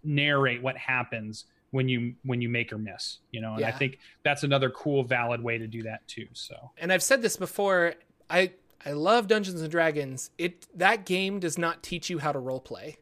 narrate 0.05 0.63
what 0.63 0.77
happens 0.77 1.45
when 1.71 1.89
you 1.89 2.15
when 2.25 2.41
you 2.41 2.49
make 2.49 2.73
or 2.73 2.79
miss 2.79 3.19
you 3.31 3.41
know 3.41 3.55
and 3.55 3.65
i 3.65 3.71
think 3.71 3.99
that's 4.23 4.43
another 4.43 4.71
cool 4.71 5.03
valid 5.03 5.43
way 5.43 5.59
to 5.59 5.67
do 5.67 5.83
that 5.83 6.07
too 6.09 6.27
so 6.33 6.71
and 6.79 6.93
I've 6.93 7.03
said 7.03 7.21
this 7.23 7.37
before. 7.37 7.95
I 8.31 8.53
I 8.87 8.93
love 8.93 9.27
Dungeons 9.27 9.61
and 9.61 9.71
Dragons. 9.71 10.31
It 10.39 10.67
that 10.79 11.05
game 11.05 11.41
does 11.41 11.59
not 11.59 11.83
teach 11.83 12.09
you 12.09 12.19
how 12.21 12.31
to 12.33 12.39
role 12.39 12.61
play. 12.61 12.99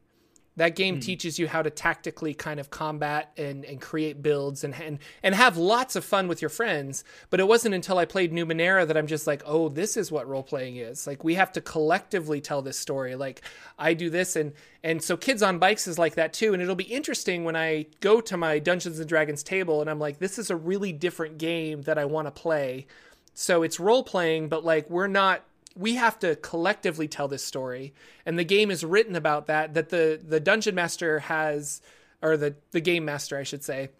That 0.57 0.74
game 0.74 0.96
hmm. 0.96 1.00
teaches 1.00 1.38
you 1.38 1.48
how 1.48 1.62
to 1.62 1.70
tactically 1.70 2.32
kind 2.32 2.59
of 2.59 2.70
combat 2.70 3.32
and, 3.36 3.64
and 3.64 3.80
create 3.80 4.22
builds 4.22 4.64
and, 4.64 4.74
and 4.74 4.98
and 5.22 5.34
have 5.34 5.57
lots 5.57 5.96
of 5.96 6.04
fun 6.04 6.28
with 6.28 6.40
your 6.40 6.48
friends. 6.48 7.04
But 7.28 7.40
it 7.40 7.48
wasn't 7.48 7.74
until 7.74 7.98
I 7.98 8.07
played 8.07 8.32
Numenera 8.32 8.86
that 8.86 8.96
I'm 8.96 9.07
just 9.07 9.26
like, 9.26 9.42
oh, 9.44 9.68
this 9.68 9.96
is 9.96 10.11
what 10.11 10.26
role 10.26 10.42
playing 10.42 10.76
is. 10.76 11.07
Like 11.07 11.22
we 11.24 11.34
have 11.34 11.52
to 11.52 11.61
collectively 11.61 12.40
tell 12.40 12.62
this 12.62 12.78
story. 12.78 13.16
Like 13.16 13.42
I 13.78 13.92
do 13.94 14.09
this 14.09 14.34
and 14.34 14.52
and 14.82 15.02
so 15.02 15.16
Kids 15.16 15.42
on 15.42 15.59
Bikes 15.59 15.86
is 15.86 15.98
like 15.98 16.14
that 16.14 16.32
too. 16.32 16.54
And 16.54 16.62
it'll 16.62 16.74
be 16.74 16.84
interesting 16.84 17.44
when 17.44 17.57
I 17.57 17.86
go 18.00 18.20
to 18.22 18.36
my 18.36 18.59
Dungeons 18.59 18.98
and 18.98 19.09
Dragons 19.09 19.42
table 19.42 19.82
and 19.82 19.90
I'm 19.90 19.98
like, 19.98 20.18
this 20.18 20.38
is 20.38 20.50
a 20.50 20.57
really 20.57 20.92
different 20.92 21.38
game 21.38 21.82
that 21.82 21.98
I 21.98 22.07
want 22.07 22.28
to 22.28 22.30
play. 22.30 22.86
So 23.34 23.62
it's 23.62 23.78
role 23.78 24.02
playing, 24.02 24.48
but 24.48 24.64
like 24.64 24.88
we're 24.88 25.07
not 25.07 25.42
we 25.76 25.96
have 25.96 26.18
to 26.20 26.36
collectively 26.36 27.06
tell 27.06 27.28
this 27.28 27.44
story. 27.44 27.92
And 28.24 28.38
the 28.38 28.44
game 28.44 28.70
is 28.70 28.84
written 28.84 29.14
about 29.14 29.46
that 29.46 29.74
that 29.74 29.90
the 29.90 30.20
the 30.22 30.40
dungeon 30.40 30.74
master 30.74 31.20
has 31.20 31.80
or 32.22 32.36
the 32.36 32.56
the 32.70 32.80
game 32.80 33.04
master 33.04 33.38
I 33.38 33.42
should 33.42 33.62
say 33.62 33.90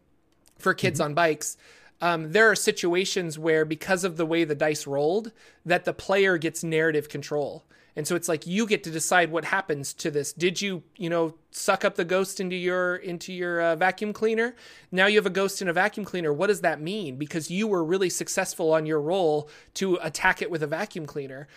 for 0.59 0.75
kids 0.75 1.01
on 1.01 1.15
bikes. 1.15 1.57
Um, 2.01 2.33
there 2.33 2.51
are 2.51 2.57
situations 2.57 3.39
where 3.39 3.65
because 3.65 4.05
of 4.05 4.17
the 4.17 4.27
way 4.27 4.45
the 4.45 4.55
dice 4.55 4.87
rolled 4.87 5.33
that 5.65 5.85
the 5.85 5.95
player 5.95 6.37
gets 6.37 6.63
narrative 6.63 7.09
control 7.09 7.65
and 7.97 8.07
so 8.07 8.15
it's 8.15 8.29
like 8.29 8.47
you 8.47 8.67
get 8.67 8.85
to 8.85 8.91
decide 8.91 9.33
what 9.33 9.47
happens 9.47 9.95
to 9.95 10.11
this. 10.11 10.33
Did 10.33 10.61
you 10.61 10.83
you 10.97 11.09
know 11.09 11.35
suck 11.51 11.85
up 11.85 11.95
the 11.95 12.05
ghost 12.05 12.39
into 12.39 12.55
your 12.55 12.97
into 12.97 13.33
your 13.33 13.61
uh, 13.61 13.77
vacuum 13.77 14.13
cleaner? 14.13 14.55
Now 14.93 15.07
you 15.07 15.17
have 15.17 15.27
a 15.27 15.31
ghost 15.31 15.63
in 15.63 15.69
a 15.69 15.73
vacuum 15.73 16.05
cleaner. 16.05 16.33
What 16.33 16.49
does 16.49 16.61
that 16.61 16.81
mean? 16.81 17.17
Because 17.17 17.51
you 17.51 17.67
were 17.67 17.83
really 17.83 18.11
successful 18.11 18.73
on 18.73 18.85
your 18.85 19.01
role 19.01 19.49
to 19.75 19.99
attack 20.03 20.43
it 20.43 20.51
with 20.51 20.63
a 20.63 20.67
vacuum 20.67 21.07
cleaner. 21.07 21.49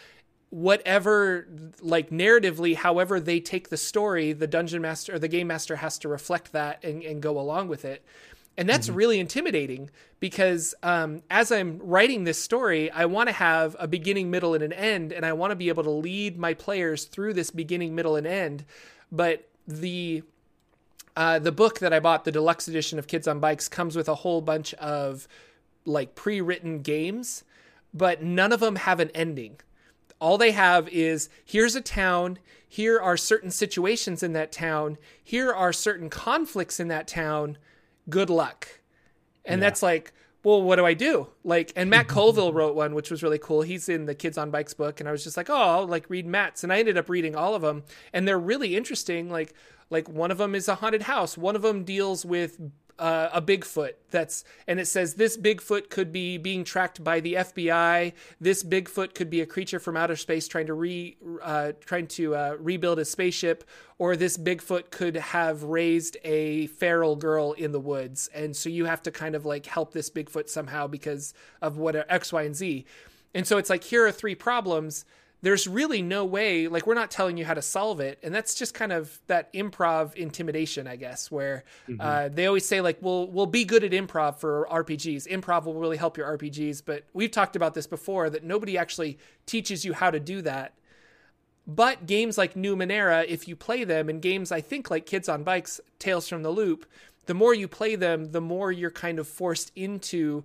Whatever 0.50 1.48
like 1.82 2.10
narratively 2.10 2.76
however 2.76 3.20
they 3.20 3.40
take 3.40 3.70
the 3.70 3.78
story 3.78 4.34
the 4.34 4.48
dungeon 4.48 4.82
master 4.82 5.14
or 5.14 5.20
the 5.20 5.28
game 5.28 5.46
master 5.46 5.76
has 5.76 6.00
to 6.00 6.08
reflect 6.08 6.54
that 6.54 6.84
and, 6.84 7.04
and 7.04 7.22
go 7.22 7.40
along 7.40 7.68
with 7.68 7.86
it 7.86 8.04
and 8.60 8.70
that's 8.70 8.90
really 8.90 9.20
intimidating 9.20 9.90
because 10.20 10.76
um, 10.84 11.24
as 11.30 11.52
i'm 11.52 11.80
writing 11.80 12.24
this 12.24 12.38
story 12.38 12.92
i 12.92 13.06
want 13.06 13.28
to 13.28 13.34
have 13.34 13.76
a 13.80 13.88
beginning 13.88 14.30
middle 14.30 14.54
and 14.54 14.64
an 14.64 14.74
end 14.74 15.12
and 15.12 15.26
i 15.26 15.34
want 15.34 15.52
to 15.52 15.56
be 15.56 15.70
able 15.70 15.84
to 15.84 15.90
lead 15.90 16.38
my 16.38 16.54
players 16.54 17.06
through 17.06 17.34
this 17.34 17.50
beginning 17.50 17.96
middle 17.96 18.16
and 18.16 18.28
end 18.28 18.66
but 19.12 19.48
the 19.68 20.24
uh, 21.20 21.38
the 21.38 21.52
book 21.52 21.80
that 21.80 21.92
I 21.92 22.00
bought, 22.00 22.24
the 22.24 22.32
deluxe 22.32 22.70
edition 22.70 22.98
of 22.98 23.08
Kids 23.08 23.28
on 23.28 23.42
Bikes, 23.42 23.68
comes 23.68 23.96
with 23.98 24.08
a 24.08 24.16
whole 24.16 24.40
bunch 24.40 24.74
of 24.76 25.28
like 25.84 26.16
pre-written 26.16 26.82
games, 26.82 27.44
but 27.94 28.24
none 28.24 28.54
of 28.54 28.62
them 28.62 28.78
have 28.78 29.02
an 29.02 29.10
ending. 29.14 29.60
All 30.20 30.38
they 30.38 30.52
have 30.52 30.88
is 30.88 31.30
here's 31.44 31.76
a 31.76 31.82
town, 31.82 32.40
here 32.66 33.00
are 33.00 33.18
certain 33.18 33.52
situations 33.52 34.24
in 34.24 34.32
that 34.32 34.54
town, 34.54 34.98
here 35.22 35.52
are 35.52 35.74
certain 35.74 36.10
conflicts 36.10 36.80
in 36.80 36.88
that 36.88 37.08
town. 37.08 37.58
Good 38.10 38.30
luck. 38.30 38.68
And 39.46 39.62
that's 39.62 39.82
like, 39.82 40.14
well, 40.44 40.62
what 40.62 40.78
do 40.78 40.86
I 40.86 40.94
do? 40.94 41.28
Like, 41.44 41.74
and 41.76 41.90
Matt 41.90 42.08
Colville 42.08 42.54
wrote 42.54 42.76
one, 42.76 42.94
which 42.94 43.12
was 43.12 43.24
really 43.24 43.40
cool. 43.40 43.62
He's 43.62 43.90
in 43.90 44.06
the 44.06 44.16
Kids 44.16 44.38
on 44.38 44.52
Bikes 44.52 44.74
book, 44.74 45.00
and 45.00 45.10
I 45.10 45.12
was 45.12 45.24
just 45.24 45.36
like, 45.36 45.50
oh, 45.50 45.56
I'll 45.56 45.88
like 45.88 46.10
read 46.10 46.26
Matt's, 46.26 46.64
and 46.64 46.72
I 46.72 46.80
ended 46.80 46.98
up 46.98 47.10
reading 47.10 47.36
all 47.36 47.56
of 47.56 47.62
them, 47.62 47.84
and 48.14 48.28
they're 48.28 48.40
really 48.40 48.76
interesting. 48.76 49.30
Like, 49.30 49.54
like 49.90 50.08
one 50.08 50.32
of 50.32 50.38
them 50.38 50.56
is 50.56 50.68
a 50.68 50.76
haunted 50.76 51.04
house. 51.04 51.38
One 51.38 51.56
of 51.56 51.62
them 51.62 51.84
deals 51.84 52.26
with 52.26 52.60
uh, 53.00 53.30
a 53.34 53.42
Bigfoot 53.42 53.94
that's 54.12 54.44
and 54.68 54.80
it 54.80 54.86
says 54.86 55.16
this 55.16 55.38
Bigfoot 55.38 55.90
could 55.90 56.12
be 56.12 56.38
being 56.38 56.64
tracked 56.64 57.04
by 57.04 57.20
the 57.20 57.36
FBI. 57.36 58.14
This 58.40 58.64
Bigfoot 58.64 59.16
could 59.16 59.30
be 59.30 59.42
a 59.42 59.46
creature 59.46 59.80
from 59.80 59.98
outer 59.98 60.16
space 60.16 60.48
trying 60.48 60.68
to 60.68 60.74
re 60.74 61.18
uh, 61.42 61.72
trying 61.80 62.08
to 62.08 62.36
uh, 62.36 62.58
rebuild 62.60 63.00
a 63.00 63.06
spaceship, 63.06 63.64
or 63.98 64.16
this 64.16 64.38
Bigfoot 64.38 64.92
could 64.92 65.16
have 65.16 65.64
raised 65.64 66.18
a 66.24 66.68
feral 66.68 67.16
girl 67.16 67.54
in 67.54 67.72
the 67.72 67.80
woods, 67.80 68.30
and 68.34 68.56
so 68.56 68.70
you 68.70 68.86
have 68.86 69.02
to 69.04 69.12
kind 69.12 69.36
of 69.36 69.46
like 69.46 69.66
help 69.66 69.94
this 69.94 70.10
Bigfoot 70.10 70.50
somehow 70.50 70.86
because 70.86 71.34
of 71.62 71.78
what 71.78 71.96
X, 71.96 72.34
Y, 72.34 72.44
and 72.44 72.56
Z. 72.56 72.86
And 73.34 73.48
so 73.48 73.58
it's 73.58 73.70
like 73.70 73.84
here 73.84 74.06
are 74.06 74.12
three 74.12 74.36
problems 74.36 75.06
there's 75.42 75.68
really 75.68 76.02
no 76.02 76.26
way 76.26 76.68
like 76.68 76.86
we're 76.86 76.94
not 76.94 77.12
telling 77.12 77.38
you 77.38 77.46
how 77.46 77.54
to 77.54 77.62
solve 77.62 78.00
it. 78.00 78.20
And 78.24 78.34
that's 78.34 78.56
just 78.56 78.74
kind 78.74 78.92
of 78.92 79.20
that 79.28 79.52
improv 79.54 80.16
intimidation 80.16 80.88
i 80.88 80.96
guess 80.96 81.32
where 81.32 81.64
uh, 82.00 82.30
they 82.30 82.46
always 82.46 82.66
say 82.66 82.82
like 82.82 82.98
we'll 83.02 83.28
we'll 83.28 83.46
be 83.46 83.64
good 83.64 83.84
at 83.84 83.92
improv 83.92 84.38
for 84.38 84.68
rpgs 84.72 85.28
improv 85.28 85.66
will 85.66 85.74
really 85.76 85.98
help 85.98 86.18
your 86.18 86.38
rpgs 86.38 86.82
but 86.86 87.06
we've 87.14 87.32
talked 87.32 87.56
about 87.56 87.74
this 87.74 87.88
before 87.88 88.30
that 88.30 88.44
nobody 88.44 88.78
actually 88.78 89.18
teaches 89.46 89.86
you 89.86 89.94
how 89.94 90.12
to 90.12 90.20
do 90.20 90.42
that. 90.42 90.74
But 91.68 92.08
games 92.08 92.38
like 92.38 92.56
numenera 92.56 93.26
if 93.28 93.48
you 93.48 93.56
play 93.56 93.84
them 93.84 94.10
and 94.10 94.22
games 94.22 94.52
i 94.52 94.62
think 94.62 94.90
like 94.90 95.06
kids 95.06 95.30
on 95.30 95.44
bikes 95.44 95.80
tales 96.00 96.28
from 96.28 96.44
the 96.44 96.50
loop 96.50 96.86
the 97.28 97.34
more 97.34 97.54
you 97.54 97.68
play 97.68 97.96
them 97.96 98.32
the 98.32 98.42
more 98.42 98.72
you're 98.72 98.90
kind 98.90 99.20
of 99.20 99.28
forced 99.28 99.72
into 99.76 100.44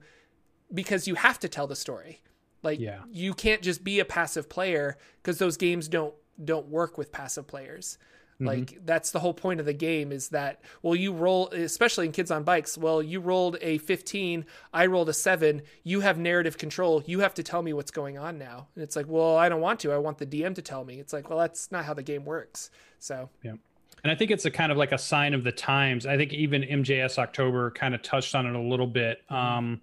because 0.72 1.08
you 1.08 1.14
have 1.14 1.38
to 1.40 1.48
tell 1.48 1.66
the 1.66 1.76
story 1.76 2.20
like 2.64 2.80
Yeah. 2.80 3.00
you 3.12 3.34
can't 3.34 3.62
just 3.62 3.84
be 3.84 4.00
a 4.00 4.04
passive 4.04 4.48
player 4.48 4.96
because 5.22 5.38
those 5.38 5.56
games 5.56 5.88
don't 5.88 6.14
don't 6.42 6.66
work 6.68 6.98
with 6.98 7.12
passive 7.12 7.46
players. 7.46 7.98
Like 8.40 8.84
that's 8.84 9.12
the 9.12 9.20
whole 9.20 9.32
point 9.32 9.60
of 9.60 9.64
the 9.64 9.72
game 9.72 10.10
is 10.12 10.30
that 10.30 10.60
well 10.82 10.94
you 10.96 11.12
roll 11.12 11.48
especially 11.50 12.04
in 12.06 12.12
kids 12.12 12.30
on 12.32 12.42
bikes 12.42 12.76
well 12.76 13.00
you 13.00 13.20
rolled 13.20 13.56
a 13.62 13.78
15 13.78 14.44
I 14.72 14.86
rolled 14.86 15.08
a 15.08 15.14
7 15.14 15.62
you 15.84 16.00
have 16.00 16.18
narrative 16.18 16.58
control 16.58 17.02
you 17.06 17.20
have 17.20 17.32
to 17.34 17.42
tell 17.44 17.62
me 17.62 17.72
what's 17.72 17.92
going 17.92 18.18
on 18.18 18.36
now 18.36 18.66
and 18.74 18.82
it's 18.82 18.96
like 18.96 19.06
well 19.08 19.36
I 19.36 19.48
don't 19.48 19.60
want 19.62 19.80
to 19.80 19.92
I 19.92 19.98
want 19.98 20.18
the 20.18 20.26
DM 20.26 20.54
to 20.56 20.62
tell 20.62 20.84
me 20.84 20.98
it's 20.98 21.12
like 21.12 21.30
well 21.30 21.38
that's 21.38 21.70
not 21.70 21.84
how 21.86 21.94
the 21.94 22.02
game 22.02 22.24
works 22.26 22.70
so 22.98 23.30
Yeah. 23.42 23.54
And 24.02 24.10
I 24.10 24.16
think 24.16 24.30
it's 24.32 24.44
a 24.44 24.50
kind 24.50 24.70
of 24.72 24.76
like 24.76 24.92
a 24.92 24.98
sign 24.98 25.32
of 25.32 25.44
the 25.44 25.52
times. 25.52 26.04
I 26.04 26.18
think 26.18 26.34
even 26.34 26.60
MJS 26.62 27.16
October 27.18 27.70
kind 27.70 27.94
of 27.94 28.02
touched 28.02 28.34
on 28.34 28.44
it 28.46 28.54
a 28.54 28.60
little 28.60 28.86
bit. 28.88 29.22
Um, 29.30 29.80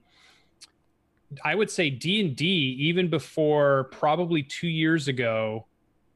I 1.44 1.56
would 1.56 1.70
say 1.70 1.90
D 1.90 2.22
and 2.22 2.36
D, 2.36 2.46
even 2.80 3.10
before 3.10 3.86
probably 3.86 4.44
two 4.44 4.68
years 4.68 5.08
ago, 5.08 5.66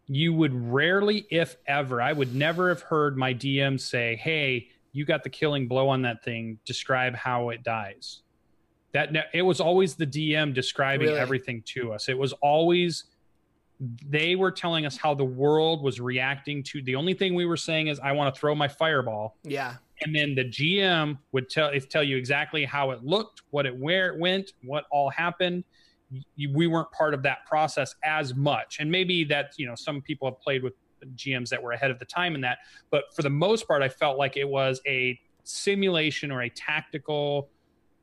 you 0.07 0.33
would 0.33 0.53
rarely, 0.53 1.25
if 1.31 1.55
ever, 1.67 2.01
I 2.01 2.13
would 2.13 2.35
never 2.35 2.69
have 2.69 2.81
heard 2.81 3.17
my 3.17 3.33
DM 3.33 3.79
say, 3.79 4.15
"Hey, 4.17 4.67
you 4.91 5.05
got 5.05 5.23
the 5.23 5.29
killing 5.29 5.67
blow 5.67 5.89
on 5.89 6.01
that 6.03 6.23
thing. 6.23 6.59
Describe 6.65 7.15
how 7.15 7.49
it 7.49 7.63
dies." 7.63 8.21
That 8.91 9.29
it 9.33 9.41
was 9.41 9.59
always 9.59 9.95
the 9.95 10.05
DM 10.07 10.53
describing 10.53 11.07
Really? 11.07 11.19
everything 11.19 11.63
to 11.67 11.91
us. 11.93 12.07
It 12.07 12.17
was 12.17 12.33
always 12.33 13.05
they 14.07 14.37
were 14.37 14.51
telling 14.51 14.85
us 14.85 14.95
how 14.95 15.13
the 15.13 15.25
world 15.25 15.83
was 15.83 15.99
reacting 15.99 16.63
to 16.63 16.81
the 16.83 16.95
only 16.95 17.13
thing 17.13 17.35
we 17.35 17.45
were 17.45 17.57
saying 17.57 17.87
is 17.87 17.99
i 17.99 18.09
want 18.13 18.33
to 18.33 18.39
throw 18.39 18.55
my 18.55 18.69
fireball 18.69 19.35
yeah 19.43 19.73
and 20.01 20.15
then 20.15 20.35
the 20.35 20.45
gm 20.45 21.17
would 21.31 21.49
tell 21.49 21.71
tell 21.89 22.03
you 22.03 22.17
exactly 22.17 22.65
how 22.65 22.91
it 22.91 23.03
looked 23.03 23.43
what 23.51 23.65
it 23.65 23.75
where 23.75 24.13
it 24.13 24.19
went 24.19 24.53
what 24.63 24.85
all 24.91 25.09
happened. 25.09 25.63
We 26.37 26.67
weren't 26.67 26.91
part 26.91 27.13
of 27.13 27.23
that 27.23 27.45
process 27.47 27.95
as 28.03 28.35
much. 28.35 28.77
And 28.79 28.91
maybe 28.91 29.23
that 29.25 29.53
you 29.57 29.65
know 29.65 29.75
some 29.75 30.01
people 30.01 30.29
have 30.29 30.39
played 30.39 30.63
with 30.63 30.73
gms 31.15 31.49
that 31.49 31.61
were 31.61 31.71
ahead 31.71 31.91
of 31.91 31.99
the 31.99 32.05
time 32.05 32.35
in 32.35 32.41
that. 32.41 32.59
But 32.89 33.05
for 33.15 33.21
the 33.21 33.29
most 33.29 33.67
part 33.67 33.81
i 33.81 33.89
felt 33.89 34.17
like 34.17 34.37
it 34.37 34.47
was 34.47 34.81
a 34.87 35.19
simulation 35.43 36.31
or 36.31 36.43
a 36.43 36.49
tactical 36.49 37.49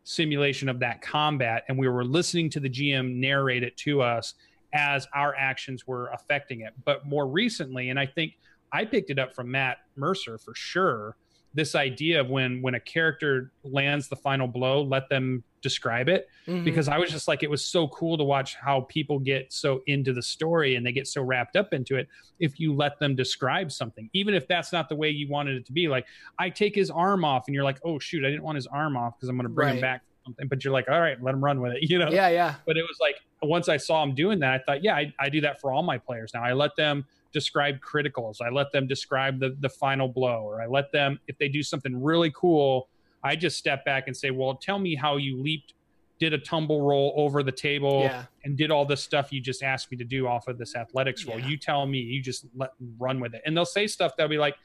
simulation 0.05 0.69
of 0.69 0.81
that 0.81 1.01
combat. 1.01 1.65
And 1.69 1.79
we 1.79 1.89
were 1.89 2.05
listening 2.05 2.51
to 2.51 2.61
the 2.61 2.71
gm 2.71 3.15
narrate 3.17 3.63
it 3.63 3.77
to 3.79 4.03
us 4.03 4.35
as 4.75 5.07
our 5.15 5.35
actions 5.37 5.87
were 5.87 6.09
affecting 6.09 6.63
it. 6.63 6.73
But 6.85 7.07
more 7.07 7.27
recently 7.27 7.91
and 7.91 7.99
i 7.99 8.07
think 8.07 8.33
i 8.73 8.85
picked 8.85 9.11
it 9.11 9.19
up 9.19 9.35
from 9.35 9.51
matt 9.51 9.79
mercer 9.97 10.39
for 10.39 10.55
sure 10.55 11.17
this 11.55 11.75
idea 11.75 12.21
of 12.21 12.29
when 12.31 12.63
when 12.63 12.75
a 12.75 12.81
character 12.81 13.53
lands 13.65 14.09
the 14.09 14.17
final 14.17 14.47
blow 14.47 14.83
let 14.83 15.09
them 15.09 15.43
describe 15.61 16.09
it 16.09 16.27
Mhm. 16.49 16.65
because 16.65 16.89
i 16.89 16.99
was 16.99 17.11
just 17.11 17.29
like 17.29 17.43
it 17.43 17.51
was 17.51 17.65
so 17.65 17.87
cool 17.89 18.17
to 18.19 18.25
watch 18.25 18.57
how 18.57 18.81
people 18.89 19.19
get 19.19 19.53
so 19.53 19.81
into 19.87 20.13
the 20.13 20.23
story 20.23 20.75
and 20.77 20.85
they 20.85 20.93
get 20.93 21.07
so 21.07 21.23
wrapped 21.23 21.55
up 21.57 21.73
into 21.73 21.97
it 21.97 22.09
if 22.41 22.59
you 22.59 22.75
let 22.75 22.99
them 22.99 23.15
describe 23.15 23.71
something 23.71 24.09
even 24.13 24.35
if 24.35 24.49
that's 24.49 24.73
not 24.73 24.89
the 24.89 24.97
way 24.97 25.09
you 25.11 25.29
wanted 25.29 25.57
it 25.57 25.65
to 25.67 25.73
be 25.73 25.87
like 25.89 26.07
i 26.39 26.49
take 26.51 26.75
his 26.75 26.91
arm 26.91 27.25
off 27.25 27.45
and 27.47 27.55
you're 27.55 27.65
like 27.65 27.79
oh 27.85 27.99
shoot 27.99 28.25
i 28.25 28.29
didn't 28.29 28.43
want 28.43 28.57
his 28.57 28.67
arm 28.67 28.97
off 28.97 29.15
because 29.17 29.29
i'm 29.29 29.37
going 29.37 29.45
to 29.47 29.53
bring 29.55 29.69
Right. 29.69 29.75
him 29.77 29.81
back 29.83 30.03
something 30.25 30.49
but 30.49 30.65
you're 30.65 30.73
like 30.73 30.89
all 30.89 31.01
right 31.01 31.23
let 31.23 31.35
him 31.35 31.43
run 31.45 31.61
with 31.61 31.73
it 31.75 31.83
you 31.91 31.99
know 31.99 32.11
yeah 32.11 32.29
yeah 32.29 32.55
but 32.67 32.77
it 32.77 32.83
was 32.83 32.97
like 33.01 33.17
once 33.45 33.69
I 33.69 33.77
saw 33.77 34.05
him 34.05 34.15
doing 34.15 34.39
that, 34.39 34.53
I 34.55 34.59
thought, 34.65 34.85
yeah, 34.85 34.95
I, 34.95 35.13
I 35.19 35.29
do 35.29 35.41
that 35.41 35.61
for 35.61 35.73
all 35.73 35.83
my 35.83 35.99
players 35.99 36.31
now. 36.33 36.45
I 36.45 36.53
let 36.53 36.77
them 36.77 37.05
describe 37.33 37.81
criticals. 37.81 38.41
I 38.41 38.51
let 38.51 38.73
them 38.73 38.87
describe 38.87 39.41
the 39.41 39.57
the 39.61 39.69
final 39.69 40.09
blow, 40.09 40.43
or 40.43 40.61
I 40.63 40.67
let 40.67 40.93
them 40.93 41.19
if 41.29 41.39
they 41.39 41.49
do 41.49 41.63
something 41.63 42.01
really 42.03 42.31
cool. 42.35 42.89
I 43.25 43.37
just 43.37 43.57
step 43.59 43.85
back 43.85 44.09
and 44.09 44.17
say, 44.17 44.31
"Well, 44.31 44.55
tell 44.55 44.79
me 44.79 44.95
how 44.95 45.17
you 45.17 45.41
leaped, 45.41 45.75
did 46.19 46.33
a 46.33 46.39
tumble 46.39 46.83
roll 46.83 47.13
over 47.17 47.43
the 47.43 47.53
table, 47.53 48.03
Yeah. 48.03 48.25
and 48.45 48.57
did 48.57 48.71
all 48.71 48.85
this 48.85 49.03
stuff 49.03 49.33
you 49.33 49.41
just 49.41 49.63
asked 49.63 49.91
me 49.91 49.97
to 49.99 50.05
do 50.05 50.27
off 50.27 50.49
of 50.49 50.59
this 50.59 50.75
athletics 50.75 51.25
roll. 51.25 51.39
Yeah. 51.39 51.47
You 51.49 51.57
tell 51.57 51.87
me. 51.87 51.99
You 51.99 52.21
just 52.23 52.47
let 52.57 52.71
run 52.99 53.21
with 53.21 53.35
it." 53.35 53.43
And 53.47 53.57
they'll 53.57 53.65
say 53.65 53.87
stuff 53.87 54.17
that'll 54.17 54.31
be 54.31 54.39
like. 54.39 54.57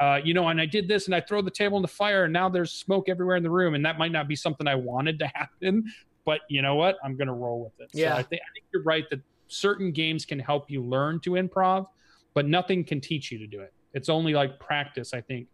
Uh, 0.00 0.18
you 0.24 0.34
know, 0.34 0.48
and 0.48 0.60
I 0.60 0.66
did 0.66 0.88
this, 0.88 1.06
and 1.06 1.14
I 1.14 1.20
throw 1.20 1.42
the 1.42 1.50
table 1.50 1.76
in 1.76 1.82
the 1.82 1.86
fire, 1.86 2.24
and 2.24 2.32
now 2.32 2.48
there's 2.48 2.72
smoke 2.72 3.08
everywhere 3.08 3.36
in 3.36 3.42
the 3.44 3.50
room, 3.50 3.74
and 3.74 3.84
that 3.84 3.98
might 3.98 4.10
not 4.10 4.26
be 4.26 4.34
something 4.34 4.66
I 4.66 4.74
wanted 4.74 5.18
to 5.20 5.26
happen, 5.34 5.84
but 6.24 6.40
you 6.48 6.60
know 6.60 6.74
what? 6.74 6.96
I'm 7.04 7.14
going 7.16 7.28
to 7.28 7.34
roll 7.34 7.62
with 7.62 7.78
it. 7.78 7.90
Yeah. 7.92 8.14
So 8.14 8.18
I 8.18 8.22
think, 8.24 8.42
I 8.42 8.50
think 8.52 8.64
you're 8.72 8.82
right 8.82 9.08
that 9.10 9.20
certain 9.46 9.92
games 9.92 10.24
can 10.24 10.40
help 10.40 10.70
you 10.72 10.82
learn 10.82 11.20
to 11.20 11.32
improv, 11.32 11.86
but 12.34 12.46
nothing 12.46 12.84
can 12.84 13.00
teach 13.00 13.30
you 13.30 13.38
to 13.38 13.46
do 13.46 13.60
it. 13.60 13.72
It's 13.94 14.08
only 14.08 14.32
like 14.32 14.58
practice, 14.58 15.12
I 15.14 15.20
think. 15.20 15.48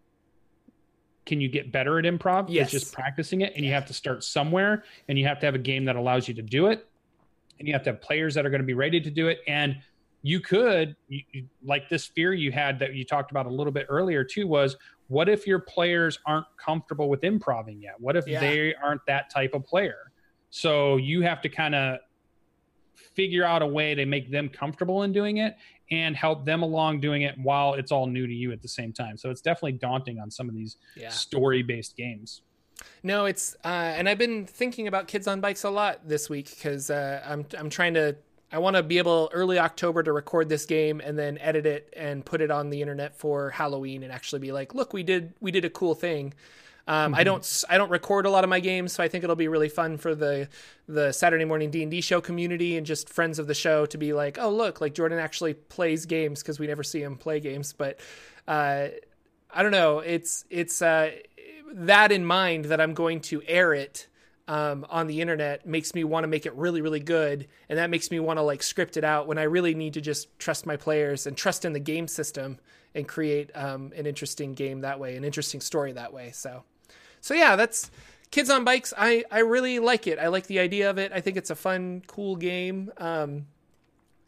Can 1.26 1.40
you 1.40 1.48
get 1.48 1.70
better 1.70 1.98
at 1.98 2.04
improv? 2.04 2.46
Yes. 2.48 2.72
It's 2.72 2.84
just 2.84 2.94
practicing 2.94 3.42
it, 3.42 3.52
and 3.54 3.64
you 3.64 3.72
have 3.72 3.86
to 3.86 3.92
start 3.92 4.24
somewhere, 4.24 4.84
and 5.08 5.18
you 5.18 5.26
have 5.26 5.38
to 5.40 5.46
have 5.46 5.54
a 5.54 5.58
game 5.58 5.84
that 5.84 5.96
allows 5.96 6.26
you 6.26 6.34
to 6.34 6.42
do 6.42 6.68
it, 6.68 6.86
and 7.58 7.68
you 7.68 7.74
have 7.74 7.82
to 7.84 7.90
have 7.90 8.00
players 8.00 8.34
that 8.34 8.46
are 8.46 8.50
going 8.50 8.62
to 8.62 8.66
be 8.66 8.74
ready 8.74 9.00
to 9.00 9.10
do 9.10 9.28
it. 9.28 9.40
And 9.46 9.76
you 10.22 10.40
could, 10.40 10.96
you, 11.08 11.22
like 11.62 11.88
this 11.88 12.06
fear 12.06 12.32
you 12.32 12.50
had 12.50 12.78
that 12.78 12.94
you 12.94 13.04
talked 13.04 13.30
about 13.30 13.46
a 13.46 13.50
little 13.50 13.72
bit 13.72 13.86
earlier 13.88 14.24
too, 14.24 14.46
was 14.46 14.76
what 15.08 15.28
if 15.28 15.46
your 15.46 15.58
players 15.58 16.18
aren't 16.26 16.46
comfortable 16.56 17.08
with 17.08 17.24
improving 17.24 17.80
yet? 17.80 17.94
What 17.98 18.16
if 18.16 18.26
Yeah. 18.26 18.40
they 18.40 18.74
aren't 18.74 19.04
that 19.06 19.30
type 19.30 19.54
of 19.54 19.64
player? 19.64 20.12
So 20.50 20.96
you 20.96 21.22
have 21.22 21.40
to 21.42 21.48
kind 21.48 21.74
of 21.74 21.98
figure 23.14 23.44
out 23.44 23.62
a 23.62 23.66
way 23.66 23.94
to 23.94 24.06
make 24.06 24.30
them 24.30 24.48
comfortable 24.48 25.02
in 25.02 25.12
doing 25.12 25.38
it 25.38 25.56
and 25.90 26.14
help 26.16 26.44
them 26.44 26.62
along 26.62 27.00
doing 27.00 27.22
it 27.22 27.36
while 27.38 27.74
it's 27.74 27.90
all 27.92 28.06
new 28.06 28.26
to 28.26 28.32
you 28.32 28.52
at 28.52 28.60
the 28.60 28.68
same 28.68 28.92
time. 28.92 29.16
So 29.16 29.30
it's 29.30 29.40
definitely 29.40 29.72
daunting 29.72 30.18
on 30.20 30.30
some 30.30 30.48
of 30.48 30.54
these 30.54 30.76
Yeah. 30.96 31.08
story 31.08 31.62
based 31.62 31.96
games. 31.96 32.42
No, 33.02 33.24
it's 33.24 33.56
uh, 33.64 33.68
and 33.96 34.08
I've 34.08 34.18
been 34.18 34.46
thinking 34.46 34.86
about 34.86 35.08
kids 35.08 35.26
on 35.26 35.40
bikes 35.40 35.64
a 35.64 35.70
lot 35.70 36.06
this 36.06 36.28
week 36.30 36.48
because 36.50 36.90
uh, 36.90 37.22
I'm 37.26 37.44
I'm 37.58 37.70
trying 37.70 37.94
to 37.94 38.16
I 38.52 38.58
want 38.58 38.76
to 38.76 38.82
be 38.82 38.98
able 38.98 39.28
early 39.32 39.58
October 39.58 40.02
to 40.02 40.12
record 40.12 40.48
this 40.48 40.64
game 40.64 41.00
and 41.04 41.18
then 41.18 41.38
edit 41.38 41.66
it 41.66 41.92
and 41.96 42.24
put 42.24 42.40
it 42.40 42.50
on 42.50 42.70
the 42.70 42.80
internet 42.80 43.14
for 43.16 43.50
Halloween 43.50 44.02
and 44.04 44.12
actually 44.12 44.38
be 44.38 44.52
like, 44.52 44.74
look, 44.74 44.92
we 44.92 45.02
did 45.02 45.34
we 45.40 45.50
did 45.50 45.64
a 45.64 45.70
cool 45.70 45.94
thing. 45.94 46.34
Um, 46.88 47.14
I 47.14 47.22
don't 47.22 47.64
I 47.68 47.78
don't 47.78 47.90
record 47.90 48.26
a 48.26 48.30
lot 48.30 48.42
of 48.42 48.50
my 48.50 48.60
games, 48.60 48.92
so 48.94 49.04
I 49.04 49.08
think 49.08 49.22
it'll 49.22 49.36
be 49.36 49.46
really 49.46 49.68
fun 49.68 49.96
for 49.98 50.14
the 50.14 50.48
the 50.88 51.12
Saturday 51.12 51.44
morning 51.44 51.70
D 51.70 51.82
and 51.82 51.90
D 51.90 52.00
show 52.00 52.20
community 52.20 52.76
and 52.76 52.84
just 52.86 53.08
friends 53.08 53.38
of 53.38 53.46
the 53.46 53.54
show 53.54 53.86
to 53.86 53.98
be 53.98 54.12
like, 54.12 54.38
oh 54.40 54.50
look, 54.50 54.80
like 54.80 54.94
Jordan 54.94 55.18
actually 55.18 55.54
plays 55.54 56.06
games 56.06 56.42
because 56.42 56.58
we 56.58 56.66
never 56.66 56.82
see 56.82 57.02
him 57.02 57.16
play 57.16 57.38
games, 57.38 57.72
but. 57.72 58.00
Uh, 58.46 58.88
I 59.50 59.62
don't 59.62 59.72
know. 59.72 60.00
It's 60.00 60.44
it's 60.50 60.82
uh, 60.82 61.10
that 61.72 62.12
in 62.12 62.24
mind 62.24 62.66
that 62.66 62.80
I'm 62.80 62.94
going 62.94 63.20
to 63.22 63.42
air 63.46 63.72
it 63.72 64.06
um, 64.46 64.86
on 64.88 65.06
the 65.06 65.20
internet 65.20 65.66
makes 65.66 65.94
me 65.94 66.04
want 66.04 66.24
to 66.24 66.28
make 66.28 66.46
it 66.46 66.54
really 66.54 66.80
really 66.80 67.00
good, 67.00 67.48
and 67.68 67.78
that 67.78 67.90
makes 67.90 68.10
me 68.10 68.20
want 68.20 68.38
to 68.38 68.42
like 68.42 68.62
script 68.62 68.96
it 68.96 69.04
out 69.04 69.26
when 69.26 69.38
I 69.38 69.44
really 69.44 69.74
need 69.74 69.94
to 69.94 70.00
just 70.00 70.38
trust 70.38 70.66
my 70.66 70.76
players 70.76 71.26
and 71.26 71.36
trust 71.36 71.64
in 71.64 71.72
the 71.72 71.80
game 71.80 72.08
system 72.08 72.58
and 72.94 73.06
create 73.06 73.50
um, 73.54 73.92
an 73.96 74.06
interesting 74.06 74.54
game 74.54 74.80
that 74.80 75.00
way, 75.00 75.16
an 75.16 75.24
interesting 75.24 75.60
story 75.60 75.92
that 75.92 76.12
way. 76.12 76.30
So, 76.32 76.64
so 77.20 77.34
yeah, 77.34 77.56
that's 77.56 77.90
Kids 78.30 78.50
on 78.50 78.64
Bikes. 78.64 78.92
I 78.96 79.24
I 79.30 79.40
really 79.40 79.78
like 79.78 80.06
it. 80.06 80.18
I 80.18 80.28
like 80.28 80.46
the 80.46 80.58
idea 80.58 80.90
of 80.90 80.98
it. 80.98 81.12
I 81.12 81.20
think 81.20 81.36
it's 81.36 81.50
a 81.50 81.56
fun, 81.56 82.02
cool 82.06 82.36
game. 82.36 82.90
Um, 82.98 83.46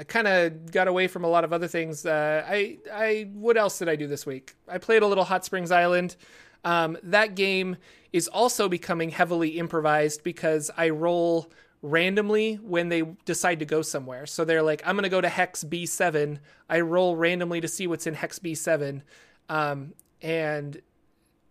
I 0.01 0.05
kind 0.05 0.27
of 0.27 0.73
got 0.73 0.89
away 0.89 1.09
from 1.09 1.25
a 1.25 1.29
lot 1.29 1.45
of 1.45 1.53
other 1.53 1.69
things. 1.69 2.07
Uh, 2.07 2.43
I, 2.49 2.79
I, 2.91 3.29
what 3.35 3.59
else 3.59 3.79
did 3.79 3.91
I 3.91 3.97
do 3.97 4.07
this 4.07 4.25
week? 4.25 4.55
I 4.67 4.79
played 4.79 5.03
a 5.03 5.07
little 5.07 5.25
Hot 5.25 5.45
Springs 5.45 5.71
Island. 5.71 6.17
Um, 6.65 6.97
that 7.03 7.35
game 7.35 7.77
is 8.11 8.27
also 8.27 8.67
becoming 8.67 9.11
heavily 9.11 9.59
improvised 9.59 10.25
because 10.25 10.71
I 10.75 10.89
roll 10.89 11.51
randomly 11.83 12.55
when 12.55 12.89
they 12.89 13.03
decide 13.27 13.59
to 13.59 13.67
go 13.67 13.83
somewhere. 13.83 14.25
So 14.25 14.47
they're 14.47 14.63
like, 14.63 14.81
I'm 14.87 14.97
going 14.97 15.03
to 15.03 15.11
go 15.11 15.21
to 15.21 15.29
hex 15.29 15.65
B7. 15.65 16.39
I 16.71 16.81
roll 16.81 17.15
randomly 17.15 17.61
to 17.61 17.69
see 17.69 17.87
what's 17.87 18.07
in 18.07 18.15
hex 18.15 18.39
B7. 18.39 19.03
Um, 19.51 19.93
and 20.23 20.81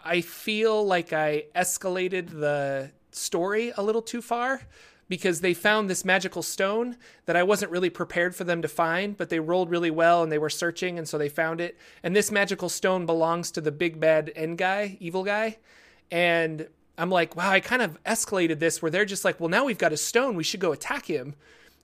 I 0.03 0.21
feel 0.21 0.85
like 0.85 1.13
I 1.13 1.45
escalated 1.55 2.39
the 2.39 2.91
story 3.11 3.73
a 3.75 3.83
little 3.83 4.01
too 4.01 4.21
far 4.21 4.61
because 5.09 5.41
they 5.41 5.53
found 5.53 5.89
this 5.89 6.05
magical 6.05 6.43
stone 6.43 6.95
that 7.25 7.35
I 7.35 7.43
wasn't 7.43 7.71
really 7.71 7.89
prepared 7.89 8.35
for 8.35 8.43
them 8.43 8.61
to 8.61 8.67
find, 8.67 9.17
but 9.17 9.29
they 9.29 9.39
rolled 9.39 9.69
really 9.69 9.91
well 9.91 10.21
and 10.23 10.31
they 10.31 10.37
were 10.37 10.51
searching 10.51 10.97
and 10.97 11.07
so 11.07 11.17
they 11.17 11.29
found 11.29 11.59
it. 11.59 11.77
And 12.03 12.15
this 12.15 12.31
magical 12.31 12.69
stone 12.69 13.05
belongs 13.05 13.51
to 13.51 13.61
the 13.61 13.71
big 13.71 13.99
bad 13.99 14.31
end 14.35 14.59
guy, 14.59 14.97
evil 14.99 15.23
guy. 15.23 15.57
And 16.11 16.67
I'm 16.97 17.09
like, 17.09 17.35
wow, 17.35 17.49
I 17.49 17.59
kind 17.59 17.81
of 17.81 18.01
escalated 18.03 18.59
this 18.59 18.81
where 18.81 18.91
they're 18.91 19.05
just 19.05 19.25
like, 19.25 19.39
well, 19.39 19.49
now 19.49 19.65
we've 19.65 19.77
got 19.77 19.93
a 19.93 19.97
stone, 19.97 20.35
we 20.35 20.43
should 20.43 20.59
go 20.59 20.71
attack 20.71 21.07
him. 21.07 21.35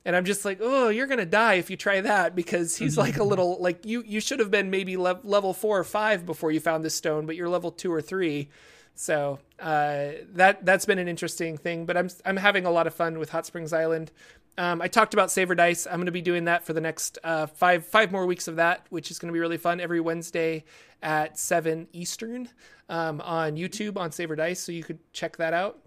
And 0.05 0.15
I'm 0.15 0.23
just 0.23 0.45
like, 0.45 0.59
oh, 0.61 0.89
you're 0.89 1.07
gonna 1.07 1.25
die 1.25 1.55
if 1.55 1.69
you 1.69 1.77
try 1.77 1.99
that 2.01 2.35
because 2.35 2.77
he's 2.77 2.97
like 2.97 3.17
a 3.17 3.23
little 3.23 3.57
like 3.59 3.85
you. 3.85 4.03
You 4.05 4.19
should 4.19 4.39
have 4.39 4.51
been 4.51 4.69
maybe 4.69 4.97
le- 4.97 5.19
level 5.23 5.53
four 5.53 5.79
or 5.79 5.83
five 5.83 6.25
before 6.25 6.51
you 6.51 6.59
found 6.59 6.85
this 6.85 6.95
stone, 6.95 7.25
but 7.25 7.35
you're 7.35 7.49
level 7.49 7.71
two 7.71 7.91
or 7.91 8.01
three. 8.01 8.49
So 8.93 9.39
uh, 9.59 10.11
that 10.33 10.63
that's 10.65 10.85
been 10.85 10.99
an 10.99 11.07
interesting 11.07 11.57
thing. 11.57 11.85
But 11.85 11.97
I'm 11.97 12.09
I'm 12.25 12.37
having 12.37 12.65
a 12.65 12.71
lot 12.71 12.87
of 12.87 12.93
fun 12.93 13.19
with 13.19 13.29
Hot 13.29 13.45
Springs 13.45 13.73
Island. 13.73 14.11
Um, 14.57 14.81
I 14.81 14.87
talked 14.87 15.13
about 15.13 15.31
Saver 15.31 15.53
Dice. 15.53 15.85
I'm 15.85 15.95
going 15.95 16.05
to 16.05 16.13
be 16.13 16.21
doing 16.21 16.45
that 16.45 16.65
for 16.65 16.71
the 16.71 16.79
next 16.81 17.17
uh, 17.23 17.47
five 17.47 17.85
five 17.85 18.11
more 18.11 18.25
weeks 18.25 18.47
of 18.47 18.55
that, 18.55 18.85
which 18.89 19.11
is 19.11 19.19
going 19.19 19.27
to 19.27 19.33
be 19.33 19.39
really 19.39 19.57
fun. 19.57 19.81
Every 19.81 19.99
Wednesday 19.99 20.63
at 21.03 21.37
seven 21.37 21.87
Eastern 21.91 22.49
um, 22.89 23.21
on 23.21 23.57
YouTube 23.57 23.97
on 23.97 24.11
Saver 24.11 24.35
Dice, 24.35 24.61
so 24.61 24.71
you 24.71 24.83
could 24.83 24.99
check 25.11 25.37
that 25.37 25.53
out. 25.53 25.79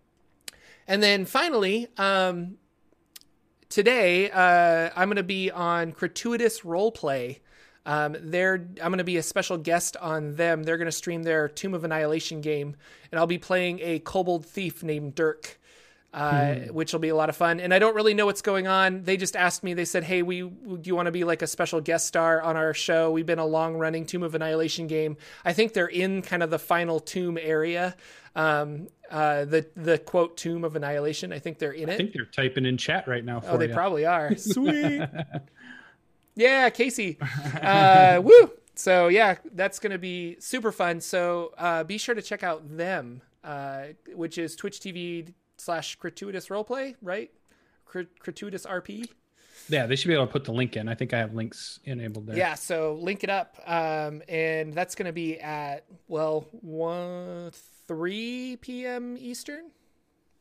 And 0.86 1.02
then 1.02 1.24
finally, 1.24 1.88
um, 1.96 2.56
today 3.68 4.30
uh, 4.30 4.90
I'm 4.96 5.08
going 5.08 5.16
to 5.16 5.22
be 5.22 5.50
on 5.50 5.90
Gratuitous 5.90 6.60
Roleplay. 6.60 7.40
Um, 7.86 8.16
they're 8.20 8.54
I'm 8.82 8.90
going 8.90 8.98
to 8.98 9.04
be 9.04 9.16
a 9.16 9.22
special 9.22 9.56
guest 9.56 9.96
on 9.96 10.34
them. 10.34 10.62
They're 10.62 10.76
going 10.76 10.86
to 10.86 10.92
stream 10.92 11.22
their 11.22 11.48
Tomb 11.48 11.72
of 11.72 11.84
Annihilation 11.84 12.42
game, 12.42 12.76
and 13.10 13.18
I'll 13.18 13.26
be 13.26 13.38
playing 13.38 13.80
a 13.82 13.98
kobold 14.00 14.44
thief 14.44 14.82
named 14.82 15.14
Dirk, 15.14 15.58
uh, 16.12 16.54
which 16.70 16.92
will 16.92 17.00
be 17.00 17.08
a 17.08 17.16
lot 17.16 17.30
of 17.30 17.36
fun. 17.36 17.60
And 17.60 17.72
I 17.72 17.78
don't 17.78 17.94
really 17.94 18.12
know 18.12 18.26
what's 18.26 18.42
going 18.42 18.66
on. 18.66 19.04
They 19.04 19.16
just 19.16 19.36
asked 19.36 19.64
me. 19.64 19.72
They 19.72 19.86
said, 19.86 20.04
"Hey, 20.04 20.20
we 20.20 20.42
do 20.42 20.80
you 20.84 20.94
want 20.94 21.06
to 21.06 21.12
be 21.12 21.24
like 21.24 21.40
a 21.40 21.46
special 21.46 21.80
guest 21.80 22.06
star 22.06 22.42
on 22.42 22.58
our 22.58 22.74
show? 22.74 23.10
We've 23.10 23.24
been 23.24 23.38
a 23.38 23.46
long 23.46 23.76
running 23.76 24.04
Tomb 24.04 24.22
of 24.22 24.34
Annihilation 24.34 24.86
game. 24.86 25.16
I 25.46 25.54
think 25.54 25.72
they're 25.72 25.86
in 25.86 26.20
kind 26.20 26.42
of 26.42 26.50
the 26.50 26.58
final 26.58 27.00
tomb 27.00 27.38
area." 27.40 27.96
Um, 28.38 28.86
uh, 29.10 29.44
the 29.46 29.66
the 29.74 29.98
quote 29.98 30.36
Tomb 30.36 30.64
of 30.64 30.76
Annihilation. 30.76 31.32
I 31.32 31.38
think 31.40 31.58
they're 31.58 31.72
in 31.72 31.88
it. 31.88 31.94
I 31.94 31.96
think 31.96 32.12
they're 32.12 32.24
typing 32.24 32.64
in 32.66 32.76
chat 32.76 33.08
right 33.08 33.24
now 33.24 33.40
for 33.40 33.52
Oh, 33.52 33.56
they 33.58 33.68
you. 33.68 33.74
probably 33.74 34.06
are. 34.06 34.36
Sweet. 34.36 35.02
yeah, 36.36 36.70
Casey. 36.70 37.18
Uh, 37.60 38.20
woo. 38.24 38.52
So 38.74 39.08
yeah, 39.08 39.36
that's 39.54 39.78
gonna 39.80 39.98
be 39.98 40.36
super 40.38 40.70
fun. 40.70 41.00
So 41.00 41.52
uh, 41.58 41.82
be 41.84 41.98
sure 41.98 42.14
to 42.14 42.22
check 42.22 42.42
out 42.44 42.76
them, 42.76 43.22
uh, 43.42 43.86
which 44.14 44.38
is 44.38 44.54
Twitch 44.54 44.78
TV 44.78 45.32
slash 45.56 45.96
gratuitous 45.96 46.46
roleplay, 46.48 46.94
right? 47.02 47.30
Gratuitous 47.86 48.66
RP. 48.66 49.08
yeah, 49.68 49.86
they 49.86 49.96
should 49.96 50.08
be 50.08 50.14
able 50.14 50.26
to 50.26 50.32
put 50.32 50.44
the 50.44 50.52
link 50.52 50.76
in. 50.76 50.88
I 50.88 50.94
think 50.94 51.12
I 51.12 51.18
have 51.18 51.34
links 51.34 51.80
enabled 51.84 52.26
there. 52.28 52.36
Yeah, 52.36 52.54
so 52.54 52.94
link 53.00 53.24
it 53.24 53.30
up, 53.30 53.56
um, 53.66 54.22
and 54.28 54.72
that's 54.74 54.94
gonna 54.94 55.12
be 55.12 55.40
at 55.40 55.84
well 56.06 56.46
one 56.52 57.50
three 57.88 58.56
p.m. 58.60 59.16
Eastern, 59.18 59.70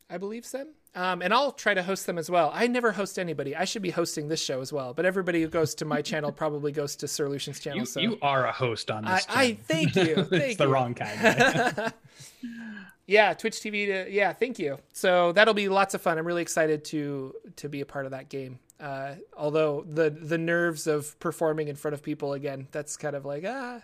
I 0.09 0.17
believe, 0.17 0.45
Sam. 0.45 0.67
Um, 0.97 1.21
and 1.21 1.31
I'll 1.31 1.51
try 1.51 1.75
to 1.75 1.83
host 1.83 2.07
them 2.07 2.17
as 2.17 2.29
well. 2.29 2.49
I 2.53 2.65
never 2.65 2.91
host 2.91 3.19
anybody. 3.19 3.55
I 3.55 3.65
should 3.65 3.83
be 3.83 3.91
hosting 3.91 4.29
this 4.29 4.41
show 4.41 4.61
as 4.61 4.73
well. 4.73 4.95
But 4.95 5.05
everybody 5.05 5.43
who 5.43 5.47
goes 5.47 5.75
to 5.75 5.85
my 5.85 6.01
channel 6.01 6.31
probably 6.43 6.71
goes 6.71 6.95
to 6.97 7.07
Sir 7.07 7.29
Lucien's 7.29 7.59
channel. 7.59 7.79
You, 7.79 7.85
so 7.85 7.99
you 7.99 8.17
are 8.21 8.47
a 8.47 8.51
host 8.51 8.89
on 8.89 9.05
I, 9.05 9.15
this. 9.15 9.25
I 9.29 9.45
channel. 9.45 9.61
thank 9.65 9.95
you. 9.95 10.15
Thank 10.23 10.43
it's 10.43 10.57
the 10.57 10.65
you. 10.65 10.73
wrong 10.73 10.95
kind. 10.95 11.93
yeah, 13.07 13.33
Twitch 13.33 13.57
TV. 13.57 13.85
To, 13.85 14.11
yeah, 14.11 14.33
thank 14.33 14.57
you. 14.57 14.79
So 14.93 15.33
that'll 15.33 15.53
be 15.53 15.69
lots 15.69 15.93
of 15.93 16.01
fun. 16.01 16.17
I'm 16.17 16.25
really 16.25 16.41
excited 16.41 16.83
to 16.85 17.35
to 17.57 17.69
be 17.69 17.81
a 17.81 17.85
part 17.85 18.05
of 18.05 18.11
that 18.11 18.29
game. 18.29 18.57
Uh, 18.79 19.15
although 19.37 19.85
the 19.87 20.09
the 20.09 20.37
nerves 20.37 20.87
of 20.87 21.19
performing 21.19 21.67
in 21.67 21.75
front 21.75 21.93
of 21.93 22.01
people 22.01 22.33
again, 22.33 22.67
that's 22.71 22.97
kind 22.97 23.15
of 23.15 23.23
like 23.23 23.43
ah. 23.45 23.81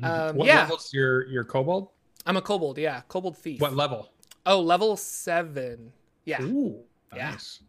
Um, 0.00 0.36
what 0.36 0.46
yeah, 0.46 0.60
level's 0.60 0.92
your 0.92 1.26
your 1.26 1.42
kobold? 1.42 1.88
I'm 2.28 2.36
a 2.36 2.42
kobold. 2.42 2.78
Yeah, 2.78 3.00
kobold 3.08 3.36
thief. 3.38 3.60
What 3.60 3.74
level? 3.74 4.10
Oh, 4.46 4.60
level 4.60 4.96
seven. 4.96 5.92
Yeah. 6.24 6.42
Ooh, 6.42 6.80
Yeah. 7.16 7.30
nice. 7.32 7.60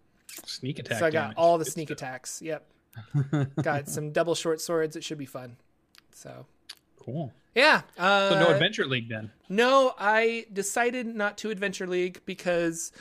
Sneak 0.45 0.79
attack. 0.79 0.99
so 0.99 1.05
I 1.07 1.09
got 1.11 1.21
damage. 1.21 1.37
all 1.37 1.57
the 1.57 1.63
Good 1.63 1.73
sneak 1.73 1.87
stuff. 1.87 1.97
attacks. 1.97 2.41
Yep. 2.41 2.67
got 3.63 3.87
some 3.89 4.11
double 4.11 4.35
short 4.35 4.61
swords. 4.61 4.95
It 4.95 5.03
should 5.03 5.17
be 5.17 5.25
fun. 5.25 5.57
So 6.13 6.45
Cool. 6.99 7.33
yeah. 7.55 7.81
Uh, 7.97 8.29
So 8.29 8.39
no 8.39 8.49
Adventure 8.49 8.85
League 8.85 9.09
then. 9.09 9.31
No, 9.47 9.93
I 9.97 10.45
decided 10.51 11.07
not 11.07 11.37
to 11.39 11.49
Adventure 11.49 11.87
League 11.87 12.21
because 12.25 12.91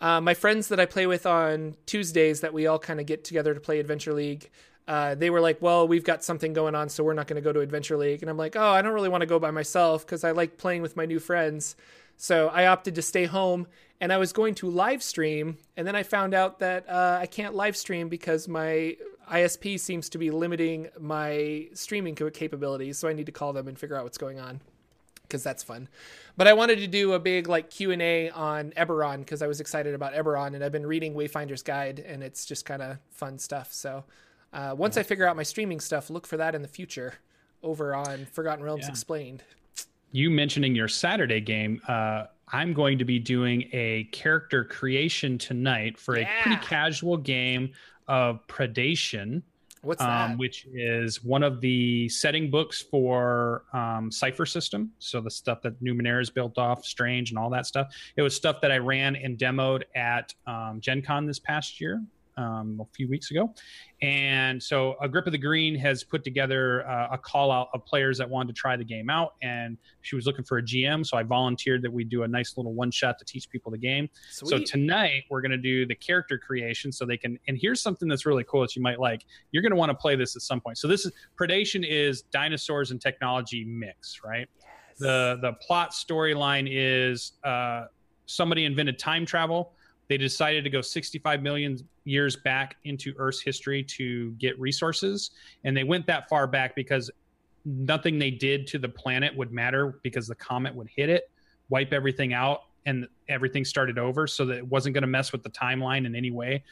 uh, 0.00 0.20
my 0.20 0.34
friends 0.34 0.68
that 0.68 0.78
I 0.80 0.86
play 0.86 1.06
with 1.06 1.26
on 1.26 1.76
Tuesdays 1.86 2.40
that 2.40 2.52
we 2.52 2.66
all 2.66 2.78
kind 2.78 3.00
of 3.00 3.06
get 3.06 3.24
together 3.24 3.54
to 3.54 3.60
play 3.60 3.78
Adventure 3.80 4.12
League. 4.12 4.50
Uh, 4.86 5.14
they 5.14 5.30
were 5.30 5.40
like, 5.40 5.60
"Well, 5.62 5.88
we've 5.88 6.04
got 6.04 6.22
something 6.22 6.52
going 6.52 6.74
on, 6.74 6.88
so 6.88 7.02
we're 7.04 7.14
not 7.14 7.26
going 7.26 7.36
to 7.36 7.42
go 7.42 7.52
to 7.52 7.60
Adventure 7.60 7.96
League." 7.96 8.22
And 8.22 8.30
I'm 8.30 8.36
like, 8.36 8.56
"Oh, 8.56 8.70
I 8.70 8.82
don't 8.82 8.92
really 8.92 9.08
want 9.08 9.22
to 9.22 9.26
go 9.26 9.38
by 9.38 9.50
myself 9.50 10.04
because 10.04 10.24
I 10.24 10.32
like 10.32 10.58
playing 10.58 10.82
with 10.82 10.96
my 10.96 11.06
new 11.06 11.18
friends." 11.18 11.76
So 12.16 12.48
I 12.48 12.66
opted 12.66 12.94
to 12.94 13.02
stay 13.02 13.24
home, 13.24 13.66
and 14.00 14.12
I 14.12 14.18
was 14.18 14.32
going 14.32 14.54
to 14.56 14.70
live 14.70 15.02
stream, 15.02 15.58
and 15.76 15.86
then 15.86 15.96
I 15.96 16.02
found 16.02 16.34
out 16.34 16.58
that 16.60 16.88
uh, 16.88 17.18
I 17.20 17.26
can't 17.26 17.54
live 17.54 17.76
stream 17.76 18.08
because 18.08 18.46
my 18.46 18.96
ISP 19.30 19.80
seems 19.80 20.08
to 20.10 20.18
be 20.18 20.30
limiting 20.30 20.88
my 20.98 21.68
streaming 21.72 22.14
capabilities. 22.14 22.98
So 22.98 23.08
I 23.08 23.14
need 23.14 23.26
to 23.26 23.32
call 23.32 23.52
them 23.52 23.68
and 23.68 23.78
figure 23.78 23.96
out 23.96 24.04
what's 24.04 24.18
going 24.18 24.38
on 24.38 24.60
because 25.22 25.42
that's 25.42 25.62
fun. 25.62 25.88
But 26.36 26.46
I 26.46 26.52
wanted 26.52 26.78
to 26.80 26.86
do 26.86 27.14
a 27.14 27.18
big 27.18 27.48
like 27.48 27.70
Q 27.70 27.90
and 27.90 28.02
A 28.02 28.30
on 28.30 28.70
Eberron 28.72 29.18
because 29.18 29.42
I 29.42 29.46
was 29.46 29.60
excited 29.60 29.94
about 29.94 30.14
Eberron, 30.14 30.54
and 30.54 30.62
I've 30.62 30.72
been 30.72 30.86
reading 30.86 31.14
Wayfinder's 31.14 31.62
Guide, 31.62 31.98
and 32.00 32.22
it's 32.22 32.44
just 32.44 32.64
kind 32.64 32.82
of 32.82 32.98
fun 33.10 33.38
stuff. 33.38 33.72
So 33.72 34.04
uh, 34.54 34.74
once 34.76 34.96
yeah. 34.96 35.00
I 35.00 35.02
figure 35.02 35.26
out 35.26 35.36
my 35.36 35.42
streaming 35.42 35.80
stuff, 35.80 36.08
look 36.08 36.26
for 36.26 36.36
that 36.36 36.54
in 36.54 36.62
the 36.62 36.68
future 36.68 37.14
over 37.62 37.94
on 37.94 38.26
Forgotten 38.26 38.64
Realms 38.64 38.84
yeah. 38.84 38.90
Explained. 38.90 39.42
You 40.12 40.30
mentioning 40.30 40.74
your 40.74 40.86
Saturday 40.86 41.40
game, 41.40 41.80
uh, 41.88 42.26
I'm 42.52 42.72
going 42.72 42.98
to 42.98 43.04
be 43.04 43.18
doing 43.18 43.68
a 43.72 44.04
character 44.12 44.64
creation 44.64 45.38
tonight 45.38 45.98
for 45.98 46.16
yeah. 46.16 46.28
a 46.28 46.42
pretty 46.42 46.64
casual 46.64 47.16
game 47.16 47.72
of 48.06 48.46
Predation. 48.46 49.42
What's 49.82 50.00
that? 50.00 50.30
Um, 50.30 50.38
which 50.38 50.66
is 50.72 51.22
one 51.24 51.42
of 51.42 51.60
the 51.60 52.08
setting 52.08 52.50
books 52.50 52.80
for 52.80 53.64
um, 53.72 54.10
Cypher 54.10 54.46
System. 54.46 54.92
So 54.98 55.20
the 55.20 55.30
stuff 55.30 55.60
that 55.62 55.82
Numenera 55.82 56.22
is 56.22 56.30
built 56.30 56.56
off, 56.58 56.84
Strange, 56.84 57.30
and 57.30 57.38
all 57.38 57.50
that 57.50 57.66
stuff. 57.66 57.88
It 58.16 58.22
was 58.22 58.34
stuff 58.36 58.60
that 58.62 58.70
I 58.70 58.78
ran 58.78 59.16
and 59.16 59.36
demoed 59.36 59.82
at 59.94 60.32
um, 60.46 60.80
Gen 60.80 61.02
Con 61.02 61.26
this 61.26 61.38
past 61.38 61.80
year 61.80 62.02
um, 62.36 62.80
a 62.80 62.86
few 62.94 63.08
weeks 63.08 63.30
ago. 63.30 63.52
And 64.02 64.62
so 64.62 64.96
Agrippa 65.00 65.30
the 65.30 65.38
Green 65.38 65.74
has 65.76 66.04
put 66.04 66.24
together 66.24 66.86
uh, 66.88 67.08
a 67.12 67.18
call 67.18 67.50
out 67.50 67.68
of 67.72 67.84
players 67.86 68.18
that 68.18 68.28
wanted 68.28 68.54
to 68.54 68.60
try 68.60 68.76
the 68.76 68.84
game 68.84 69.08
out. 69.08 69.34
And 69.42 69.78
she 70.02 70.16
was 70.16 70.26
looking 70.26 70.44
for 70.44 70.58
a 70.58 70.62
GM. 70.62 71.06
So 71.06 71.16
I 71.16 71.22
volunteered 71.22 71.82
that 71.82 71.92
we 71.92 72.04
do 72.04 72.22
a 72.22 72.28
nice 72.28 72.56
little 72.56 72.74
one 72.74 72.90
shot 72.90 73.18
to 73.18 73.24
teach 73.24 73.48
people 73.48 73.72
the 73.72 73.78
game. 73.78 74.08
Sweet. 74.30 74.48
So 74.48 74.58
tonight 74.58 75.24
we're 75.30 75.40
going 75.40 75.52
to 75.52 75.56
do 75.56 75.86
the 75.86 75.94
character 75.94 76.38
creation 76.38 76.92
so 76.92 77.04
they 77.04 77.16
can. 77.16 77.38
And 77.48 77.58
here's 77.60 77.80
something 77.80 78.08
that's 78.08 78.26
really 78.26 78.44
cool 78.44 78.62
that 78.62 78.76
you 78.76 78.82
might 78.82 79.00
like. 79.00 79.24
You're 79.52 79.62
going 79.62 79.72
to 79.72 79.76
want 79.76 79.90
to 79.90 79.96
play 79.96 80.16
this 80.16 80.36
at 80.36 80.42
some 80.42 80.60
point. 80.60 80.78
So 80.78 80.88
this 80.88 81.06
is 81.06 81.12
Predation 81.40 81.86
is 81.88 82.22
dinosaurs 82.22 82.90
and 82.90 83.00
technology 83.00 83.64
mix, 83.64 84.20
right? 84.24 84.48
Yes. 84.60 84.98
The, 84.98 85.38
the 85.40 85.52
plot 85.54 85.90
storyline 85.90 86.68
is 86.70 87.32
uh, 87.42 87.86
somebody 88.26 88.64
invented 88.64 88.98
time 88.98 89.26
travel 89.26 89.72
they 90.08 90.16
decided 90.16 90.64
to 90.64 90.70
go 90.70 90.80
65 90.80 91.42
million 91.42 91.78
years 92.04 92.36
back 92.36 92.76
into 92.84 93.14
Earth's 93.18 93.40
history 93.40 93.82
to 93.82 94.32
get 94.32 94.58
resources. 94.58 95.30
And 95.64 95.76
they 95.76 95.84
went 95.84 96.06
that 96.06 96.28
far 96.28 96.46
back 96.46 96.74
because 96.74 97.10
nothing 97.64 98.18
they 98.18 98.30
did 98.30 98.66
to 98.68 98.78
the 98.78 98.88
planet 98.88 99.34
would 99.36 99.52
matter 99.52 99.98
because 100.02 100.26
the 100.26 100.34
comet 100.34 100.74
would 100.74 100.88
hit 100.94 101.08
it, 101.08 101.30
wipe 101.68 101.92
everything 101.92 102.32
out, 102.32 102.60
and 102.86 103.08
everything 103.28 103.64
started 103.64 103.98
over. 103.98 104.26
So 104.26 104.44
that 104.46 104.58
it 104.58 104.66
wasn't 104.66 104.94
going 104.94 105.02
to 105.02 105.08
mess 105.08 105.32
with 105.32 105.42
the 105.42 105.50
timeline 105.50 106.06
in 106.06 106.14
any 106.14 106.30
way. 106.30 106.62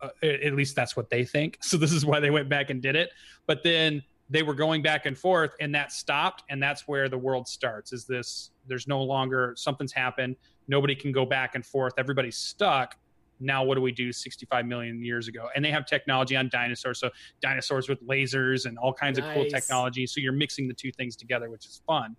Uh, 0.00 0.10
at 0.22 0.54
least 0.54 0.76
that's 0.76 0.96
what 0.96 1.10
they 1.10 1.24
think. 1.24 1.58
So 1.62 1.76
this 1.76 1.92
is 1.92 2.06
why 2.06 2.20
they 2.20 2.30
went 2.30 2.48
back 2.48 2.70
and 2.70 2.80
did 2.80 2.94
it. 2.94 3.10
But 3.46 3.64
then 3.64 4.02
they 4.30 4.42
were 4.42 4.54
going 4.54 4.82
back 4.82 5.06
and 5.06 5.16
forth 5.16 5.52
and 5.60 5.74
that 5.74 5.92
stopped 5.92 6.44
and 6.50 6.62
that's 6.62 6.86
where 6.86 7.08
the 7.08 7.18
world 7.18 7.48
starts 7.48 7.92
is 7.92 8.04
this 8.04 8.50
there's 8.66 8.86
no 8.86 9.02
longer 9.02 9.54
something's 9.56 9.92
happened 9.92 10.36
nobody 10.68 10.94
can 10.94 11.12
go 11.12 11.24
back 11.24 11.54
and 11.54 11.64
forth 11.64 11.94
everybody's 11.98 12.36
stuck 12.36 12.96
now 13.40 13.64
what 13.64 13.74
do 13.74 13.80
we 13.80 13.92
do 13.92 14.12
65 14.12 14.66
million 14.66 15.02
years 15.02 15.28
ago 15.28 15.48
and 15.54 15.64
they 15.64 15.70
have 15.70 15.86
technology 15.86 16.36
on 16.36 16.48
dinosaurs 16.48 17.00
so 17.00 17.10
dinosaurs 17.40 17.88
with 17.88 18.06
lasers 18.06 18.66
and 18.66 18.78
all 18.78 18.92
kinds 18.92 19.18
nice. 19.18 19.28
of 19.28 19.34
cool 19.34 19.44
technology 19.46 20.06
so 20.06 20.20
you're 20.20 20.32
mixing 20.32 20.68
the 20.68 20.74
two 20.74 20.92
things 20.92 21.16
together 21.16 21.50
which 21.50 21.66
is 21.66 21.82
fun 21.86 22.16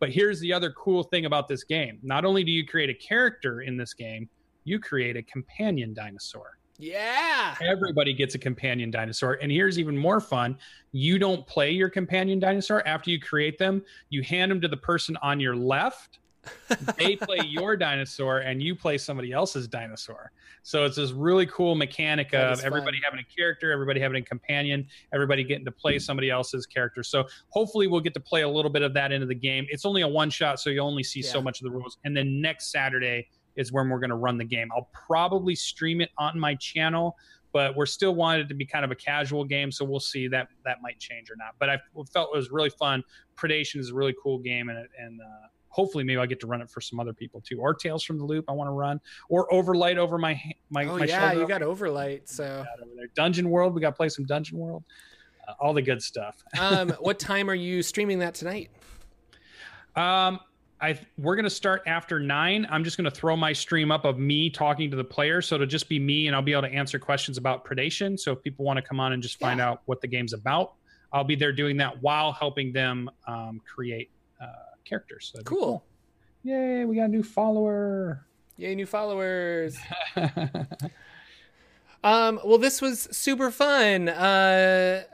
but 0.00 0.10
here's 0.10 0.40
the 0.40 0.52
other 0.52 0.70
cool 0.72 1.02
thing 1.02 1.26
about 1.26 1.48
this 1.48 1.64
game 1.64 1.98
not 2.02 2.24
only 2.24 2.44
do 2.44 2.50
you 2.50 2.66
create 2.66 2.90
a 2.90 2.94
character 2.94 3.60
in 3.62 3.76
this 3.76 3.94
game 3.94 4.28
you 4.64 4.78
create 4.78 5.16
a 5.16 5.22
companion 5.22 5.92
dinosaur 5.94 6.58
yeah. 6.78 7.54
Everybody 7.62 8.12
gets 8.12 8.34
a 8.34 8.38
companion 8.38 8.90
dinosaur. 8.90 9.38
And 9.40 9.50
here's 9.50 9.78
even 9.78 9.96
more 9.96 10.20
fun 10.20 10.58
you 10.92 11.18
don't 11.18 11.46
play 11.46 11.70
your 11.70 11.88
companion 11.88 12.38
dinosaur 12.38 12.86
after 12.86 13.10
you 13.10 13.20
create 13.20 13.58
them, 13.58 13.82
you 14.10 14.22
hand 14.22 14.50
them 14.50 14.60
to 14.60 14.68
the 14.68 14.76
person 14.76 15.16
on 15.22 15.40
your 15.40 15.56
left. 15.56 16.18
They 16.96 17.16
play 17.16 17.40
your 17.44 17.76
dinosaur 17.76 18.38
and 18.40 18.62
you 18.62 18.74
play 18.74 18.98
somebody 18.98 19.32
else's 19.32 19.68
dinosaur. 19.68 20.32
So 20.62 20.84
it's 20.84 20.96
this 20.96 21.12
really 21.12 21.46
cool 21.46 21.74
mechanic 21.74 22.32
of 22.34 22.64
everybody 22.64 22.98
having 23.04 23.20
a 23.20 23.36
character, 23.36 23.70
everybody 23.70 24.00
having 24.00 24.22
a 24.22 24.24
companion, 24.24 24.86
everybody 25.12 25.44
getting 25.44 25.64
to 25.66 25.72
play 25.72 25.98
somebody 25.98 26.30
else's 26.30 26.66
character. 26.66 27.02
So 27.02 27.26
hopefully 27.48 27.86
we'll 27.86 28.00
get 28.00 28.14
to 28.14 28.20
play 28.20 28.42
a 28.42 28.48
little 28.48 28.70
bit 28.70 28.82
of 28.82 28.94
that 28.94 29.12
into 29.12 29.26
the 29.26 29.34
game. 29.34 29.66
It's 29.68 29.84
only 29.84 30.02
a 30.02 30.08
one 30.08 30.30
shot, 30.30 30.60
so 30.60 30.70
you 30.70 30.80
only 30.80 31.02
see 31.02 31.20
yeah. 31.20 31.30
so 31.30 31.42
much 31.42 31.60
of 31.60 31.64
the 31.64 31.70
rules. 31.70 31.98
And 32.04 32.16
then 32.16 32.40
next 32.40 32.72
Saturday, 32.72 33.28
is 33.56 33.72
when 33.72 33.88
we're 33.88 34.00
going 34.00 34.10
to 34.10 34.16
run 34.16 34.38
the 34.38 34.44
game. 34.44 34.68
I'll 34.74 34.88
probably 34.92 35.54
stream 35.54 36.00
it 36.00 36.10
on 36.18 36.38
my 36.38 36.54
channel, 36.56 37.16
but 37.52 37.76
we're 37.76 37.86
still 37.86 38.14
wanted 38.14 38.48
to 38.48 38.54
be 38.54 38.66
kind 38.66 38.84
of 38.84 38.90
a 38.90 38.96
casual 38.96 39.44
game, 39.44 39.70
so 39.70 39.84
we'll 39.84 40.00
see 40.00 40.28
that 40.28 40.48
that 40.64 40.78
might 40.82 40.98
change 40.98 41.30
or 41.30 41.36
not. 41.36 41.54
But 41.58 41.70
I 41.70 41.78
felt 42.12 42.30
it 42.34 42.36
was 42.36 42.50
really 42.50 42.70
fun. 42.70 43.02
Predation 43.36 43.78
is 43.78 43.90
a 43.90 43.94
really 43.94 44.14
cool 44.22 44.38
game, 44.38 44.68
and 44.68 44.88
and 44.98 45.20
uh, 45.20 45.46
hopefully 45.74 46.04
maybe 46.04 46.18
I 46.18 46.26
get 46.26 46.38
to 46.40 46.46
run 46.46 46.62
it 46.62 46.70
for 46.70 46.80
some 46.80 47.00
other 47.00 47.12
people 47.12 47.40
too, 47.40 47.58
or 47.58 47.74
Tales 47.74 48.04
from 48.04 48.18
the 48.18 48.24
Loop 48.24 48.44
I 48.48 48.52
want 48.52 48.68
to 48.68 48.72
run, 48.72 49.00
or 49.28 49.52
Overlight 49.52 49.98
over 49.98 50.18
my 50.18 50.40
my. 50.70 50.84
Oh 50.84 50.98
my 50.98 51.04
yeah, 51.04 51.32
you 51.32 51.48
got 51.48 51.62
Overlight. 51.62 52.28
So 52.28 52.64
Dungeon 53.14 53.50
World, 53.50 53.74
we 53.74 53.80
got 53.80 53.90
to 53.90 53.96
play 53.96 54.08
some 54.08 54.24
Dungeon 54.24 54.58
World, 54.58 54.84
uh, 55.48 55.54
all 55.60 55.74
the 55.74 55.82
good 55.82 56.00
stuff. 56.00 56.42
um, 56.60 56.90
what 57.00 57.18
time 57.18 57.50
are 57.50 57.54
you 57.54 57.82
streaming 57.82 58.20
that 58.20 58.34
tonight? 58.34 58.70
Um, 59.96 60.38
I 60.80 60.98
we're 61.18 61.36
gonna 61.36 61.50
start 61.50 61.82
after 61.86 62.20
nine. 62.20 62.66
I'm 62.70 62.84
just 62.84 62.96
gonna 62.96 63.10
throw 63.10 63.36
my 63.36 63.52
stream 63.52 63.90
up 63.90 64.04
of 64.04 64.18
me 64.18 64.50
talking 64.50 64.90
to 64.90 64.96
the 64.96 65.04
players, 65.04 65.46
so 65.46 65.56
it'll 65.56 65.66
just 65.66 65.88
be 65.88 65.98
me, 65.98 66.28
and 66.28 66.36
I'll 66.36 66.42
be 66.42 66.52
able 66.52 66.62
to 66.62 66.72
answer 66.72 66.98
questions 66.98 67.36
about 67.36 67.64
predation. 67.64 68.18
So 68.18 68.32
if 68.32 68.42
people 68.42 68.64
want 68.64 68.76
to 68.76 68.82
come 68.82 69.00
on 69.00 69.12
and 69.12 69.22
just 69.22 69.40
find 69.40 69.58
yeah. 69.58 69.70
out 69.70 69.82
what 69.86 70.00
the 70.00 70.06
game's 70.06 70.34
about, 70.34 70.74
I'll 71.12 71.24
be 71.24 71.36
there 71.36 71.52
doing 71.52 71.76
that 71.78 72.00
while 72.02 72.32
helping 72.32 72.72
them 72.72 73.10
um, 73.26 73.60
create 73.64 74.10
uh, 74.40 74.73
characters. 74.84 75.32
So 75.34 75.42
cool. 75.42 75.58
cool. 75.58 75.84
Yay! 76.44 76.84
We 76.84 76.96
got 76.96 77.04
a 77.04 77.08
new 77.08 77.22
follower. 77.22 78.26
Yay! 78.56 78.74
New 78.74 78.86
followers. 78.86 79.76
um. 82.04 82.40
Well, 82.44 82.58
this 82.58 82.82
was 82.82 83.08
super 83.10 83.50
fun. 83.50 84.08
Uh 84.08 85.04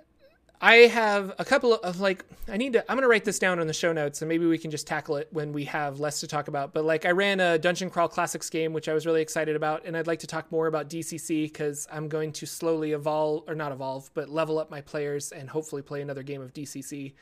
I 0.62 0.74
have 0.88 1.32
a 1.38 1.44
couple 1.44 1.72
of 1.72 2.00
like 2.00 2.22
I 2.46 2.58
need 2.58 2.74
to 2.74 2.80
I'm 2.90 2.96
going 2.96 3.02
to 3.02 3.08
write 3.08 3.24
this 3.24 3.38
down 3.38 3.60
in 3.60 3.66
the 3.66 3.72
show 3.72 3.94
notes 3.94 4.20
and 4.20 4.28
maybe 4.28 4.44
we 4.44 4.58
can 4.58 4.70
just 4.70 4.86
tackle 4.86 5.16
it 5.16 5.28
when 5.30 5.54
we 5.54 5.64
have 5.64 6.00
less 6.00 6.20
to 6.20 6.26
talk 6.26 6.48
about. 6.48 6.74
But 6.74 6.84
like 6.84 7.06
I 7.06 7.12
ran 7.12 7.40
a 7.40 7.58
Dungeon 7.58 7.88
Crawl 7.88 8.08
Classics 8.08 8.50
game 8.50 8.74
which 8.74 8.86
I 8.86 8.92
was 8.92 9.06
really 9.06 9.22
excited 9.22 9.56
about 9.56 9.86
and 9.86 9.96
I'd 9.96 10.06
like 10.06 10.18
to 10.18 10.26
talk 10.26 10.52
more 10.52 10.66
about 10.66 10.90
DCC 10.90 11.52
cuz 11.52 11.88
I'm 11.90 12.08
going 12.08 12.32
to 12.32 12.46
slowly 12.46 12.92
evolve 12.92 13.44
or 13.48 13.54
not 13.54 13.72
evolve, 13.72 14.10
but 14.12 14.28
level 14.28 14.58
up 14.58 14.70
my 14.70 14.82
players 14.82 15.32
and 15.32 15.48
hopefully 15.48 15.80
play 15.80 16.02
another 16.02 16.22
game 16.22 16.42
of 16.42 16.52
DCC. 16.52 17.14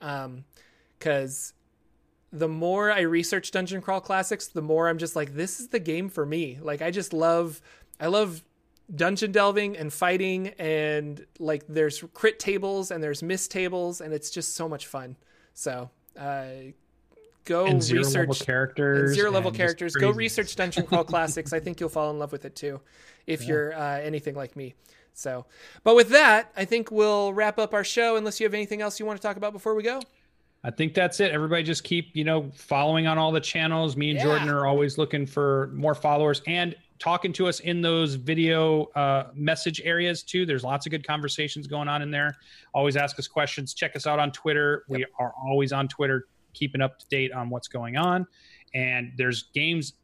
Um 0.00 0.44
cuz 0.98 1.52
the 2.32 2.48
more 2.48 2.90
I 2.90 3.00
research 3.00 3.50
Dungeon 3.50 3.82
Crawl 3.82 4.00
Classics, 4.00 4.48
the 4.48 4.62
more 4.62 4.88
I'm 4.88 4.98
just 4.98 5.14
like 5.14 5.34
this 5.34 5.60
is 5.60 5.68
the 5.68 5.78
game 5.78 6.08
for 6.08 6.24
me. 6.24 6.58
Like 6.60 6.80
I 6.80 6.90
just 6.90 7.12
love 7.12 7.60
I 8.00 8.06
love 8.06 8.42
dungeon 8.94 9.32
delving 9.32 9.76
and 9.76 9.92
fighting 9.92 10.48
and 10.58 11.24
like 11.38 11.64
there's 11.68 12.02
crit 12.14 12.38
tables 12.38 12.90
and 12.90 13.02
there's 13.02 13.22
miss 13.22 13.48
tables 13.48 14.00
and 14.00 14.12
it's 14.12 14.30
just 14.30 14.54
so 14.54 14.68
much 14.68 14.86
fun. 14.86 15.16
So 15.54 15.90
uh, 16.18 16.44
go 17.44 17.66
and 17.66 17.82
zero 17.82 17.98
research 18.00 18.28
level 18.28 18.34
characters, 18.34 19.14
zero 19.14 19.30
level 19.30 19.50
characters. 19.50 19.94
Go 19.94 20.10
research 20.10 20.56
Dungeon 20.56 20.86
Crawl 20.86 21.04
Classics. 21.12 21.52
I 21.52 21.60
think 21.60 21.80
you'll 21.80 21.90
fall 21.90 22.10
in 22.10 22.18
love 22.18 22.32
with 22.32 22.46
it 22.46 22.56
too, 22.56 22.80
if 23.26 23.42
yeah. 23.42 23.48
you're 23.48 23.74
uh, 23.74 24.00
anything 24.00 24.34
like 24.34 24.56
me. 24.56 24.74
So, 25.14 25.44
but 25.84 25.94
with 25.94 26.08
that, 26.08 26.50
I 26.56 26.64
think 26.64 26.90
we'll 26.90 27.34
wrap 27.34 27.58
up 27.58 27.74
our 27.74 27.84
show. 27.84 28.16
Unless 28.16 28.40
you 28.40 28.46
have 28.46 28.54
anything 28.54 28.80
else 28.80 28.98
you 28.98 29.04
want 29.04 29.20
to 29.20 29.26
talk 29.26 29.36
about 29.36 29.52
before 29.52 29.74
we 29.74 29.82
go. 29.82 30.00
I 30.64 30.70
think 30.70 30.94
that's 30.94 31.18
it. 31.18 31.32
Everybody 31.32 31.64
just 31.64 31.82
keep, 31.82 32.14
you 32.14 32.24
know, 32.24 32.50
following 32.54 33.06
on 33.06 33.18
all 33.18 33.32
the 33.32 33.40
channels. 33.40 33.96
Me 33.96 34.10
and 34.10 34.18
yeah. 34.18 34.24
Jordan 34.24 34.48
are 34.48 34.66
always 34.66 34.96
looking 34.96 35.26
for 35.26 35.70
more 35.74 35.94
followers. 35.94 36.40
And 36.46 36.76
talking 37.02 37.32
to 37.32 37.48
us 37.48 37.58
in 37.60 37.82
those 37.82 38.14
video 38.14 38.84
uh, 38.94 39.24
message 39.34 39.80
areas 39.84 40.22
too. 40.22 40.46
There's 40.46 40.62
lots 40.62 40.86
of 40.86 40.90
good 40.92 41.04
conversations 41.04 41.66
going 41.66 41.88
on 41.88 42.00
in 42.00 42.12
there. 42.12 42.36
Always 42.74 42.96
ask 42.96 43.18
us 43.18 43.26
questions. 43.26 43.74
Check 43.74 43.96
us 43.96 44.06
out 44.06 44.20
on 44.20 44.30
Twitter. 44.30 44.84
Yep. 44.88 44.98
We 44.98 45.06
are 45.18 45.34
always 45.44 45.72
on 45.72 45.88
Twitter, 45.88 46.28
keeping 46.54 46.80
up 46.80 47.00
to 47.00 47.06
date 47.08 47.32
on 47.32 47.50
what's 47.50 47.66
going 47.66 47.96
on. 47.96 48.24
And 48.72 49.12
there's 49.16 49.50
games. 49.52 49.94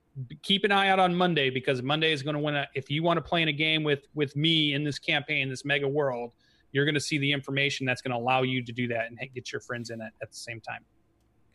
Keep 0.42 0.64
an 0.64 0.72
eye 0.72 0.88
out 0.88 0.98
on 0.98 1.14
Monday 1.14 1.50
because 1.50 1.82
Monday 1.82 2.12
is 2.12 2.22
going 2.22 2.34
to 2.34 2.40
win. 2.40 2.56
A, 2.56 2.66
if 2.74 2.90
you 2.90 3.04
want 3.04 3.16
to 3.18 3.22
play 3.22 3.42
in 3.42 3.48
a 3.48 3.52
game 3.52 3.84
with 3.84 4.00
with 4.16 4.34
me 4.34 4.74
in 4.74 4.82
this 4.82 4.98
campaign, 4.98 5.48
this 5.48 5.64
mega 5.64 5.86
world, 5.86 6.32
you're 6.72 6.84
going 6.84 6.94
to 6.94 7.00
see 7.00 7.18
the 7.18 7.32
information 7.32 7.86
that's 7.86 8.02
going 8.02 8.12
to 8.12 8.18
allow 8.18 8.42
you 8.42 8.62
to 8.64 8.72
do 8.72 8.88
that 8.88 9.06
and 9.10 9.18
get 9.34 9.52
your 9.52 9.60
friends 9.60 9.90
in 9.90 10.00
it 10.00 10.12
at 10.22 10.30
the 10.30 10.36
same 10.36 10.60
time. 10.60 10.84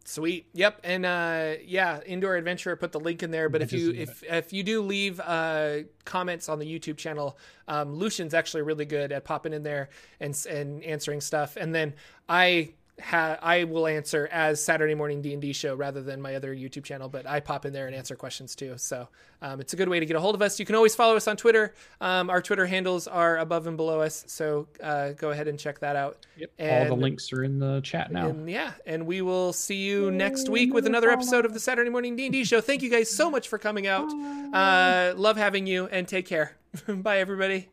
Sweet. 0.05 0.49
Yep. 0.53 0.81
And 0.83 1.05
uh, 1.05 1.53
yeah, 1.63 2.01
Indoor 2.05 2.35
Adventure. 2.35 2.75
Put 2.75 2.91
the 2.91 2.99
link 2.99 3.23
in 3.23 3.31
there. 3.31 3.47
But 3.47 3.61
if 3.61 3.71
you 3.71 3.91
if 3.91 4.21
if 4.23 4.51
you 4.51 4.61
do 4.61 4.81
leave 4.81 5.21
uh, 5.21 5.79
comments 6.03 6.49
on 6.49 6.59
the 6.59 6.65
YouTube 6.65 6.97
channel, 6.97 7.37
um, 7.69 7.93
Lucien's 7.93 8.33
actually 8.33 8.63
really 8.63 8.83
good 8.83 9.13
at 9.13 9.23
popping 9.23 9.53
in 9.53 9.63
there 9.63 9.89
and 10.19 10.37
and 10.49 10.83
answering 10.83 11.21
stuff. 11.21 11.55
And 11.55 11.73
then 11.73 11.93
I 12.27 12.73
ha- 13.01 13.37
I 13.41 13.63
will 13.63 13.87
answer 13.87 14.27
as 14.31 14.63
Saturday 14.63 14.95
morning 14.95 15.21
D 15.21 15.33
and 15.33 15.41
D 15.41 15.53
show 15.53 15.75
rather 15.75 16.01
than 16.01 16.21
my 16.21 16.35
other 16.35 16.55
YouTube 16.55 16.83
channel. 16.83 17.09
But 17.09 17.27
I 17.27 17.39
pop 17.39 17.65
in 17.65 17.73
there 17.73 17.87
and 17.87 17.95
answer 17.95 18.15
questions 18.15 18.55
too. 18.55 18.77
So 18.77 19.07
um, 19.41 19.59
it's 19.59 19.73
a 19.73 19.75
good 19.75 19.89
way 19.89 19.99
to 19.99 20.05
get 20.05 20.15
a 20.15 20.19
hold 20.19 20.35
of 20.35 20.41
us. 20.41 20.59
You 20.59 20.65
can 20.65 20.75
always 20.75 20.95
follow 20.95 21.15
us 21.15 21.27
on 21.27 21.35
Twitter. 21.37 21.73
Um, 22.01 22.29
our 22.29 22.41
Twitter 22.41 22.65
handles 22.65 23.07
are 23.07 23.37
above 23.39 23.67
and 23.67 23.75
below 23.77 24.01
us. 24.01 24.23
So 24.27 24.67
uh, 24.81 25.11
go 25.11 25.31
ahead 25.31 25.47
and 25.47 25.59
check 25.59 25.79
that 25.79 25.95
out. 25.95 26.17
Yep. 26.37 26.51
And, 26.59 26.89
All 26.89 26.95
the 26.95 27.01
links 27.01 27.33
are 27.33 27.43
in 27.43 27.59
the 27.59 27.81
chat 27.81 28.11
now. 28.11 28.27
and 28.29 28.49
yeah, 28.49 28.71
and 28.85 29.05
we 29.05 29.21
will 29.21 29.53
see 29.53 29.77
you 29.83 30.11
next 30.11 30.49
week 30.49 30.73
with 30.73 30.85
another 30.85 31.09
episode 31.09 31.45
of 31.45 31.53
the 31.53 31.59
Saturday 31.59 31.89
Morning 31.89 32.15
D&D 32.15 32.43
show. 32.45 32.61
Thank 32.61 32.81
you 32.81 32.89
guys 32.89 33.09
so 33.09 33.29
much 33.29 33.47
for 33.47 33.57
coming 33.57 33.87
out. 33.87 34.11
Uh, 34.53 35.13
love 35.17 35.37
having 35.37 35.67
you 35.67 35.87
and 35.87 36.07
take 36.07 36.25
care. 36.25 36.55
Bye 36.87 37.19
everybody. 37.19 37.72